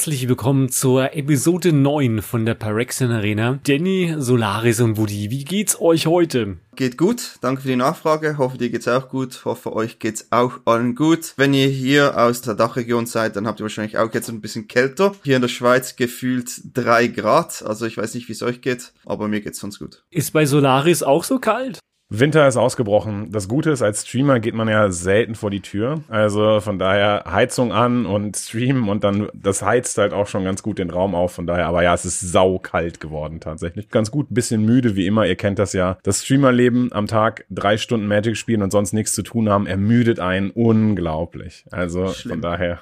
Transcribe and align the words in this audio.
herzlich 0.00 0.28
willkommen 0.28 0.70
zur 0.70 1.14
Episode 1.14 1.74
9 1.74 2.22
von 2.22 2.46
der 2.46 2.54
Pyrexian 2.54 3.10
Arena. 3.10 3.58
Danny, 3.64 4.14
Solaris 4.16 4.80
und 4.80 4.96
Woody, 4.96 5.30
wie 5.30 5.44
geht's 5.44 5.78
euch 5.78 6.06
heute? 6.06 6.56
Geht 6.74 6.96
gut, 6.96 7.34
danke 7.42 7.60
für 7.60 7.68
die 7.68 7.76
Nachfrage. 7.76 8.38
Hoffe, 8.38 8.56
dir 8.56 8.70
geht's 8.70 8.88
auch 8.88 9.10
gut. 9.10 9.44
Hoffe, 9.44 9.74
euch 9.74 9.98
geht's 9.98 10.28
auch 10.30 10.60
allen 10.64 10.94
gut. 10.94 11.34
Wenn 11.36 11.52
ihr 11.52 11.68
hier 11.68 12.16
aus 12.16 12.40
der 12.40 12.54
Dachregion 12.54 13.04
seid, 13.04 13.36
dann 13.36 13.46
habt 13.46 13.60
ihr 13.60 13.64
wahrscheinlich 13.64 13.98
auch 13.98 14.14
jetzt 14.14 14.30
ein 14.30 14.40
bisschen 14.40 14.68
kälter. 14.68 15.14
Hier 15.22 15.36
in 15.36 15.42
der 15.42 15.50
Schweiz 15.50 15.96
gefühlt 15.96 16.48
drei 16.72 17.06
Grad. 17.06 17.62
Also 17.62 17.84
ich 17.84 17.98
weiß 17.98 18.14
nicht, 18.14 18.26
wie 18.28 18.32
es 18.32 18.42
euch 18.42 18.62
geht, 18.62 18.94
aber 19.04 19.28
mir 19.28 19.42
geht's 19.42 19.58
sonst 19.58 19.80
gut. 19.80 20.02
Ist 20.08 20.32
bei 20.32 20.46
Solaris 20.46 21.02
auch 21.02 21.24
so 21.24 21.38
kalt? 21.38 21.78
Winter 22.12 22.48
ist 22.48 22.56
ausgebrochen. 22.56 23.30
Das 23.30 23.46
Gute 23.46 23.70
ist, 23.70 23.82
als 23.82 24.04
Streamer 24.04 24.40
geht 24.40 24.54
man 24.54 24.68
ja 24.68 24.90
selten 24.90 25.36
vor 25.36 25.48
die 25.48 25.60
Tür. 25.60 26.02
Also 26.08 26.58
von 26.60 26.76
daher 26.76 27.22
Heizung 27.24 27.72
an 27.72 28.04
und 28.04 28.36
streamen 28.36 28.88
und 28.88 29.04
dann, 29.04 29.28
das 29.32 29.62
heizt 29.62 29.96
halt 29.96 30.12
auch 30.12 30.26
schon 30.26 30.42
ganz 30.42 30.64
gut 30.64 30.80
den 30.80 30.90
Raum 30.90 31.14
auf. 31.14 31.32
Von 31.32 31.46
daher, 31.46 31.68
aber 31.68 31.84
ja, 31.84 31.94
es 31.94 32.04
ist 32.04 32.18
saukalt 32.18 32.98
geworden 32.98 33.38
tatsächlich. 33.38 33.90
Ganz 33.90 34.10
gut, 34.10 34.26
bisschen 34.30 34.64
müde 34.64 34.96
wie 34.96 35.06
immer. 35.06 35.24
Ihr 35.24 35.36
kennt 35.36 35.60
das 35.60 35.72
ja. 35.72 35.98
Das 36.02 36.24
Streamerleben 36.24 36.92
am 36.92 37.06
Tag 37.06 37.46
drei 37.48 37.76
Stunden 37.76 38.08
Magic 38.08 38.36
spielen 38.36 38.62
und 38.62 38.72
sonst 38.72 38.92
nichts 38.92 39.12
zu 39.12 39.22
tun 39.22 39.48
haben, 39.48 39.68
ermüdet 39.68 40.18
einen 40.18 40.50
unglaublich. 40.50 41.64
Also 41.70 42.08
Schlimm. 42.08 42.32
von 42.32 42.42
daher. 42.42 42.80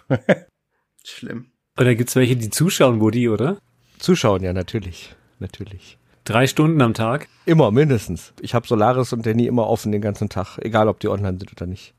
Schlimm. 1.05 1.51
Oder 1.79 1.95
gibt's 1.95 2.17
welche, 2.17 2.35
die 2.35 2.49
zuschauen, 2.49 3.01
Woody, 3.03 3.29
oder? 3.29 3.59
Zuschauen, 3.99 4.43
ja, 4.43 4.55
natürlich. 4.55 5.15
Natürlich. 5.39 5.98
Drei 6.29 6.47
Stunden 6.47 6.83
am 6.83 6.93
Tag? 6.93 7.27
Immer, 7.47 7.71
mindestens. 7.71 8.35
Ich 8.43 8.55
habe 8.55 8.69
Solaris 8.69 9.15
und 9.15 9.25
Danny 9.25 9.47
immer 9.47 9.67
offen 9.67 9.93
den 9.93 10.03
ganzen 10.03 10.29
Tag, 10.29 10.59
egal 10.59 10.87
ob 10.87 11.01
die 11.01 11.09
online 11.09 11.39
sind 11.39 11.53
oder 11.53 11.65
nicht. 11.65 11.95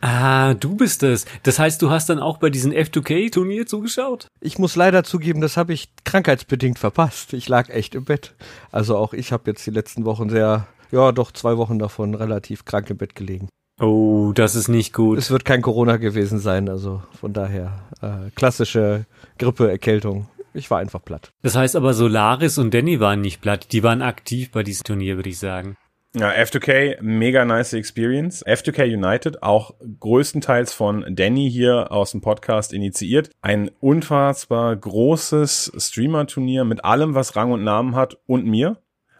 Ah, 0.00 0.54
du 0.54 0.74
bist 0.74 1.02
es. 1.02 1.26
Das 1.42 1.58
heißt, 1.58 1.82
du 1.82 1.90
hast 1.90 2.08
dann 2.08 2.20
auch 2.20 2.38
bei 2.38 2.48
diesem 2.48 2.72
F2K-Turnier 2.72 3.66
zugeschaut? 3.66 4.28
Ich 4.40 4.58
muss 4.58 4.76
leider 4.76 5.04
zugeben, 5.04 5.42
das 5.42 5.58
habe 5.58 5.74
ich 5.74 5.90
krankheitsbedingt 6.04 6.78
verpasst. 6.78 7.34
Ich 7.34 7.46
lag 7.46 7.68
echt 7.68 7.94
im 7.94 8.06
Bett. 8.06 8.32
Also 8.72 8.96
auch 8.96 9.12
ich 9.12 9.30
habe 9.30 9.50
jetzt 9.50 9.66
die 9.66 9.72
letzten 9.72 10.06
Wochen 10.06 10.30
sehr, 10.30 10.66
ja 10.90 11.12
doch 11.12 11.30
zwei 11.30 11.58
Wochen 11.58 11.78
davon 11.78 12.14
relativ 12.14 12.64
krank 12.64 12.88
im 12.88 12.96
Bett 12.96 13.14
gelegen. 13.14 13.50
Oh, 13.78 14.32
das 14.34 14.54
ist 14.54 14.68
nicht 14.68 14.94
gut. 14.94 15.18
Es 15.18 15.30
wird 15.30 15.44
kein 15.44 15.60
Corona 15.60 15.98
gewesen 15.98 16.38
sein, 16.38 16.70
also 16.70 17.02
von 17.20 17.34
daher 17.34 17.80
äh, 18.00 18.30
klassische 18.34 19.04
Grippe, 19.36 19.68
Erkältung. 19.68 20.28
Ich 20.54 20.70
war 20.70 20.78
einfach 20.78 21.04
platt. 21.04 21.32
Das 21.42 21.56
heißt 21.56 21.74
aber, 21.74 21.94
Solaris 21.94 22.58
und 22.58 22.72
Danny 22.72 23.00
waren 23.00 23.20
nicht 23.20 23.40
platt. 23.40 23.72
Die 23.72 23.82
waren 23.82 24.02
aktiv 24.02 24.52
bei 24.52 24.62
diesem 24.62 24.84
Turnier, 24.84 25.16
würde 25.16 25.28
ich 25.28 25.38
sagen. 25.38 25.76
Ja, 26.16 26.30
F2K, 26.30 27.02
mega 27.02 27.44
nice 27.44 27.72
Experience. 27.72 28.46
F2K 28.46 28.84
United, 28.84 29.42
auch 29.42 29.74
größtenteils 29.98 30.72
von 30.72 31.04
Danny 31.08 31.50
hier 31.50 31.90
aus 31.90 32.12
dem 32.12 32.20
Podcast 32.20 32.72
initiiert. 32.72 33.30
Ein 33.42 33.68
unfassbar 33.80 34.76
großes 34.76 35.72
Streamer-Turnier 35.76 36.62
mit 36.64 36.84
allem, 36.84 37.16
was 37.16 37.34
Rang 37.34 37.50
und 37.50 37.64
Namen 37.64 37.96
hat 37.96 38.16
und 38.26 38.46
mir. 38.46 38.78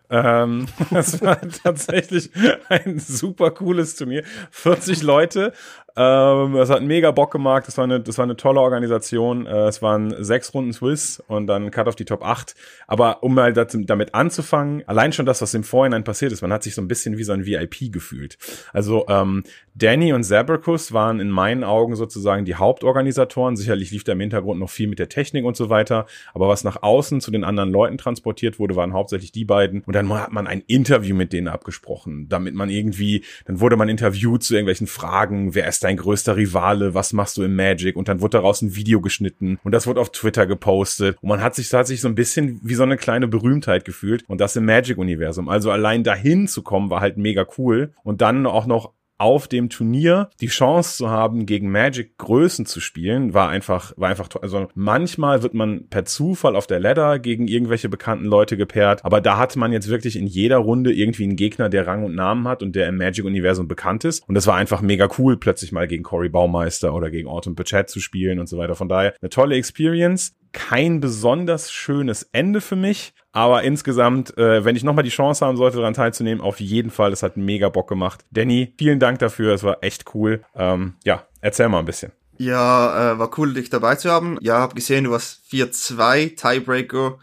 Ähm, 0.08 0.66
das 0.90 1.20
war 1.20 1.40
tatsächlich 1.40 2.30
ein 2.68 3.00
super 3.00 3.50
cooles 3.50 3.96
Turnier. 3.96 4.22
40 4.52 5.02
Leute 5.02 5.52
ähm, 5.96 6.54
das 6.54 6.70
hat 6.70 6.82
mega 6.82 7.12
Bock 7.12 7.30
gemacht. 7.30 7.64
Das 7.68 7.76
war 7.78 7.84
eine, 7.84 8.00
das 8.00 8.18
war 8.18 8.24
eine 8.24 8.36
tolle 8.36 8.60
Organisation. 8.60 9.46
Äh, 9.46 9.68
es 9.68 9.80
waren 9.80 10.14
sechs 10.24 10.52
Runden 10.52 10.72
Swiss 10.72 11.22
und 11.28 11.46
dann 11.46 11.70
Cut 11.70 11.86
auf 11.86 11.94
die 11.94 12.04
Top 12.04 12.24
8. 12.24 12.56
Aber 12.88 13.22
um 13.22 13.34
mal 13.34 13.52
das, 13.52 13.76
damit 13.78 14.14
anzufangen, 14.14 14.82
allein 14.88 15.12
schon 15.12 15.24
das, 15.24 15.40
was 15.40 15.54
im 15.54 15.62
Vorhinein 15.62 16.02
passiert 16.02 16.32
ist, 16.32 16.42
man 16.42 16.52
hat 16.52 16.64
sich 16.64 16.74
so 16.74 16.82
ein 16.82 16.88
bisschen 16.88 17.16
wie 17.16 17.22
so 17.22 17.32
ein 17.32 17.46
VIP 17.46 17.92
gefühlt. 17.92 18.38
Also 18.72 19.06
ähm, 19.08 19.44
Danny 19.76 20.12
und 20.12 20.24
Zabricus 20.24 20.92
waren 20.92 21.20
in 21.20 21.30
meinen 21.30 21.62
Augen 21.62 21.94
sozusagen 21.94 22.44
die 22.44 22.56
Hauptorganisatoren. 22.56 23.56
Sicherlich 23.56 23.92
lief 23.92 24.02
da 24.02 24.12
im 24.12 24.20
Hintergrund 24.20 24.58
noch 24.58 24.70
viel 24.70 24.88
mit 24.88 24.98
der 24.98 25.08
Technik 25.08 25.44
und 25.44 25.56
so 25.56 25.70
weiter. 25.70 26.06
Aber 26.32 26.48
was 26.48 26.64
nach 26.64 26.82
außen 26.82 27.20
zu 27.20 27.30
den 27.30 27.44
anderen 27.44 27.70
Leuten 27.70 27.98
transportiert 27.98 28.58
wurde, 28.58 28.74
waren 28.74 28.94
hauptsächlich 28.94 29.30
die 29.30 29.44
beiden. 29.44 29.82
Und 29.82 29.94
dann 29.94 30.12
hat 30.12 30.32
man 30.32 30.48
ein 30.48 30.62
Interview 30.66 31.14
mit 31.14 31.32
denen 31.32 31.46
abgesprochen, 31.46 32.28
damit 32.28 32.54
man 32.54 32.68
irgendwie, 32.68 33.24
dann 33.44 33.60
wurde 33.60 33.76
man 33.76 33.88
interviewt 33.88 34.42
zu 34.42 34.54
irgendwelchen 34.54 34.88
Fragen, 34.88 35.54
wer 35.54 35.68
ist 35.68 35.83
dein 35.84 35.96
größter 35.96 36.36
Rivale, 36.36 36.94
was 36.94 37.12
machst 37.12 37.36
du 37.36 37.42
im 37.42 37.54
Magic? 37.56 37.96
Und 37.96 38.08
dann 38.08 38.20
wurde 38.20 38.38
daraus 38.38 38.62
ein 38.62 38.74
Video 38.74 39.00
geschnitten 39.00 39.58
und 39.62 39.72
das 39.72 39.86
wurde 39.86 40.00
auf 40.00 40.10
Twitter 40.10 40.46
gepostet. 40.46 41.16
Und 41.20 41.28
man 41.28 41.42
hat 41.42 41.54
sich, 41.54 41.72
hat 41.72 41.86
sich 41.86 42.00
so 42.00 42.08
ein 42.08 42.14
bisschen 42.14 42.60
wie 42.62 42.74
so 42.74 42.82
eine 42.82 42.96
kleine 42.96 43.28
Berühmtheit 43.28 43.84
gefühlt 43.84 44.24
und 44.28 44.40
das 44.40 44.56
im 44.56 44.64
Magic-Universum. 44.64 45.48
Also 45.48 45.70
allein 45.70 46.04
dahin 46.04 46.48
zu 46.48 46.62
kommen 46.62 46.90
war 46.90 47.00
halt 47.00 47.16
mega 47.16 47.46
cool. 47.58 47.92
Und 48.02 48.20
dann 48.20 48.46
auch 48.46 48.66
noch 48.66 48.92
auf 49.18 49.48
dem 49.48 49.68
Turnier 49.68 50.30
die 50.40 50.48
Chance 50.48 50.96
zu 50.96 51.08
haben, 51.08 51.46
gegen 51.46 51.70
Magic 51.70 52.18
Größen 52.18 52.66
zu 52.66 52.80
spielen, 52.80 53.34
war 53.34 53.48
einfach, 53.48 53.92
war 53.96 54.08
einfach 54.08 54.28
toll. 54.28 54.42
Also 54.42 54.68
manchmal 54.74 55.42
wird 55.42 55.54
man 55.54 55.88
per 55.88 56.04
Zufall 56.04 56.56
auf 56.56 56.66
der 56.66 56.80
Ladder 56.80 57.18
gegen 57.18 57.48
irgendwelche 57.48 57.88
bekannten 57.88 58.26
Leute 58.26 58.56
gepaart, 58.56 59.04
aber 59.04 59.20
da 59.20 59.38
hatte 59.38 59.58
man 59.58 59.72
jetzt 59.72 59.88
wirklich 59.88 60.16
in 60.16 60.26
jeder 60.26 60.58
Runde 60.58 60.92
irgendwie 60.92 61.24
einen 61.24 61.36
Gegner, 61.36 61.68
der 61.68 61.86
Rang 61.86 62.04
und 62.04 62.14
Namen 62.14 62.48
hat 62.48 62.62
und 62.62 62.74
der 62.74 62.88
im 62.88 62.96
Magic-Universum 62.96 63.68
bekannt 63.68 64.04
ist. 64.04 64.26
Und 64.28 64.34
das 64.34 64.46
war 64.46 64.56
einfach 64.56 64.82
mega 64.82 65.08
cool, 65.18 65.36
plötzlich 65.36 65.72
mal 65.72 65.86
gegen 65.86 66.02
Cory 66.02 66.28
Baumeister 66.28 66.94
oder 66.94 67.10
gegen 67.10 67.28
Autumn 67.28 67.54
Pachet 67.54 67.88
zu 67.88 68.00
spielen 68.00 68.38
und 68.38 68.48
so 68.48 68.58
weiter. 68.58 68.74
Von 68.74 68.88
daher 68.88 69.14
eine 69.20 69.30
tolle 69.30 69.56
Experience 69.56 70.34
kein 70.54 71.00
besonders 71.00 71.70
schönes 71.70 72.22
Ende 72.32 72.62
für 72.62 72.76
mich, 72.76 73.12
aber 73.32 73.64
insgesamt, 73.64 74.38
äh, 74.38 74.64
wenn 74.64 74.76
ich 74.76 74.84
nochmal 74.84 75.04
die 75.04 75.10
Chance 75.10 75.44
haben 75.44 75.58
sollte, 75.58 75.78
daran 75.78 75.92
teilzunehmen, 75.92 76.42
auf 76.42 76.60
jeden 76.60 76.90
Fall, 76.90 77.10
das 77.10 77.22
hat 77.22 77.36
mega 77.36 77.68
Bock 77.68 77.88
gemacht. 77.88 78.24
Danny, 78.30 78.72
vielen 78.78 79.00
Dank 79.00 79.18
dafür, 79.18 79.52
es 79.52 79.62
war 79.62 79.78
echt 79.82 80.14
cool. 80.14 80.42
Ähm, 80.54 80.94
ja, 81.04 81.26
erzähl 81.42 81.68
mal 81.68 81.80
ein 81.80 81.84
bisschen. 81.84 82.12
Ja, 82.38 83.12
äh, 83.12 83.18
war 83.18 83.30
cool, 83.38 83.52
dich 83.52 83.68
dabei 83.68 83.96
zu 83.96 84.10
haben. 84.10 84.38
Ja, 84.40 84.60
hab 84.60 84.74
gesehen, 84.74 85.04
du 85.04 85.10
warst 85.10 85.42
4-2, 85.50 86.36
Tiebreaker, 86.36 87.18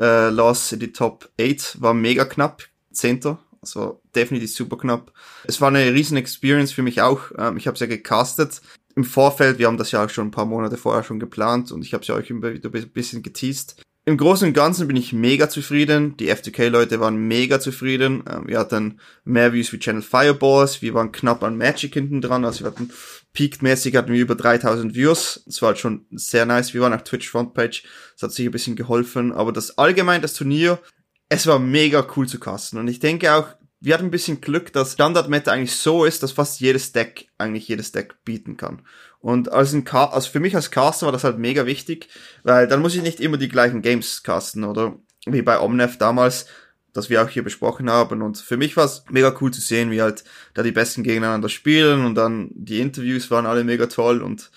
äh, 0.00 0.30
Loss 0.30 0.72
in 0.72 0.80
die 0.80 0.92
Top 0.92 1.28
8, 1.40 1.82
war 1.82 1.92
mega 1.92 2.24
knapp, 2.24 2.62
Zehnter, 2.92 3.38
also 3.60 4.00
definitiv 4.14 4.54
super 4.54 4.78
knapp. 4.78 5.12
Es 5.44 5.60
war 5.60 5.68
eine 5.68 5.92
riesen 5.92 6.16
Experience 6.16 6.72
für 6.72 6.82
mich 6.82 7.02
auch. 7.02 7.32
Ähm, 7.36 7.56
ich 7.56 7.66
habe 7.66 7.74
es 7.74 7.80
ja 7.80 7.86
gecastet 7.86 8.62
im 8.98 9.04
Vorfeld, 9.04 9.60
wir 9.60 9.68
haben 9.68 9.76
das 9.76 9.92
ja 9.92 10.04
auch 10.04 10.10
schon 10.10 10.26
ein 10.26 10.32
paar 10.32 10.44
Monate 10.44 10.76
vorher 10.76 11.04
schon 11.04 11.20
geplant 11.20 11.70
und 11.70 11.84
ich 11.84 11.94
habe 11.94 12.02
es 12.02 12.08
ja 12.08 12.16
euch 12.16 12.30
immer 12.30 12.52
wieder 12.52 12.68
ein 12.68 12.90
bisschen 12.90 13.22
geteased. 13.22 13.80
Im 14.06 14.16
Großen 14.16 14.48
und 14.48 14.54
Ganzen 14.54 14.88
bin 14.88 14.96
ich 14.96 15.12
mega 15.12 15.48
zufrieden. 15.48 16.16
Die 16.16 16.32
F2K-Leute 16.32 16.98
waren 16.98 17.16
mega 17.16 17.60
zufrieden. 17.60 18.24
Ähm, 18.28 18.48
wir 18.48 18.58
hatten 18.58 18.98
mehr 19.24 19.52
Views 19.52 19.72
wie 19.72 19.78
Channel 19.78 20.02
Fireballs. 20.02 20.82
Wir 20.82 20.94
waren 20.94 21.12
knapp 21.12 21.44
an 21.44 21.56
Magic 21.56 21.94
hinten 21.94 22.20
dran. 22.20 22.44
Also 22.44 22.64
wir 22.64 22.72
hatten 22.72 22.90
peakmäßig 23.34 23.94
hatten 23.94 24.12
wir 24.12 24.20
über 24.20 24.34
3000 24.34 24.96
Views. 24.96 25.44
Das 25.46 25.62
war 25.62 25.68
halt 25.68 25.78
schon 25.78 26.06
sehr 26.10 26.44
nice. 26.44 26.74
Wir 26.74 26.80
waren 26.80 26.94
auf 26.94 27.04
Twitch 27.04 27.30
Frontpage. 27.30 27.84
Das 28.14 28.22
hat 28.22 28.32
sich 28.32 28.46
ein 28.46 28.50
bisschen 28.50 28.74
geholfen. 28.74 29.30
Aber 29.30 29.52
das 29.52 29.78
allgemein, 29.78 30.22
das 30.22 30.34
Turnier, 30.34 30.80
es 31.28 31.46
war 31.46 31.60
mega 31.60 32.04
cool 32.16 32.26
zu 32.26 32.40
casten. 32.40 32.80
Und 32.80 32.88
ich 32.88 32.98
denke 32.98 33.32
auch, 33.32 33.57
wir 33.80 33.94
hatten 33.94 34.06
ein 34.06 34.10
bisschen 34.10 34.40
Glück, 34.40 34.72
dass 34.72 34.94
Standard-Meta 34.94 35.52
eigentlich 35.52 35.76
so 35.76 36.04
ist, 36.04 36.22
dass 36.22 36.32
fast 36.32 36.60
jedes 36.60 36.92
Deck 36.92 37.28
eigentlich 37.38 37.68
jedes 37.68 37.92
Deck 37.92 38.16
bieten 38.24 38.56
kann. 38.56 38.82
Und 39.20 39.52
als 39.52 39.72
ein 39.72 39.84
Car 39.84 40.12
also 40.12 40.30
für 40.30 40.40
mich 40.40 40.56
als 40.56 40.70
Caster 40.70 41.06
war 41.06 41.12
das 41.12 41.24
halt 41.24 41.38
mega 41.38 41.66
wichtig, 41.66 42.08
weil 42.42 42.66
dann 42.66 42.80
muss 42.80 42.94
ich 42.94 43.02
nicht 43.02 43.20
immer 43.20 43.36
die 43.36 43.48
gleichen 43.48 43.82
Games 43.82 44.22
casten, 44.22 44.64
oder 44.64 44.96
wie 45.26 45.42
bei 45.42 45.60
Omnef 45.60 45.98
damals, 45.98 46.46
das 46.92 47.10
wir 47.10 47.22
auch 47.22 47.28
hier 47.28 47.44
besprochen 47.44 47.90
haben. 47.90 48.22
Und 48.22 48.38
für 48.38 48.56
mich 48.56 48.76
war 48.76 48.84
es 48.84 49.04
mega 49.10 49.36
cool 49.40 49.52
zu 49.52 49.60
sehen, 49.60 49.90
wie 49.90 50.02
halt 50.02 50.24
da 50.54 50.62
die 50.62 50.72
besten 50.72 51.02
gegeneinander 51.02 51.48
spielen 51.48 52.04
und 52.04 52.14
dann 52.14 52.50
die 52.54 52.80
Interviews 52.80 53.30
waren 53.30 53.46
alle 53.46 53.64
mega 53.64 53.86
toll 53.86 54.22
und 54.22 54.50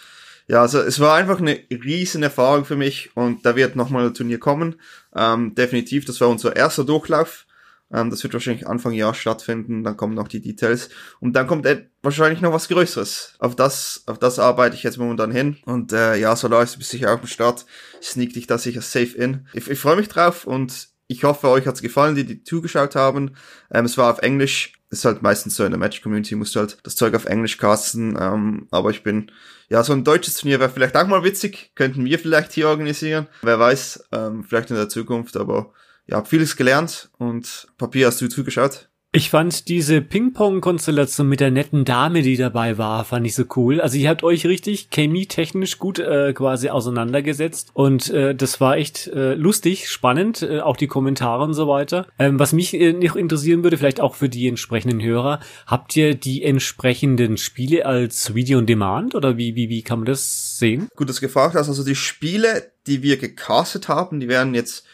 ja, 0.47 0.61
also 0.61 0.79
es 0.79 0.99
war 0.99 1.15
einfach 1.15 1.39
eine 1.39 1.59
riesen 1.71 2.23
Erfahrung 2.23 2.65
für 2.65 2.75
mich 2.75 3.11
und 3.15 3.45
da 3.45 3.55
wird 3.55 3.77
nochmal 3.77 4.07
ein 4.07 4.13
Turnier 4.13 4.39
kommen. 4.39 4.75
Ähm, 5.15 5.55
definitiv, 5.55 6.03
das 6.03 6.19
war 6.19 6.27
unser 6.27 6.55
erster 6.55 6.83
Durchlauf 6.83 7.45
ähm, 7.93 8.09
das 8.09 8.23
wird 8.23 8.33
wahrscheinlich 8.33 8.67
Anfang 8.67 8.93
Jahr 8.93 9.13
stattfinden, 9.13 9.83
dann 9.83 9.97
kommen 9.97 10.13
noch 10.13 10.27
die 10.27 10.41
Details. 10.41 10.89
Und 11.19 11.33
dann 11.33 11.47
kommt 11.47 11.67
wahrscheinlich 12.01 12.41
noch 12.41 12.53
was 12.53 12.67
Größeres. 12.67 13.35
Auf 13.39 13.55
das, 13.55 14.03
auf 14.07 14.17
das 14.17 14.39
arbeite 14.39 14.75
ich 14.75 14.83
jetzt 14.83 14.97
momentan 14.97 15.31
hin. 15.31 15.57
Und 15.65 15.93
äh, 15.93 16.15
ja, 16.15 16.35
Solar 16.35 16.63
ist 16.63 16.81
sicher 16.81 17.13
auch 17.13 17.19
am 17.19 17.27
Start. 17.27 17.65
Sneak 18.01 18.33
dich 18.33 18.47
da 18.47 18.57
sicher 18.57 18.81
safe 18.81 19.17
in. 19.17 19.47
Ich, 19.53 19.69
ich 19.69 19.79
freue 19.79 19.97
mich 19.97 20.07
drauf 20.07 20.45
und 20.45 20.89
ich 21.07 21.25
hoffe, 21.25 21.49
euch 21.49 21.67
hat's 21.67 21.81
gefallen, 21.81 22.15
die 22.15 22.25
die 22.25 22.43
zugeschaut 22.43 22.95
haben. 22.95 23.35
Ähm, 23.71 23.85
es 23.85 23.97
war 23.97 24.11
auf 24.11 24.19
Englisch. 24.19 24.73
Ist 24.89 25.05
halt 25.05 25.21
meistens 25.21 25.55
so 25.55 25.63
in 25.63 25.71
der 25.71 25.79
Match-Community, 25.79 26.35
musst 26.35 26.55
du 26.55 26.59
halt 26.59 26.77
das 26.83 26.97
Zeug 26.97 27.15
auf 27.15 27.25
Englisch 27.25 27.57
casten. 27.57 28.17
Ähm, 28.19 28.67
aber 28.71 28.89
ich 28.89 29.03
bin, 29.03 29.31
ja, 29.69 29.83
so 29.83 29.93
ein 29.93 30.03
deutsches 30.03 30.35
Turnier 30.35 30.59
wäre 30.59 30.69
vielleicht 30.69 30.97
auch 30.97 31.07
mal 31.07 31.23
witzig. 31.23 31.71
Könnten 31.75 32.03
wir 32.05 32.19
vielleicht 32.19 32.51
hier 32.53 32.67
organisieren. 32.67 33.27
Wer 33.41 33.59
weiß, 33.59 34.07
ähm, 34.11 34.43
vielleicht 34.43 34.69
in 34.69 34.75
der 34.75 34.89
Zukunft, 34.89 35.37
aber 35.37 35.73
ja, 36.11 36.17
hab 36.17 36.27
vieles 36.27 36.55
gelernt 36.55 37.09
und 37.17 37.67
Papier 37.77 38.07
hast 38.07 38.21
du 38.21 38.27
zugeschaut? 38.27 38.89
Ich 39.13 39.29
fand 39.29 39.67
diese 39.67 40.01
Ping-Pong-Konstellation 40.01 41.27
mit 41.27 41.41
der 41.41 41.51
netten 41.51 41.83
Dame, 41.83 42.21
die 42.21 42.37
dabei 42.37 42.77
war, 42.77 43.03
fand 43.03 43.27
ich 43.27 43.35
so 43.35 43.43
cool. 43.57 43.81
Also 43.81 43.97
ihr 43.97 44.07
habt 44.07 44.23
euch 44.23 44.45
richtig 44.45 44.87
chemietechnisch 44.89 45.79
gut 45.79 45.99
äh, 45.99 46.31
quasi 46.31 46.69
auseinandergesetzt 46.69 47.71
und 47.73 48.09
äh, 48.09 48.33
das 48.33 48.61
war 48.61 48.77
echt 48.77 49.07
äh, 49.07 49.33
lustig, 49.33 49.89
spannend, 49.89 50.43
äh, 50.43 50.61
auch 50.61 50.77
die 50.77 50.87
Kommentare 50.87 51.43
und 51.43 51.53
so 51.53 51.67
weiter. 51.67 52.07
Ähm, 52.19 52.39
was 52.39 52.53
mich 52.53 52.73
äh, 52.73 52.93
noch 52.93 53.17
interessieren 53.17 53.63
würde, 53.63 53.77
vielleicht 53.77 53.99
auch 53.99 54.15
für 54.15 54.29
die 54.29 54.47
entsprechenden 54.47 55.01
Hörer, 55.01 55.41
habt 55.67 55.93
ihr 55.97 56.15
die 56.15 56.43
entsprechenden 56.43 57.35
Spiele 57.35 57.85
als 57.85 58.33
Video 58.33 58.59
on 58.59 58.65
Demand 58.65 59.13
oder 59.13 59.35
wie 59.35 59.55
wie 59.55 59.67
wie 59.67 59.81
kann 59.81 59.99
man 59.99 60.05
das 60.05 60.57
sehen? 60.57 60.87
Gut, 60.95 61.09
dass 61.09 61.17
du 61.17 61.25
gefragt 61.25 61.55
hast. 61.55 61.67
Also 61.67 61.83
die 61.83 61.95
Spiele, 61.95 62.71
die 62.87 63.03
wir 63.03 63.17
gecastet 63.17 63.89
haben, 63.89 64.21
die 64.21 64.29
werden 64.29 64.53
jetzt 64.53 64.85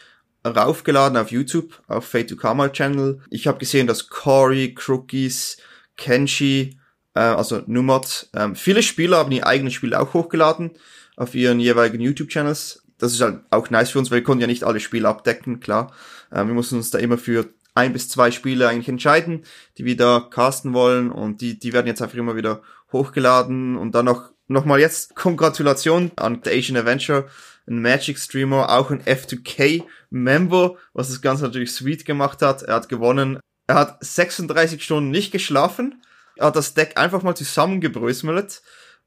raufgeladen 0.44 1.18
auf 1.18 1.30
YouTube, 1.30 1.82
auf 1.88 2.06
Fate 2.06 2.28
to 2.30 2.36
Karma 2.36 2.68
Channel. 2.68 3.20
Ich 3.30 3.46
habe 3.46 3.58
gesehen, 3.58 3.86
dass 3.86 4.08
Cory, 4.08 4.74
Crookies, 4.74 5.58
Kenshi, 5.96 6.78
äh, 7.14 7.20
also 7.20 7.62
Numot, 7.66 8.28
ähm, 8.34 8.54
viele 8.54 8.82
Spieler 8.82 9.18
haben 9.18 9.32
ihr 9.32 9.46
eigenes 9.46 9.74
Spiel 9.74 9.94
auch 9.94 10.14
hochgeladen 10.14 10.72
auf 11.16 11.34
ihren 11.34 11.60
jeweiligen 11.60 12.00
YouTube-Channels. 12.00 12.82
Das 12.98 13.12
ist 13.12 13.20
halt 13.20 13.40
auch 13.50 13.70
nice 13.70 13.90
für 13.90 13.98
uns, 13.98 14.10
weil 14.10 14.18
wir 14.18 14.24
konnten 14.24 14.40
ja 14.40 14.46
nicht 14.46 14.64
alle 14.64 14.80
Spiele 14.80 15.08
abdecken, 15.08 15.60
klar. 15.60 15.92
Ähm, 16.32 16.48
wir 16.48 16.54
mussten 16.54 16.76
uns 16.76 16.90
da 16.90 16.98
immer 16.98 17.18
für 17.18 17.48
ein 17.74 17.92
bis 17.92 18.08
zwei 18.08 18.30
Spiele 18.30 18.68
eigentlich 18.68 18.88
entscheiden, 18.88 19.44
die 19.76 19.84
wir 19.84 19.96
da 19.96 20.26
casten 20.30 20.72
wollen 20.72 21.10
und 21.10 21.40
die, 21.40 21.58
die 21.58 21.72
werden 21.72 21.86
jetzt 21.86 22.02
einfach 22.02 22.16
immer 22.16 22.36
wieder 22.36 22.62
hochgeladen 22.92 23.76
und 23.76 23.94
dann 23.94 24.06
noch 24.06 24.30
nochmal 24.48 24.80
jetzt 24.80 25.14
Kongratulation 25.14 26.10
an 26.16 26.40
The 26.42 26.50
Asian 26.50 26.76
Adventure 26.76 27.28
ein 27.68 27.82
Magic 27.82 28.18
Streamer, 28.18 28.70
auch 28.70 28.90
ein 28.90 29.02
F2K 29.02 29.84
Member, 30.10 30.76
was 30.94 31.08
das 31.08 31.20
Ganze 31.20 31.44
natürlich 31.44 31.72
sweet 31.72 32.04
gemacht 32.04 32.42
hat. 32.42 32.62
Er 32.62 32.74
hat 32.74 32.88
gewonnen. 32.88 33.38
Er 33.66 33.74
hat 33.74 33.98
36 34.02 34.82
Stunden 34.82 35.10
nicht 35.10 35.30
geschlafen. 35.30 36.02
Er 36.36 36.46
hat 36.46 36.56
das 36.56 36.74
Deck 36.74 36.98
einfach 36.98 37.22
mal 37.22 37.36
zusammengebrösmelt 37.36 38.62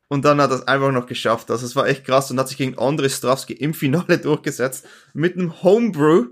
und 0.10 0.26
dann 0.26 0.42
hat 0.42 0.52
er 0.52 0.58
es 0.58 0.68
einfach 0.68 0.92
noch 0.92 1.08
geschafft. 1.08 1.50
Also 1.50 1.66
es 1.66 1.76
war 1.76 1.88
echt 1.88 2.06
krass 2.06 2.30
und 2.30 2.40
hat 2.40 2.50
sich 2.50 2.58
gegen 2.58 2.78
Andre 2.78 3.10
Stravsky 3.10 3.54
im 3.54 3.74
Finale 3.74 4.18
durchgesetzt 4.20 4.86
mit 5.14 5.36
einem 5.36 5.64
Homebrew 5.64 6.28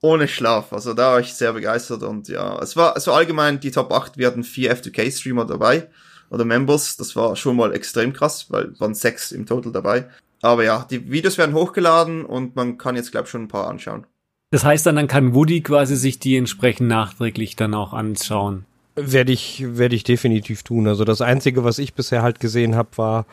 ohne 0.00 0.28
Schlaf. 0.28 0.72
Also 0.72 0.94
da 0.94 1.12
war 1.12 1.20
ich 1.20 1.34
sehr 1.34 1.54
begeistert 1.54 2.02
und 2.02 2.28
ja, 2.28 2.60
es 2.62 2.76
war, 2.76 2.96
es 2.96 3.06
war 3.06 3.16
allgemein 3.16 3.60
die 3.60 3.70
Top 3.70 3.92
8. 3.92 4.18
Wir 4.18 4.26
hatten 4.26 4.44
vier 4.44 4.76
F2K 4.76 5.10
Streamer 5.10 5.46
dabei 5.46 5.90
oder 6.30 6.44
Members. 6.44 6.96
Das 6.96 7.16
war 7.16 7.34
schon 7.34 7.56
mal 7.56 7.74
extrem 7.74 8.12
krass, 8.12 8.50
weil 8.50 8.78
waren 8.78 8.94
sechs 8.94 9.32
im 9.32 9.46
Total 9.46 9.72
dabei. 9.72 10.08
Aber 10.42 10.64
ja, 10.64 10.86
die 10.90 11.10
Videos 11.10 11.38
werden 11.38 11.54
hochgeladen 11.54 12.24
und 12.24 12.56
man 12.56 12.78
kann 12.78 12.96
jetzt, 12.96 13.10
glaube 13.10 13.24
ich, 13.24 13.30
schon 13.30 13.42
ein 13.42 13.48
paar 13.48 13.68
anschauen. 13.68 14.06
Das 14.50 14.64
heißt 14.64 14.86
dann, 14.86 14.96
dann 14.96 15.08
kann 15.08 15.34
Woody 15.34 15.60
quasi 15.60 15.96
sich 15.96 16.18
die 16.18 16.36
entsprechend 16.36 16.88
nachträglich 16.88 17.56
dann 17.56 17.74
auch 17.74 17.92
anschauen. 17.92 18.64
Werde 18.96 19.32
ich, 19.32 19.64
werde 19.66 19.94
ich 19.94 20.04
definitiv 20.04 20.62
tun. 20.62 20.88
Also 20.88 21.04
das 21.04 21.20
Einzige, 21.20 21.64
was 21.64 21.78
ich 21.78 21.94
bisher 21.94 22.22
halt 22.22 22.40
gesehen 22.40 22.74
habe, 22.74 22.88
war 22.96 23.26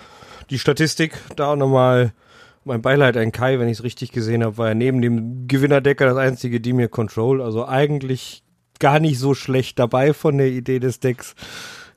die 0.49 0.59
Statistik. 0.59 1.17
Da 1.35 1.51
auch 1.51 1.55
nochmal 1.55 2.13
mein 2.65 2.81
Beileid 2.81 3.15
an 3.17 3.31
Kai, 3.31 3.59
wenn 3.59 3.69
ich 3.69 3.79
es 3.79 3.83
richtig 3.83 4.11
gesehen 4.11 4.43
habe, 4.43 4.57
war 4.57 4.69
er 4.69 4.75
neben 4.75 5.01
dem 5.01 5.47
Gewinnerdecker 5.47 6.05
das 6.05 6.17
einzige, 6.17 6.59
die 6.59 6.73
mir 6.73 6.89
Control. 6.89 7.41
Also 7.41 7.65
eigentlich 7.65 8.43
gar 8.79 8.99
nicht 8.99 9.19
so 9.19 9.33
schlecht 9.33 9.79
dabei 9.79 10.13
von 10.13 10.37
der 10.37 10.47
Idee 10.47 10.79
des 10.79 10.99
Decks. 10.99 11.35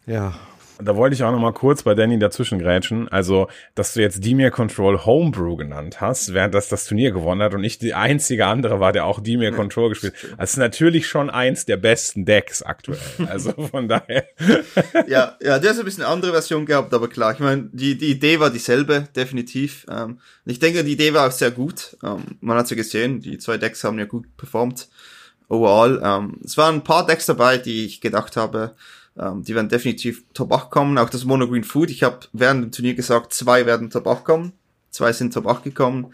Ja, 0.07 0.35
da 0.81 0.97
wollte 0.97 1.15
ich 1.15 1.25
auch 1.25 1.33
noch 1.33 1.41
mal 1.41 1.53
kurz 1.53 1.83
bei 1.83 1.95
Danny 1.95 2.19
dazwischen 2.19 2.59
grätschen. 2.59 3.09
Also, 3.09 3.49
dass 3.75 3.95
du 3.95 4.01
jetzt 4.01 4.25
Demir 4.25 4.51
Control 4.51 5.05
Homebrew 5.05 5.57
genannt 5.57 6.01
hast, 6.01 6.35
während 6.35 6.55
das 6.55 6.69
das 6.69 6.87
Turnier 6.87 7.11
gewonnen 7.11 7.43
hat 7.43 7.55
und 7.55 7.65
ich 7.65 7.79
die 7.79 7.95
einzige 7.95 8.47
andere 8.47 8.81
war, 8.81 8.93
der 8.93 9.05
auch 9.05 9.21
Demir 9.21 9.53
Control 9.53 9.91
gespielt 9.91 10.15
hat. 10.15 10.41
Das 10.41 10.51
ist 10.51 10.57
natürlich 10.57 11.07
schon 11.07 11.31
eins 11.31 11.65
der 11.67 11.77
besten 11.77 12.25
Decks 12.25 12.63
aktuell. 12.63 12.99
Also 13.27 13.53
von 13.53 13.89
daher. 13.89 14.27
ja, 15.07 15.37
ja, 15.41 15.59
der 15.59 15.71
hat 15.71 15.79
ein 15.79 15.85
bisschen 15.85 16.05
andere 16.05 16.33
Version 16.33 16.67
gehabt, 16.67 16.93
aber 16.95 17.09
klar, 17.09 17.33
ich 17.33 17.41
meine, 17.41 17.69
die, 17.73 17.97
die 17.99 18.11
Idee 18.11 18.41
war 18.41 18.51
dieselbe, 18.51 19.09
definitiv. 19.15 19.87
Ähm, 19.91 20.21
ich 20.45 20.59
denke, 20.59 20.85
die 20.85 20.93
Idee 20.93 21.15
war 21.15 21.29
auch 21.29 21.33
sehr 21.33 21.51
gut. 21.51 21.97
Ähm, 22.05 22.39
man 22.41 22.57
hat 22.57 22.71
ja 22.71 22.77
gesehen, 22.77 23.21
die 23.21 23.39
zwei 23.39 23.59
Decks 23.59 23.85
haben 23.85 23.99
ja 23.99 24.05
gut 24.05 24.37
performt. 24.37 24.89
Overall. 25.49 26.01
Ähm, 26.05 26.39
es 26.45 26.57
waren 26.57 26.77
ein 26.77 26.85
paar 26.85 27.07
Decks 27.07 27.27
dabei, 27.27 27.57
die 27.57 27.87
ich 27.87 28.01
gedacht 28.01 28.37
habe, 28.37 28.75
ähm, 29.19 29.43
die 29.43 29.55
werden 29.55 29.69
definitiv 29.69 30.23
Top 30.33 30.53
8 30.53 30.71
kommen. 30.71 30.99
Auch 30.99 31.11
das 31.11 31.25
Mono 31.25 31.49
Green 31.49 31.65
Food. 31.65 31.91
Ich 31.91 32.03
habe 32.03 32.21
während 32.33 32.65
dem 32.65 32.73
Turnier 32.73 32.95
gesagt, 32.95 33.33
zwei 33.33 33.67
werden 33.67 33.91
Top 33.91 34.07
8 34.07 34.25
kommen. 34.25 34.53
Zwei 34.91 35.13
sind 35.13 35.35
Top 35.35 35.47
8 35.47 35.65
gekommen. 35.65 36.13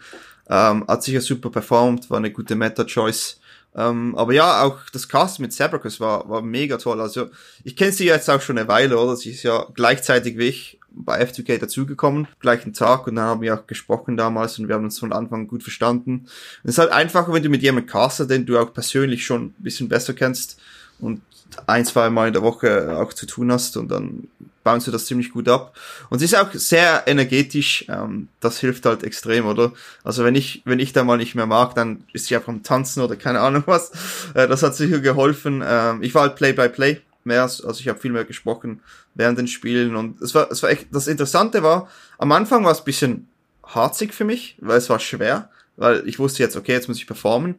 Ähm, 0.49 0.85
hat 0.87 1.03
sicher 1.03 1.21
super 1.21 1.49
performt, 1.49 2.09
war 2.09 2.17
eine 2.17 2.31
gute 2.31 2.55
Meta-Choice. 2.55 3.39
Ähm, 3.75 4.15
aber 4.15 4.33
ja, 4.33 4.63
auch 4.63 4.79
das 4.93 5.07
Cast 5.09 5.39
mit 5.39 5.51
Sabracus 5.51 5.99
war, 5.99 6.29
war 6.29 6.41
mega 6.41 6.77
toll. 6.77 7.01
Also 7.01 7.29
ich 7.63 7.75
kenne 7.75 7.91
sie 7.91 8.05
jetzt 8.05 8.29
auch 8.29 8.41
schon 8.41 8.57
eine 8.57 8.67
Weile, 8.67 8.97
oder? 8.97 9.15
Sie 9.15 9.31
ist 9.31 9.43
ja 9.43 9.65
gleichzeitig 9.73 10.37
wie 10.37 10.45
ich 10.45 10.79
bei 10.97 11.21
F2K 11.21 11.57
dazugekommen, 11.57 12.27
gleichen 12.39 12.73
Tag 12.73 13.05
und 13.07 13.15
dann 13.15 13.25
haben 13.25 13.41
wir 13.41 13.53
auch 13.53 13.67
gesprochen 13.67 14.15
damals 14.15 14.57
und 14.57 14.69
wir 14.69 14.75
haben 14.75 14.85
uns 14.85 14.97
von 14.97 15.11
Anfang 15.11 15.47
gut 15.47 15.61
verstanden. 15.61 16.27
Es 16.63 16.71
ist 16.71 16.77
halt 16.77 16.91
einfacher, 16.91 17.33
wenn 17.33 17.43
du 17.43 17.49
mit 17.49 17.61
jemandem 17.63 17.91
castest, 17.91 18.29
den 18.29 18.45
du 18.45 18.57
auch 18.57 18.73
persönlich 18.73 19.25
schon 19.25 19.47
ein 19.47 19.55
bisschen 19.59 19.89
besser 19.89 20.13
kennst 20.13 20.57
und 20.99 21.21
ein, 21.67 21.85
zwei 21.85 22.09
Mal 22.09 22.27
in 22.27 22.33
der 22.33 22.41
Woche 22.41 22.97
auch 22.97 23.13
zu 23.13 23.25
tun 23.25 23.51
hast 23.51 23.77
und 23.77 23.89
dann 23.89 24.27
bauen 24.63 24.81
sie 24.81 24.91
das 24.91 25.05
ziemlich 25.05 25.31
gut 25.31 25.47
ab. 25.47 25.75
Und 26.09 26.19
sie 26.19 26.25
ist 26.25 26.35
auch 26.35 26.51
sehr 26.53 27.03
energetisch, 27.05 27.85
ähm, 27.87 28.27
das 28.39 28.59
hilft 28.59 28.85
halt 28.85 29.03
extrem, 29.03 29.45
oder? 29.45 29.71
Also 30.03 30.23
wenn 30.23 30.35
ich, 30.35 30.63
wenn 30.65 30.79
ich 30.79 30.91
da 30.91 31.03
mal 31.03 31.17
nicht 31.17 31.35
mehr 31.35 31.45
mag, 31.45 31.75
dann 31.75 32.03
ist 32.13 32.25
sie 32.25 32.35
einfach 32.35 32.49
am 32.49 32.63
Tanzen 32.63 33.01
oder 33.01 33.15
keine 33.15 33.39
Ahnung 33.39 33.63
was. 33.67 33.91
Äh, 34.33 34.47
das 34.47 34.63
hat 34.63 34.75
sicher 34.75 34.99
geholfen. 34.99 35.63
Ähm, 35.65 36.01
ich 36.01 36.15
war 36.15 36.23
halt 36.23 36.35
Play-by-Play 36.35 37.01
mehr, 37.25 37.43
also 37.43 37.71
ich 37.71 37.87
habe 37.87 37.99
viel 37.99 38.11
mehr 38.11 38.25
gesprochen 38.25 38.81
während 39.13 39.39
den 39.39 39.47
Spielen 39.47 39.95
und 39.95 40.21
es 40.21 40.35
war, 40.35 40.51
es 40.51 40.61
war 40.61 40.69
echt, 40.69 40.87
das 40.91 41.07
Interessante 41.07 41.63
war, 41.63 41.89
am 42.17 42.31
Anfang 42.31 42.63
war 42.63 42.71
es 42.71 42.83
bisschen 42.83 43.27
harzig 43.63 44.13
für 44.13 44.25
mich, 44.25 44.57
weil 44.59 44.77
es 44.77 44.89
war 44.89 44.99
schwer, 44.99 45.49
weil 45.77 46.07
ich 46.07 46.19
wusste 46.19 46.43
jetzt, 46.43 46.55
okay, 46.55 46.73
jetzt 46.73 46.87
muss 46.87 46.97
ich 46.97 47.07
performen. 47.07 47.55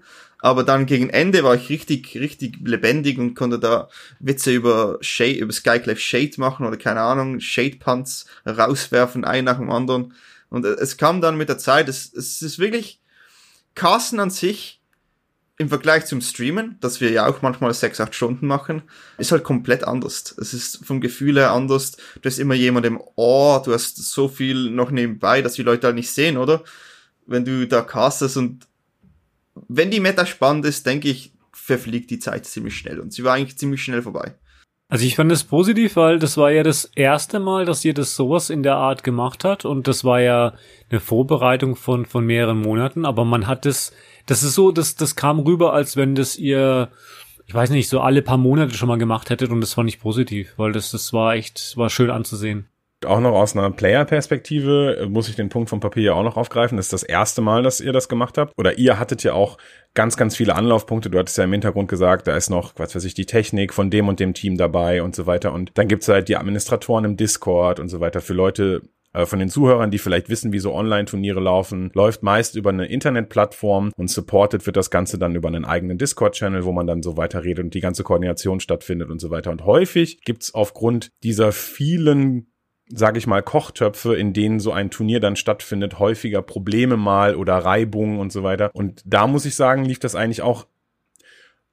Aber 0.47 0.63
dann 0.63 0.87
gegen 0.87 1.11
Ende 1.11 1.43
war 1.43 1.57
ich 1.57 1.69
richtig, 1.71 2.15
richtig 2.15 2.59
lebendig 2.65 3.19
und 3.19 3.35
konnte 3.35 3.59
da 3.59 3.89
Witze 4.21 4.53
über 4.53 4.97
Shade, 5.01 5.41
über 5.41 5.53
Skyclave 5.53 5.99
Shade 5.99 6.35
machen 6.37 6.65
oder 6.65 6.77
keine 6.77 7.01
Ahnung, 7.01 7.41
Shade 7.41 7.79
Punts 7.81 8.27
rauswerfen, 8.47 9.25
ein 9.25 9.43
nach 9.43 9.57
dem 9.59 9.73
anderen. 9.73 10.15
Und 10.49 10.65
es 10.65 10.99
kam 10.99 11.21
dann 11.21 11.37
mit 11.37 11.49
der 11.49 11.59
Zeit, 11.59 11.89
es, 11.89 12.15
es 12.15 12.43
ist 12.43 12.61
wirklich, 12.61 13.01
Casten 13.75 14.21
an 14.21 14.31
sich 14.31 14.81
im 15.59 15.69
Vergleich 15.69 16.07
zum 16.07 16.21
Streamen, 16.21 16.77
das 16.81 17.01
wir 17.01 17.11
ja 17.11 17.27
auch 17.27 17.43
manchmal 17.43 17.75
sechs, 17.75 18.01
acht 18.01 18.15
Stunden 18.15 18.47
machen, 18.47 18.83
ist 19.19 19.33
halt 19.33 19.43
komplett 19.43 19.83
anders. 19.83 20.33
Es 20.41 20.55
ist 20.55 20.87
vom 20.87 21.01
Gefühl 21.01 21.39
her 21.39 21.51
anders. 21.51 21.97
Du 22.23 22.29
hast 22.29 22.39
immer 22.39 22.55
jemand 22.55 22.87
im 22.87 23.01
Ohr, 23.17 23.65
du 23.65 23.73
hast 23.73 23.97
so 23.97 24.29
viel 24.29 24.71
noch 24.71 24.93
nebenbei, 24.93 25.43
dass 25.43 25.55
die 25.55 25.65
Leute 25.65 25.89
halt 25.89 25.97
nicht 25.97 26.13
sehen, 26.13 26.37
oder? 26.37 26.63
Wenn 27.27 27.45
du 27.45 27.67
da 27.67 27.83
castest 27.83 28.37
und 28.37 28.69
wenn 29.69 29.91
die 29.91 30.01
Meta 30.01 30.27
spannend 30.27 30.65
ist, 30.65 30.87
denke 30.87 31.09
ich, 31.09 31.33
verfliegt 31.53 32.11
die 32.11 32.19
Zeit 32.19 32.47
ziemlich 32.47 32.77
schnell. 32.77 33.01
Und 33.01 33.13
sie 33.13 33.25
war 33.25 33.35
eigentlich 33.35 33.59
ziemlich 33.59 33.83
schnell 33.83 34.03
vorbei. 34.03 34.35
Also 34.89 35.05
ich 35.05 35.17
fand 35.17 35.33
es 35.33 35.43
positiv, 35.43 35.97
weil 35.97 36.21
das 36.21 36.37
war 36.37 36.53
ja 36.53 36.63
das 36.63 36.85
erste 36.95 37.41
Mal, 37.41 37.65
dass 37.65 37.85
ihr 37.85 37.93
das 37.93 38.15
sowas 38.15 38.51
in 38.51 38.63
der 38.63 38.77
Art 38.77 39.03
gemacht 39.03 39.43
hat. 39.43 39.65
Und 39.65 39.89
das 39.89 40.05
war 40.05 40.21
ja 40.21 40.55
eine 40.91 41.01
Vorbereitung 41.01 41.75
von 41.75 42.07
von 42.07 42.25
mehreren 42.25 42.61
Monaten, 42.61 43.05
aber 43.05 43.25
man 43.25 43.49
hat 43.49 43.65
das, 43.67 43.93
das 44.27 44.45
ist 44.45 44.55
so, 44.55 44.71
das 44.71 44.95
das 44.95 45.17
kam 45.17 45.41
rüber, 45.41 45.73
als 45.73 45.97
wenn 45.97 46.15
das 46.15 46.37
ihr, 46.37 46.91
ich 47.47 47.55
weiß 47.55 47.71
nicht, 47.71 47.89
so 47.89 48.01
alle 48.01 48.23
paar 48.23 48.37
Monate 48.37 48.75
schon 48.75 48.89
mal 48.89 48.99
gemacht 48.99 49.29
hättet. 49.29 49.51
Und 49.51 49.61
das 49.61 49.75
fand 49.75 49.89
ich 49.89 49.99
positiv, 49.99 50.55
weil 50.57 50.71
das 50.71 50.93
das 50.93 51.13
war 51.13 51.35
echt, 51.35 51.77
war 51.77 51.91
schön 51.91 52.11
anzusehen 52.11 52.69
auch 53.07 53.21
noch 53.21 53.33
aus 53.33 53.57
einer 53.57 53.71
Player-Perspektive 53.71 54.99
äh, 55.01 55.07
muss 55.07 55.29
ich 55.29 55.37
den 55.37 55.49
Punkt 55.49 55.71
vom 55.71 55.81
Papier 55.81 56.03
ja 56.03 56.13
auch 56.15 56.23
noch 56.23 56.37
aufgreifen. 56.37 56.77
Das 56.77 56.87
ist 56.87 56.93
das 56.93 57.03
erste 57.03 57.43
Mal, 57.43 57.63
dass 57.63 57.81
ihr 57.81 57.93
das 57.93 58.09
gemacht 58.09 58.39
habt. 58.39 58.53
Oder 58.59 58.79
ihr 58.79 58.99
hattet 58.99 59.23
ja 59.23 59.33
auch 59.33 59.59
ganz, 59.95 60.17
ganz 60.17 60.37
viele 60.37 60.55
Anlaufpunkte. 60.55 61.11
Du 61.11 61.19
hattest 61.19 61.39
ja 61.39 61.45
im 61.45 61.53
Hintergrund 61.53 61.89
gesagt, 61.89 62.27
da 62.27 62.37
ist 62.37 62.51
noch, 62.51 62.73
was 62.77 62.95
weiß 62.95 63.05
ich, 63.05 63.15
die 63.15 63.27
Technik 63.27 63.73
von 63.73 63.91
dem 63.91 64.09
und 64.09 64.21
dem 64.21 64.35
Team 64.35 64.57
dabei 64.57 65.03
und 65.03 65.15
so 65.17 65.27
weiter. 65.27 65.53
Und 65.53 65.73
dann 65.75 65.89
gibt's 65.89 66.09
halt 66.09 66.29
die 66.29 66.37
Administratoren 66.37 67.05
im 67.05 67.17
Discord 67.17 67.81
und 67.81 67.89
so 67.89 68.01
weiter 68.01 68.21
für 68.21 68.35
Leute, 68.35 68.83
äh, 69.17 69.27
von 69.27 69.39
den 69.39 69.49
Zuhörern, 69.49 69.91
die 69.91 69.99
vielleicht 69.99 70.29
wissen, 70.29 70.53
wie 70.53 70.59
so 70.59 70.75
Online-Turniere 70.75 71.41
laufen, 71.41 71.91
läuft 71.95 72.23
meist 72.23 72.55
über 72.55 72.71
eine 72.71 72.87
Internetplattform 72.87 73.93
und 73.97 74.11
supported 74.11 74.67
wird 74.67 74.77
das 74.77 74.91
Ganze 74.91 75.19
dann 75.19 75.35
über 75.35 75.49
einen 75.49 75.65
eigenen 75.65 75.97
Discord-Channel, 75.97 76.65
wo 76.65 76.73
man 76.73 76.87
dann 76.87 77.03
so 77.03 77.17
weiter 77.17 77.43
redet 77.43 77.65
und 77.65 77.75
die 77.75 77.81
ganze 77.81 78.03
Koordination 78.03 78.61
stattfindet 78.61 79.11
und 79.11 79.21
so 79.21 79.31
weiter. 79.31 79.51
Und 79.51 79.65
häufig 79.65 80.21
gibt's 80.23 80.55
aufgrund 80.55 81.09
dieser 81.23 81.53
vielen 81.53 82.53
sage 82.89 83.19
ich 83.19 83.27
mal, 83.27 83.43
Kochtöpfe, 83.43 84.15
in 84.15 84.33
denen 84.33 84.61
so 84.61 84.73
ein 84.73 84.91
Turnier 84.91 85.21
dann 85.21 85.37
stattfindet, 85.37 85.99
häufiger 85.99 86.43
Probleme 86.43 86.97
mal 86.97 87.35
oder 87.35 87.57
Reibungen 87.57 88.19
und 88.19 88.33
so 88.33 88.43
weiter. 88.43 88.71
Und 88.73 89.03
da 89.05 89.27
muss 89.27 89.45
ich 89.45 89.57
sagen, 89.57 89.85
lief 89.85 89.99
das 89.99 90.15
eigentlich 90.15 90.43
auch. 90.43 90.67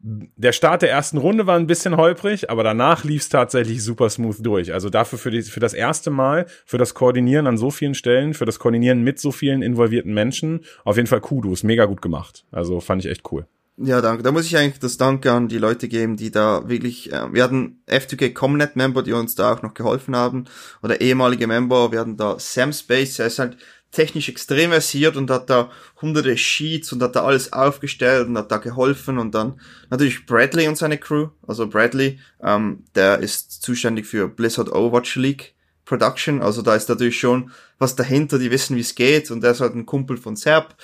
Der 0.05 0.51
Start 0.51 0.81
der 0.81 0.91
ersten 0.91 1.17
Runde 1.17 1.47
war 1.47 1.55
ein 1.57 1.67
bisschen 1.67 1.95
holprig, 1.95 2.49
aber 2.49 2.63
danach 2.63 3.05
lief 3.05 3.21
es 3.21 3.29
tatsächlich 3.29 3.81
super 3.81 4.09
smooth 4.09 4.45
durch. 4.45 4.73
Also 4.73 4.89
dafür 4.89 5.17
für, 5.17 5.31
die, 5.31 5.43
für 5.43 5.61
das 5.61 5.73
erste 5.73 6.09
Mal, 6.09 6.45
für 6.65 6.77
das 6.77 6.93
Koordinieren 6.93 7.47
an 7.47 7.57
so 7.57 7.71
vielen 7.71 7.93
Stellen, 7.93 8.33
für 8.33 8.45
das 8.45 8.59
Koordinieren 8.59 9.01
mit 9.01 9.19
so 9.19 9.31
vielen 9.31 9.61
involvierten 9.61 10.13
Menschen, 10.13 10.65
auf 10.83 10.97
jeden 10.97 11.07
Fall 11.07 11.21
Kudos, 11.21 11.63
mega 11.63 11.85
gut 11.85 12.01
gemacht. 12.01 12.45
Also 12.51 12.81
fand 12.81 13.05
ich 13.05 13.09
echt 13.09 13.31
cool. 13.31 13.45
Ja, 13.77 14.01
danke. 14.01 14.21
Da 14.21 14.31
muss 14.31 14.45
ich 14.45 14.55
eigentlich 14.55 14.79
das 14.79 14.97
Danke 14.97 15.31
an 15.31 15.47
die 15.47 15.57
Leute 15.57 15.87
geben, 15.87 16.15
die 16.15 16.29
da 16.29 16.69
wirklich, 16.69 17.11
äh, 17.11 17.33
wir 17.33 17.43
hatten 17.43 17.81
F2K 17.87 18.31
Comnet 18.31 18.75
Member, 18.75 19.01
die 19.01 19.13
uns 19.13 19.33
da 19.33 19.51
auch 19.51 19.63
noch 19.63 19.73
geholfen 19.73 20.15
haben, 20.15 20.45
oder 20.83 21.01
ehemalige 21.01 21.47
Member, 21.47 21.91
wir 21.91 21.99
hatten 21.99 22.15
da 22.15 22.37
Sam 22.37 22.71
Space, 22.71 23.17
er 23.17 23.27
ist 23.27 23.39
halt 23.39 23.57
technisch 23.91 24.29
extrem 24.29 24.69
versiert 24.71 25.17
und 25.17 25.31
hat 25.31 25.49
da 25.49 25.71
hunderte 26.01 26.37
Sheets 26.37 26.93
und 26.93 27.01
hat 27.01 27.15
da 27.15 27.23
alles 27.23 27.51
aufgestellt 27.51 28.27
und 28.27 28.37
hat 28.37 28.51
da 28.51 28.57
geholfen 28.57 29.17
und 29.17 29.33
dann 29.33 29.59
natürlich 29.89 30.25
Bradley 30.27 30.67
und 30.67 30.77
seine 30.77 30.99
Crew, 30.99 31.29
also 31.47 31.67
Bradley, 31.67 32.19
ähm, 32.43 32.83
der 32.93 33.19
ist 33.19 33.63
zuständig 33.63 34.05
für 34.05 34.27
Blizzard 34.27 34.69
Overwatch 34.71 35.15
League 35.15 35.55
Production, 35.85 36.41
also 36.41 36.61
da 36.61 36.75
ist 36.75 36.89
natürlich 36.89 37.19
schon 37.19 37.51
was 37.79 37.95
dahinter, 37.95 38.39
die 38.39 38.51
wissen, 38.51 38.75
wie 38.75 38.81
es 38.81 38.95
geht 38.95 39.31
und 39.31 39.41
der 39.41 39.51
ist 39.51 39.61
halt 39.61 39.75
ein 39.75 39.85
Kumpel 39.85 40.17
von 40.17 40.35
Serb 40.35 40.75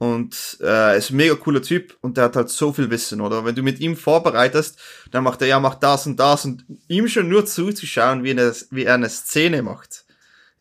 und 0.00 0.56
äh, 0.62 0.96
ist 0.96 1.10
ein 1.10 1.16
mega 1.16 1.34
cooler 1.34 1.60
Typ 1.60 1.94
und 2.00 2.16
der 2.16 2.24
hat 2.24 2.34
halt 2.34 2.48
so 2.48 2.72
viel 2.72 2.88
Wissen, 2.88 3.20
oder? 3.20 3.44
Wenn 3.44 3.54
du 3.54 3.62
mit 3.62 3.80
ihm 3.80 3.98
vorbereitest, 3.98 4.78
dann 5.10 5.24
macht 5.24 5.42
er 5.42 5.48
ja, 5.48 5.60
macht 5.60 5.82
das 5.82 6.06
und 6.06 6.18
das 6.18 6.46
und 6.46 6.64
ihm 6.88 7.06
schon 7.06 7.28
nur 7.28 7.44
zuzuschauen, 7.44 8.24
wie, 8.24 8.30
eine, 8.30 8.50
wie 8.70 8.84
er 8.84 8.94
eine 8.94 9.10
Szene 9.10 9.60
macht, 9.60 10.06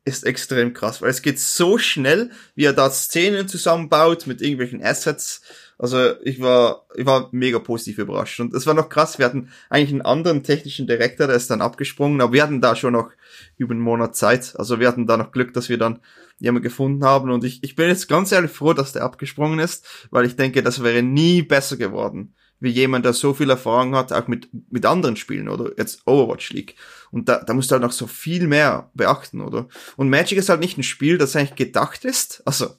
ist 0.03 0.25
extrem 0.25 0.73
krass, 0.73 1.01
weil 1.01 1.09
es 1.09 1.21
geht 1.21 1.39
so 1.39 1.77
schnell, 1.77 2.31
wie 2.55 2.65
er 2.65 2.73
da 2.73 2.91
Szenen 2.91 3.47
zusammenbaut 3.47 4.27
mit 4.27 4.41
irgendwelchen 4.41 4.83
Assets. 4.83 5.41
Also 5.79 6.21
ich 6.23 6.41
war, 6.41 6.85
ich 6.93 7.05
war 7.05 7.29
mega 7.31 7.57
positiv 7.57 7.99
überrascht. 7.99 8.41
Und 8.41 8.53
es 8.53 8.67
war 8.67 8.73
noch 8.73 8.89
krass, 8.89 9.17
wir 9.17 9.25
hatten 9.25 9.49
eigentlich 9.69 9.91
einen 9.91 10.01
anderen 10.01 10.43
technischen 10.43 10.87
Direktor, 10.87 11.25
der 11.25 11.37
ist 11.37 11.49
dann 11.49 11.61
abgesprungen, 11.61 12.19
aber 12.19 12.33
wir 12.33 12.43
hatten 12.43 12.59
da 12.59 12.75
schon 12.75 12.93
noch 12.93 13.11
über 13.57 13.71
einen 13.71 13.79
Monat 13.79 14.13
Zeit. 14.13 14.55
Also 14.57 14.81
wir 14.81 14.89
hatten 14.89 15.07
da 15.07 15.15
noch 15.15 15.31
Glück, 15.31 15.53
dass 15.53 15.69
wir 15.69 15.77
dann 15.77 16.01
jemanden 16.37 16.63
gefunden 16.63 17.05
haben. 17.05 17.31
Und 17.31 17.45
ich, 17.45 17.63
ich 17.63 17.75
bin 17.75 17.87
jetzt 17.87 18.09
ganz 18.09 18.33
ehrlich 18.33 18.51
froh, 18.51 18.73
dass 18.73 18.91
der 18.91 19.03
abgesprungen 19.03 19.59
ist, 19.59 19.87
weil 20.11 20.25
ich 20.25 20.35
denke, 20.35 20.61
das 20.63 20.83
wäre 20.83 21.01
nie 21.01 21.43
besser 21.43 21.77
geworden. 21.77 22.35
Wie 22.59 22.71
jemand, 22.71 23.05
der 23.05 23.13
so 23.13 23.33
viel 23.33 23.49
Erfahrung 23.49 23.95
hat, 23.95 24.11
auch 24.11 24.27
mit, 24.27 24.49
mit 24.69 24.85
anderen 24.85 25.15
Spielen 25.15 25.47
oder 25.47 25.71
jetzt 25.77 26.05
Overwatch 26.05 26.51
League. 26.51 26.75
Und 27.09 27.29
da, 27.29 27.41
da 27.41 27.53
musst 27.53 27.71
du 27.71 27.73
halt 27.73 27.83
noch 27.83 27.93
so 27.93 28.05
viel 28.05 28.47
mehr 28.47 28.91
beachten, 28.95 29.39
oder? 29.39 29.69
Und 29.95 30.09
Magic 30.09 30.37
ist 30.37 30.49
halt 30.49 30.59
nicht 30.59 30.77
ein 30.77 30.83
Spiel, 30.83 31.17
das 31.17 31.37
eigentlich 31.37 31.55
gedacht 31.55 32.03
ist. 32.03 32.41
Also, 32.43 32.75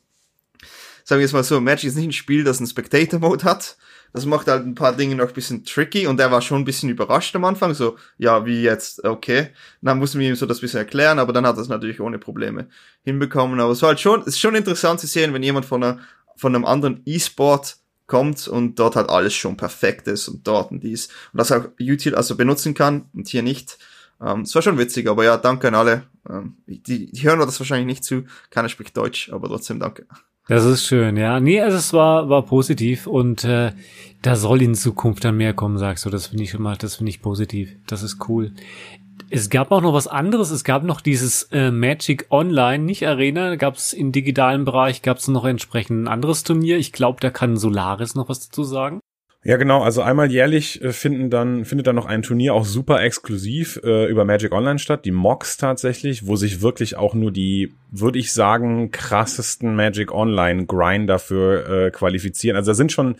sagen 1.04 1.18
wir 1.18 1.24
jetzt 1.24 1.32
mal 1.32 1.44
so, 1.44 1.60
Magic 1.60 1.88
ist 1.88 1.96
nicht 1.96 2.08
ein 2.08 2.12
Spiel, 2.12 2.44
das 2.44 2.58
einen 2.58 2.66
Spectator-Mode 2.66 3.44
hat, 3.44 3.76
das 4.12 4.26
macht 4.26 4.48
halt 4.48 4.66
ein 4.66 4.74
paar 4.74 4.96
Dinge 4.96 5.14
noch 5.14 5.28
ein 5.28 5.34
bisschen 5.34 5.64
tricky 5.64 6.06
und 6.06 6.18
er 6.18 6.30
war 6.30 6.42
schon 6.42 6.60
ein 6.62 6.64
bisschen 6.64 6.90
überrascht 6.90 7.34
am 7.36 7.44
Anfang, 7.44 7.74
so, 7.74 7.96
ja, 8.18 8.44
wie 8.44 8.62
jetzt, 8.62 9.04
okay. 9.04 9.48
dann 9.82 9.98
mussten 9.98 10.18
wir 10.18 10.28
ihm 10.28 10.36
so 10.36 10.46
das 10.46 10.60
bisschen 10.60 10.80
erklären, 10.80 11.18
aber 11.18 11.32
dann 11.32 11.46
hat 11.46 11.56
er 11.56 11.62
es 11.62 11.68
natürlich 11.68 12.00
ohne 12.00 12.18
Probleme 12.18 12.68
hinbekommen. 13.02 13.60
Aber 13.60 13.72
es 13.72 13.82
war 13.82 13.90
halt 13.90 14.00
schon, 14.00 14.20
es 14.22 14.28
ist 14.28 14.40
schon 14.40 14.56
interessant 14.56 15.00
zu 15.00 15.06
sehen, 15.06 15.32
wenn 15.32 15.42
jemand 15.42 15.66
von, 15.66 15.82
einer, 15.82 15.98
von 16.36 16.54
einem 16.54 16.64
anderen 16.64 17.02
E-Sport 17.06 17.76
kommt 18.06 18.48
und 18.48 18.78
dort 18.80 18.96
halt 18.96 19.08
alles 19.08 19.34
schon 19.34 19.56
perfekt 19.56 20.08
ist 20.08 20.26
und 20.26 20.44
dort 20.44 20.72
und 20.72 20.82
dies 20.82 21.06
und 21.32 21.38
das 21.38 21.52
auch 21.52 21.68
YouTube 21.78 22.16
also 22.16 22.36
benutzen 22.36 22.74
kann 22.74 23.08
und 23.14 23.28
hier 23.28 23.42
nicht. 23.42 23.78
Ähm, 24.20 24.40
es 24.40 24.54
war 24.54 24.62
schon 24.62 24.78
witzig, 24.78 25.08
aber 25.08 25.24
ja, 25.24 25.36
danke 25.36 25.68
an 25.68 25.76
alle. 25.76 26.02
Ähm, 26.28 26.56
die, 26.66 27.12
die 27.12 27.22
hören 27.22 27.38
das 27.38 27.60
wahrscheinlich 27.60 27.86
nicht 27.86 28.04
zu, 28.04 28.24
keiner 28.50 28.68
spricht 28.68 28.96
Deutsch, 28.96 29.30
aber 29.32 29.46
trotzdem 29.46 29.78
danke. 29.78 30.06
Das 30.50 30.64
ist 30.64 30.84
schön, 30.84 31.16
ja. 31.16 31.38
Nee, 31.38 31.60
also 31.60 31.76
es 31.76 31.92
war, 31.92 32.28
war 32.28 32.42
positiv 32.42 33.06
und 33.06 33.44
äh, 33.44 33.70
da 34.20 34.34
soll 34.34 34.62
in 34.62 34.74
Zukunft 34.74 35.24
dann 35.24 35.36
mehr 35.36 35.54
kommen, 35.54 35.78
sagst 35.78 36.04
du. 36.04 36.10
Das 36.10 36.26
finde 36.26 36.42
ich 36.42 36.54
immer, 36.54 36.74
das 36.74 36.96
finde 36.96 37.10
ich 37.10 37.22
positiv. 37.22 37.76
Das 37.86 38.02
ist 38.02 38.28
cool. 38.28 38.50
Es 39.30 39.48
gab 39.48 39.70
auch 39.70 39.80
noch 39.80 39.94
was 39.94 40.08
anderes. 40.08 40.50
Es 40.50 40.64
gab 40.64 40.82
noch 40.82 41.02
dieses 41.02 41.44
äh, 41.52 41.70
Magic 41.70 42.26
Online, 42.30 42.82
nicht 42.82 43.06
Arena. 43.06 43.54
Gab 43.54 43.76
es 43.76 43.92
im 43.92 44.10
digitalen 44.10 44.64
Bereich, 44.64 45.02
gab 45.02 45.18
es 45.18 45.28
noch 45.28 45.44
entsprechend 45.44 46.02
ein 46.02 46.08
anderes 46.08 46.42
Turnier. 46.42 46.78
Ich 46.78 46.90
glaube, 46.90 47.20
da 47.20 47.30
kann 47.30 47.56
Solaris 47.56 48.16
noch 48.16 48.28
was 48.28 48.48
dazu 48.48 48.64
sagen. 48.64 48.98
Ja, 49.42 49.56
genau. 49.56 49.82
Also 49.82 50.02
einmal 50.02 50.30
jährlich 50.30 50.82
äh, 50.82 50.92
finden 50.92 51.30
dann, 51.30 51.64
findet 51.64 51.86
dann 51.86 51.96
noch 51.96 52.04
ein 52.04 52.22
Turnier 52.22 52.52
auch 52.52 52.66
super 52.66 53.02
exklusiv 53.02 53.80
äh, 53.82 54.04
über 54.06 54.26
Magic 54.26 54.52
Online 54.52 54.78
statt, 54.78 55.06
die 55.06 55.12
MOX 55.12 55.56
tatsächlich, 55.56 56.26
wo 56.26 56.36
sich 56.36 56.60
wirklich 56.60 56.96
auch 56.98 57.14
nur 57.14 57.32
die, 57.32 57.72
würde 57.90 58.18
ich 58.18 58.32
sagen, 58.32 58.90
krassesten 58.90 59.74
Magic 59.74 60.12
Online 60.12 60.66
Grinder 60.66 61.18
für 61.18 61.86
äh, 61.86 61.90
qualifizieren. 61.90 62.56
Also 62.56 62.72
da 62.72 62.74
sind 62.74 62.92
schon 62.92 63.16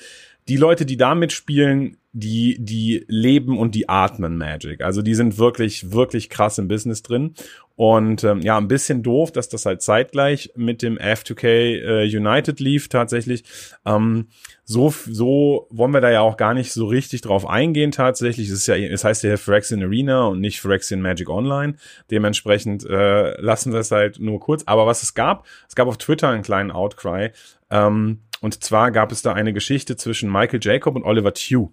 die 0.48 0.58
Leute, 0.58 0.84
die 0.84 0.98
da 0.98 1.14
mitspielen, 1.14 1.96
die, 2.12 2.56
die 2.58 3.04
leben 3.08 3.56
und 3.56 3.74
die 3.74 3.88
atmen 3.88 4.36
Magic. 4.36 4.82
Also 4.82 5.00
die 5.00 5.14
sind 5.14 5.38
wirklich, 5.38 5.92
wirklich 5.92 6.28
krass 6.28 6.58
im 6.58 6.68
Business 6.68 7.02
drin. 7.02 7.34
Und 7.80 8.24
ähm, 8.24 8.42
ja, 8.42 8.58
ein 8.58 8.68
bisschen 8.68 9.02
doof, 9.02 9.32
dass 9.32 9.48
das 9.48 9.64
halt 9.64 9.80
zeitgleich 9.80 10.52
mit 10.54 10.82
dem 10.82 10.98
F2K 10.98 11.46
äh, 11.46 12.14
United 12.14 12.60
lief 12.60 12.90
tatsächlich. 12.90 13.42
Ähm, 13.86 14.28
so, 14.64 14.92
so 15.06 15.66
wollen 15.70 15.94
wir 15.94 16.02
da 16.02 16.10
ja 16.10 16.20
auch 16.20 16.36
gar 16.36 16.52
nicht 16.52 16.72
so 16.72 16.84
richtig 16.84 17.22
drauf 17.22 17.48
eingehen 17.48 17.90
tatsächlich. 17.90 18.48
Es 18.50 18.52
ist 18.52 18.66
ja, 18.66 18.76
es 18.76 19.02
heißt 19.02 19.22
ja 19.22 19.38
Phyrexian 19.38 19.82
Arena 19.82 20.24
und 20.24 20.40
nicht 20.40 20.60
Phyrexian 20.60 21.00
Magic 21.00 21.30
Online. 21.30 21.76
Dementsprechend 22.10 22.84
äh, 22.84 23.40
lassen 23.40 23.72
wir 23.72 23.80
es 23.80 23.90
halt 23.90 24.18
nur 24.18 24.40
kurz. 24.40 24.62
Aber 24.66 24.86
was 24.86 25.02
es 25.02 25.14
gab, 25.14 25.46
es 25.66 25.74
gab 25.74 25.88
auf 25.88 25.96
Twitter 25.96 26.28
einen 26.28 26.42
kleinen 26.42 26.72
Outcry. 26.72 27.30
Ähm, 27.70 28.18
und 28.42 28.62
zwar 28.62 28.90
gab 28.90 29.10
es 29.10 29.22
da 29.22 29.32
eine 29.32 29.54
Geschichte 29.54 29.96
zwischen 29.96 30.30
Michael 30.30 30.60
Jacob 30.62 30.96
und 30.96 31.04
Oliver 31.04 31.32
Tew. 31.32 31.68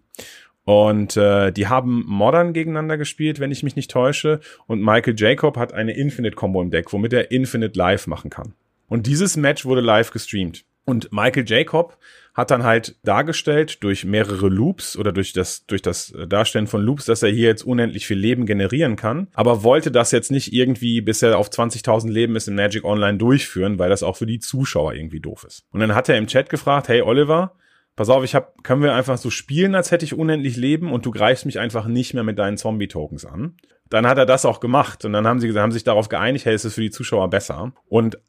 Und 0.68 1.16
äh, 1.16 1.54
die 1.54 1.68
haben 1.68 2.04
Modern 2.08 2.52
gegeneinander 2.52 2.98
gespielt, 2.98 3.40
wenn 3.40 3.52
ich 3.52 3.64
mich 3.64 3.78
nicht 3.78 3.90
täusche. 3.90 4.42
Und 4.66 4.84
Michael 4.84 5.16
Jacob 5.18 5.56
hat 5.56 5.72
eine 5.72 5.96
Infinite-Combo 5.96 6.62
im 6.62 6.72
Deck, 6.72 6.92
womit 6.92 7.14
er 7.14 7.32
Infinite 7.32 7.80
live 7.80 8.06
machen 8.06 8.30
kann. 8.30 8.54
Und 8.90 9.08
dieses 9.08 9.38
Match 9.38 9.64
wurde 9.64 9.80
live 9.80 10.12
gestreamt. 10.12 10.66
Und 10.84 11.14
Michael 11.14 11.46
Jacob 11.48 11.98
hat 12.34 12.52
dann 12.52 12.64
halt 12.64 12.98
dargestellt 13.04 13.82
durch 13.82 14.04
mehrere 14.04 14.50
Loops 14.50 14.98
oder 14.98 15.14
durch 15.14 15.32
das, 15.32 15.66
durch 15.68 15.82
das 15.82 16.14
Darstellen 16.28 16.68
von 16.68 16.82
Loops, 16.82 17.06
dass 17.06 17.24
er 17.24 17.30
hier 17.30 17.48
jetzt 17.48 17.66
unendlich 17.66 18.06
viel 18.06 18.20
Leben 18.20 18.46
generieren 18.46 18.98
kann, 18.98 19.30
aber 19.36 19.64
wollte 19.64 19.90
das 19.90 20.12
jetzt 20.12 20.32
nicht 20.32 20.52
irgendwie, 20.52 21.00
bis 21.00 21.24
er 21.24 21.38
auf 21.38 21.50
20.000 21.50 22.12
Leben 22.12 22.36
ist, 22.36 22.50
in 22.50 22.56
Magic 22.56 22.84
Online 22.84 23.18
durchführen, 23.18 23.80
weil 23.80 23.90
das 23.90 24.04
auch 24.04 24.18
für 24.18 24.26
die 24.26 24.40
Zuschauer 24.40 24.96
irgendwie 24.96 25.22
doof 25.22 25.46
ist. 25.48 25.64
Und 25.72 25.80
dann 25.80 25.96
hat 25.96 26.10
er 26.10 26.18
im 26.18 26.28
Chat 26.28 26.50
gefragt, 26.50 26.90
hey 26.90 27.02
Oliver, 27.02 27.54
pass 27.98 28.10
auf, 28.10 28.24
ich 28.24 28.36
hab, 28.36 28.64
können 28.64 28.82
wir 28.82 28.94
einfach 28.94 29.18
so 29.18 29.30
spielen, 29.30 29.76
als 29.76 29.92
hätte 29.92 30.06
ich 30.06 30.14
unendlich 30.14 30.56
Leben 30.56 30.94
und 30.94 31.06
du 31.06 31.12
greifst 31.12 31.46
mich 31.46 31.60
einfach 31.60 31.88
nicht 31.88 32.14
mehr 32.14 32.24
mit 32.24 32.40
deinen 32.40 32.56
Zombie-Tokens 32.56 33.26
an. 33.26 33.58
Dann 33.90 34.08
hat 34.08 34.18
er 34.18 34.26
das 34.26 34.46
auch 34.46 34.62
gemacht 34.62 35.04
und 35.04 35.14
dann 35.14 35.28
haben 35.28 35.40
sie 35.40 35.52
haben 35.54 35.72
sich 35.72 35.84
darauf 35.84 36.08
geeinigt, 36.08 36.46
hey, 36.46 36.54
es 36.54 36.64
ist 36.64 36.76
für 36.76 36.82
die 36.82 36.92
Zuschauer 36.92 37.30
besser. 37.30 37.74
Und 37.90 38.20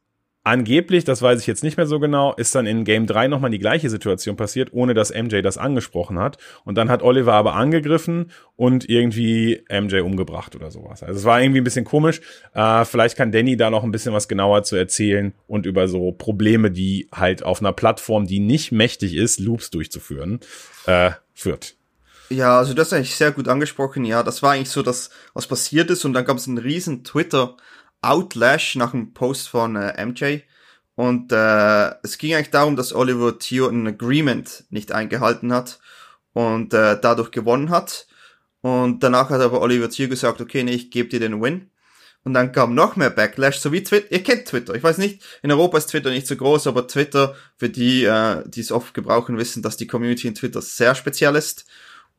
Angeblich, 0.48 1.04
das 1.04 1.20
weiß 1.20 1.42
ich 1.42 1.46
jetzt 1.46 1.62
nicht 1.62 1.76
mehr 1.76 1.86
so 1.86 2.00
genau, 2.00 2.32
ist 2.32 2.54
dann 2.54 2.64
in 2.64 2.84
Game 2.84 3.06
3 3.06 3.28
nochmal 3.28 3.50
die 3.50 3.58
gleiche 3.58 3.90
Situation 3.90 4.36
passiert, 4.36 4.72
ohne 4.72 4.94
dass 4.94 5.12
MJ 5.12 5.42
das 5.42 5.58
angesprochen 5.58 6.18
hat. 6.18 6.38
Und 6.64 6.76
dann 6.78 6.88
hat 6.88 7.02
Oliver 7.02 7.34
aber 7.34 7.54
angegriffen 7.54 8.30
und 8.56 8.88
irgendwie 8.88 9.62
MJ 9.70 10.00
umgebracht 10.00 10.56
oder 10.56 10.70
sowas. 10.70 11.02
Also 11.02 11.18
es 11.18 11.24
war 11.26 11.42
irgendwie 11.42 11.60
ein 11.60 11.64
bisschen 11.64 11.84
komisch. 11.84 12.22
Äh, 12.54 12.86
vielleicht 12.86 13.18
kann 13.18 13.30
Danny 13.30 13.58
da 13.58 13.68
noch 13.68 13.84
ein 13.84 13.90
bisschen 13.90 14.14
was 14.14 14.26
genauer 14.26 14.62
zu 14.62 14.74
erzählen 14.76 15.34
und 15.48 15.66
über 15.66 15.86
so 15.86 16.12
Probleme, 16.12 16.70
die 16.70 17.08
halt 17.14 17.42
auf 17.42 17.60
einer 17.60 17.74
Plattform, 17.74 18.26
die 18.26 18.40
nicht 18.40 18.72
mächtig 18.72 19.16
ist, 19.16 19.40
Loops 19.40 19.68
durchzuführen, 19.68 20.40
äh, 20.86 21.10
führt. 21.34 21.74
Ja, 22.30 22.56
also 22.56 22.72
das 22.72 22.86
ist 22.86 22.92
eigentlich 22.94 23.16
sehr 23.16 23.32
gut 23.32 23.48
angesprochen. 23.48 24.06
Ja, 24.06 24.22
das 24.22 24.42
war 24.42 24.52
eigentlich 24.52 24.70
so, 24.70 24.80
dass 24.80 25.10
was 25.34 25.46
passiert 25.46 25.90
ist 25.90 26.06
und 26.06 26.14
dann 26.14 26.24
gab 26.24 26.38
es 26.38 26.48
einen 26.48 26.56
riesen 26.56 27.04
Twitter 27.04 27.58
Outlash 28.02 28.76
nach 28.76 28.94
einem 28.94 29.12
Post 29.14 29.48
von 29.48 29.76
äh, 29.76 30.04
MJ. 30.04 30.40
Und 30.94 31.32
äh, 31.32 31.90
es 32.02 32.18
ging 32.18 32.34
eigentlich 32.34 32.50
darum, 32.50 32.76
dass 32.76 32.92
Oliver 32.92 33.38
Theo 33.38 33.68
ein 33.68 33.86
Agreement 33.86 34.64
nicht 34.70 34.92
eingehalten 34.92 35.52
hat 35.52 35.78
und 36.32 36.74
äh, 36.74 36.98
dadurch 37.00 37.30
gewonnen 37.30 37.70
hat. 37.70 38.06
Und 38.60 39.02
danach 39.02 39.30
hat 39.30 39.40
aber 39.40 39.60
Oliver 39.60 39.90
Theo 39.90 40.08
gesagt, 40.08 40.40
okay, 40.40 40.64
nee, 40.64 40.72
ich 40.72 40.90
gebe 40.90 41.08
dir 41.08 41.20
den 41.20 41.40
Win. 41.40 41.70
Und 42.24 42.34
dann 42.34 42.52
kam 42.52 42.74
noch 42.74 42.96
mehr 42.96 43.10
Backlash, 43.10 43.58
so 43.58 43.72
wie 43.72 43.82
Twitter. 43.82 44.12
Ihr 44.12 44.22
kennt 44.22 44.46
Twitter. 44.46 44.74
Ich 44.74 44.82
weiß 44.82 44.98
nicht, 44.98 45.22
in 45.42 45.52
Europa 45.52 45.78
ist 45.78 45.86
Twitter 45.86 46.10
nicht 46.10 46.26
so 46.26 46.36
groß, 46.36 46.66
aber 46.66 46.86
Twitter, 46.86 47.36
für 47.56 47.70
die, 47.70 48.04
äh, 48.04 48.42
die 48.46 48.60
es 48.60 48.72
oft 48.72 48.92
gebrauchen, 48.92 49.38
wissen, 49.38 49.62
dass 49.62 49.76
die 49.76 49.86
Community 49.86 50.28
in 50.28 50.34
Twitter 50.34 50.60
sehr 50.60 50.94
speziell 50.94 51.36
ist. 51.36 51.64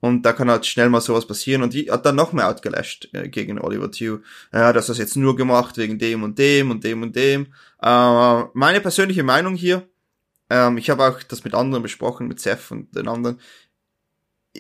Und 0.02 0.24
da 0.24 0.34
kann 0.34 0.50
halt 0.50 0.66
schnell 0.66 0.90
mal 0.90 1.02
sowas 1.02 1.28
passieren. 1.28 1.62
Und 1.62 1.74
die 1.74 1.92
hat 1.92 2.06
dann 2.06 2.16
noch 2.16 2.32
mehr 2.32 2.48
outgelasht 2.50 3.10
äh, 3.14 3.28
gegen 3.28 3.60
Oliver 3.60 3.92
Tew. 3.92 4.20
Ja, 4.54 4.72
das 4.72 4.90
ist 4.90 4.98
jetzt 4.98 5.18
nur 5.18 5.36
gemacht 5.36 5.78
wegen 5.78 6.00
dem 6.00 6.24
und 6.24 6.40
dem 6.40 6.72
und 6.72 6.84
dem 6.84 7.04
und 7.04 7.16
dem. 7.16 7.48
Äh, 7.82 8.44
meine 8.54 8.82
persönliche 8.82 9.24
Meinung 9.24 9.56
hier, 9.56 9.88
ähm, 10.50 10.78
ich 10.78 10.90
habe 10.90 11.06
auch 11.06 11.22
das 11.24 11.44
mit 11.44 11.54
anderen 11.54 11.84
besprochen, 11.84 12.28
mit 12.28 12.40
Seth 12.40 12.72
und 12.72 12.96
den 12.96 13.08
anderen. 13.08 13.40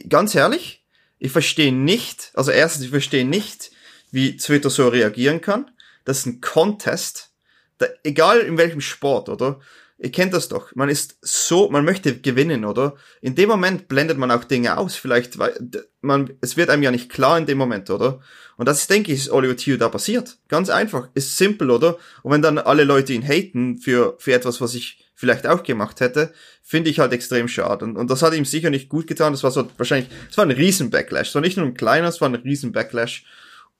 Ganz 0.07 0.35
ehrlich, 0.35 0.85
ich 1.17 1.31
verstehe 1.31 1.73
nicht, 1.73 2.31
also 2.33 2.51
erstens, 2.51 2.85
ich 2.85 2.91
verstehe 2.91 3.25
nicht, 3.25 3.71
wie 4.11 4.37
Twitter 4.37 4.69
so 4.69 4.87
reagieren 4.87 5.41
kann. 5.41 5.71
Das 6.05 6.19
ist 6.19 6.25
ein 6.25 6.41
Contest, 6.41 7.31
da, 7.77 7.87
egal 8.03 8.39
in 8.39 8.57
welchem 8.57 8.81
Sport, 8.81 9.29
oder? 9.29 9.59
Ihr 9.99 10.11
kennt 10.11 10.33
das 10.33 10.47
doch. 10.47 10.73
Man 10.75 10.89
ist 10.89 11.17
so, 11.21 11.69
man 11.69 11.83
möchte 11.85 12.17
gewinnen, 12.19 12.65
oder? 12.65 12.95
In 13.21 13.35
dem 13.35 13.49
Moment 13.49 13.87
blendet 13.87 14.17
man 14.17 14.31
auch 14.31 14.45
Dinge 14.45 14.77
aus. 14.77 14.95
Vielleicht, 14.95 15.37
weil 15.37 15.53
man, 16.01 16.31
es 16.41 16.57
wird 16.57 16.69
einem 16.69 16.83
ja 16.83 16.91
nicht 16.91 17.09
klar 17.09 17.37
in 17.37 17.45
dem 17.45 17.57
Moment, 17.57 17.89
oder? 17.89 18.21
Und 18.55 18.67
das 18.67 18.81
ist, 18.81 18.89
denke 18.89 19.11
ich, 19.11 19.19
ist 19.19 19.29
Oliver 19.29 19.57
Tew 19.57 19.77
da 19.77 19.89
passiert. 19.89 20.37
Ganz 20.47 20.69
einfach. 20.69 21.09
Ist 21.13 21.37
simpel, 21.37 21.69
oder? 21.69 21.97
Und 22.23 22.31
wenn 22.31 22.41
dann 22.41 22.57
alle 22.57 22.85
Leute 22.85 23.13
ihn 23.13 23.27
haten 23.27 23.77
für, 23.77 24.15
für 24.19 24.33
etwas, 24.33 24.61
was 24.61 24.73
ich 24.73 25.05
vielleicht 25.15 25.45
auch 25.45 25.63
gemacht 25.63 25.99
hätte, 25.99 26.33
finde 26.61 26.89
ich 26.89 26.99
halt 26.99 27.11
extrem 27.11 27.49
schade. 27.49 27.83
Und, 27.83 27.97
und 27.97 28.09
das 28.09 28.21
hat 28.21 28.33
ihm 28.33 28.45
sicher 28.45 28.69
nicht 28.69 28.87
gut 28.87 29.05
getan. 29.05 29.33
Das 29.33 29.43
war 29.43 29.51
so 29.51 29.69
wahrscheinlich, 29.77 30.09
es 30.29 30.37
war 30.37 30.45
ein 30.45 30.51
riesen 30.51 30.89
Backlash. 30.89 31.29
Es 31.29 31.35
war 31.35 31.41
nicht 31.41 31.57
nur 31.57 31.65
ein 31.65 31.73
kleiner, 31.73 32.07
es 32.07 32.21
war 32.21 32.29
ein 32.29 32.35
riesen 32.35 32.71
Backlash. 32.71 33.25